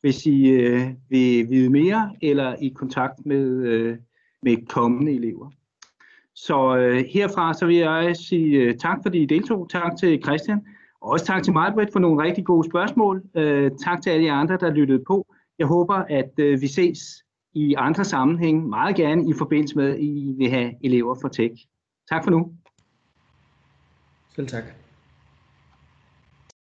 hvis 0.00 0.26
I 0.26 0.48
øh, 0.48 0.80
vil 1.08 1.50
vide 1.50 1.70
mere, 1.70 2.10
eller 2.22 2.54
i 2.62 2.68
kontakt 2.68 3.26
med, 3.26 3.46
øh, 3.66 3.96
med 4.42 4.66
kommende 4.66 5.12
elever. 5.12 5.50
Så 6.34 6.76
øh, 6.76 7.04
herfra 7.10 7.54
så 7.54 7.66
vil 7.66 7.76
jeg 7.76 8.16
sige 8.16 8.58
øh, 8.58 8.74
tak, 8.76 8.98
fordi 9.02 9.22
I 9.22 9.26
deltog. 9.26 9.70
Tak 9.70 9.96
til 9.96 10.22
Christian. 10.22 10.60
Og 11.00 11.10
også 11.10 11.24
tak 11.24 11.42
til 11.42 11.52
mig, 11.52 11.72
Britt, 11.74 11.92
for 11.92 12.00
nogle 12.00 12.22
rigtig 12.22 12.44
gode 12.44 12.70
spørgsmål. 12.70 13.22
Øh, 13.36 13.70
tak 13.84 14.02
til 14.02 14.10
alle 14.10 14.26
jer 14.26 14.34
andre, 14.34 14.56
der 14.56 14.70
lyttede 14.70 15.04
på. 15.06 15.26
Jeg 15.60 15.68
håber, 15.68 15.94
at 15.94 16.30
øh, 16.38 16.60
vi 16.60 16.66
ses 16.66 16.98
i 17.54 17.74
andre 17.74 18.04
sammenhæng, 18.04 18.68
meget 18.68 18.96
gerne 18.96 19.30
i 19.30 19.32
forbindelse 19.38 19.76
med, 19.76 19.90
at 19.90 20.00
I 20.00 20.34
vil 20.38 20.50
have 20.50 20.72
elever 20.84 21.16
for 21.20 21.28
tech. 21.28 21.54
Tak 22.10 22.24
for 22.24 22.30
nu. 22.30 22.52
Selv 24.36 24.48
tak. 24.48 24.64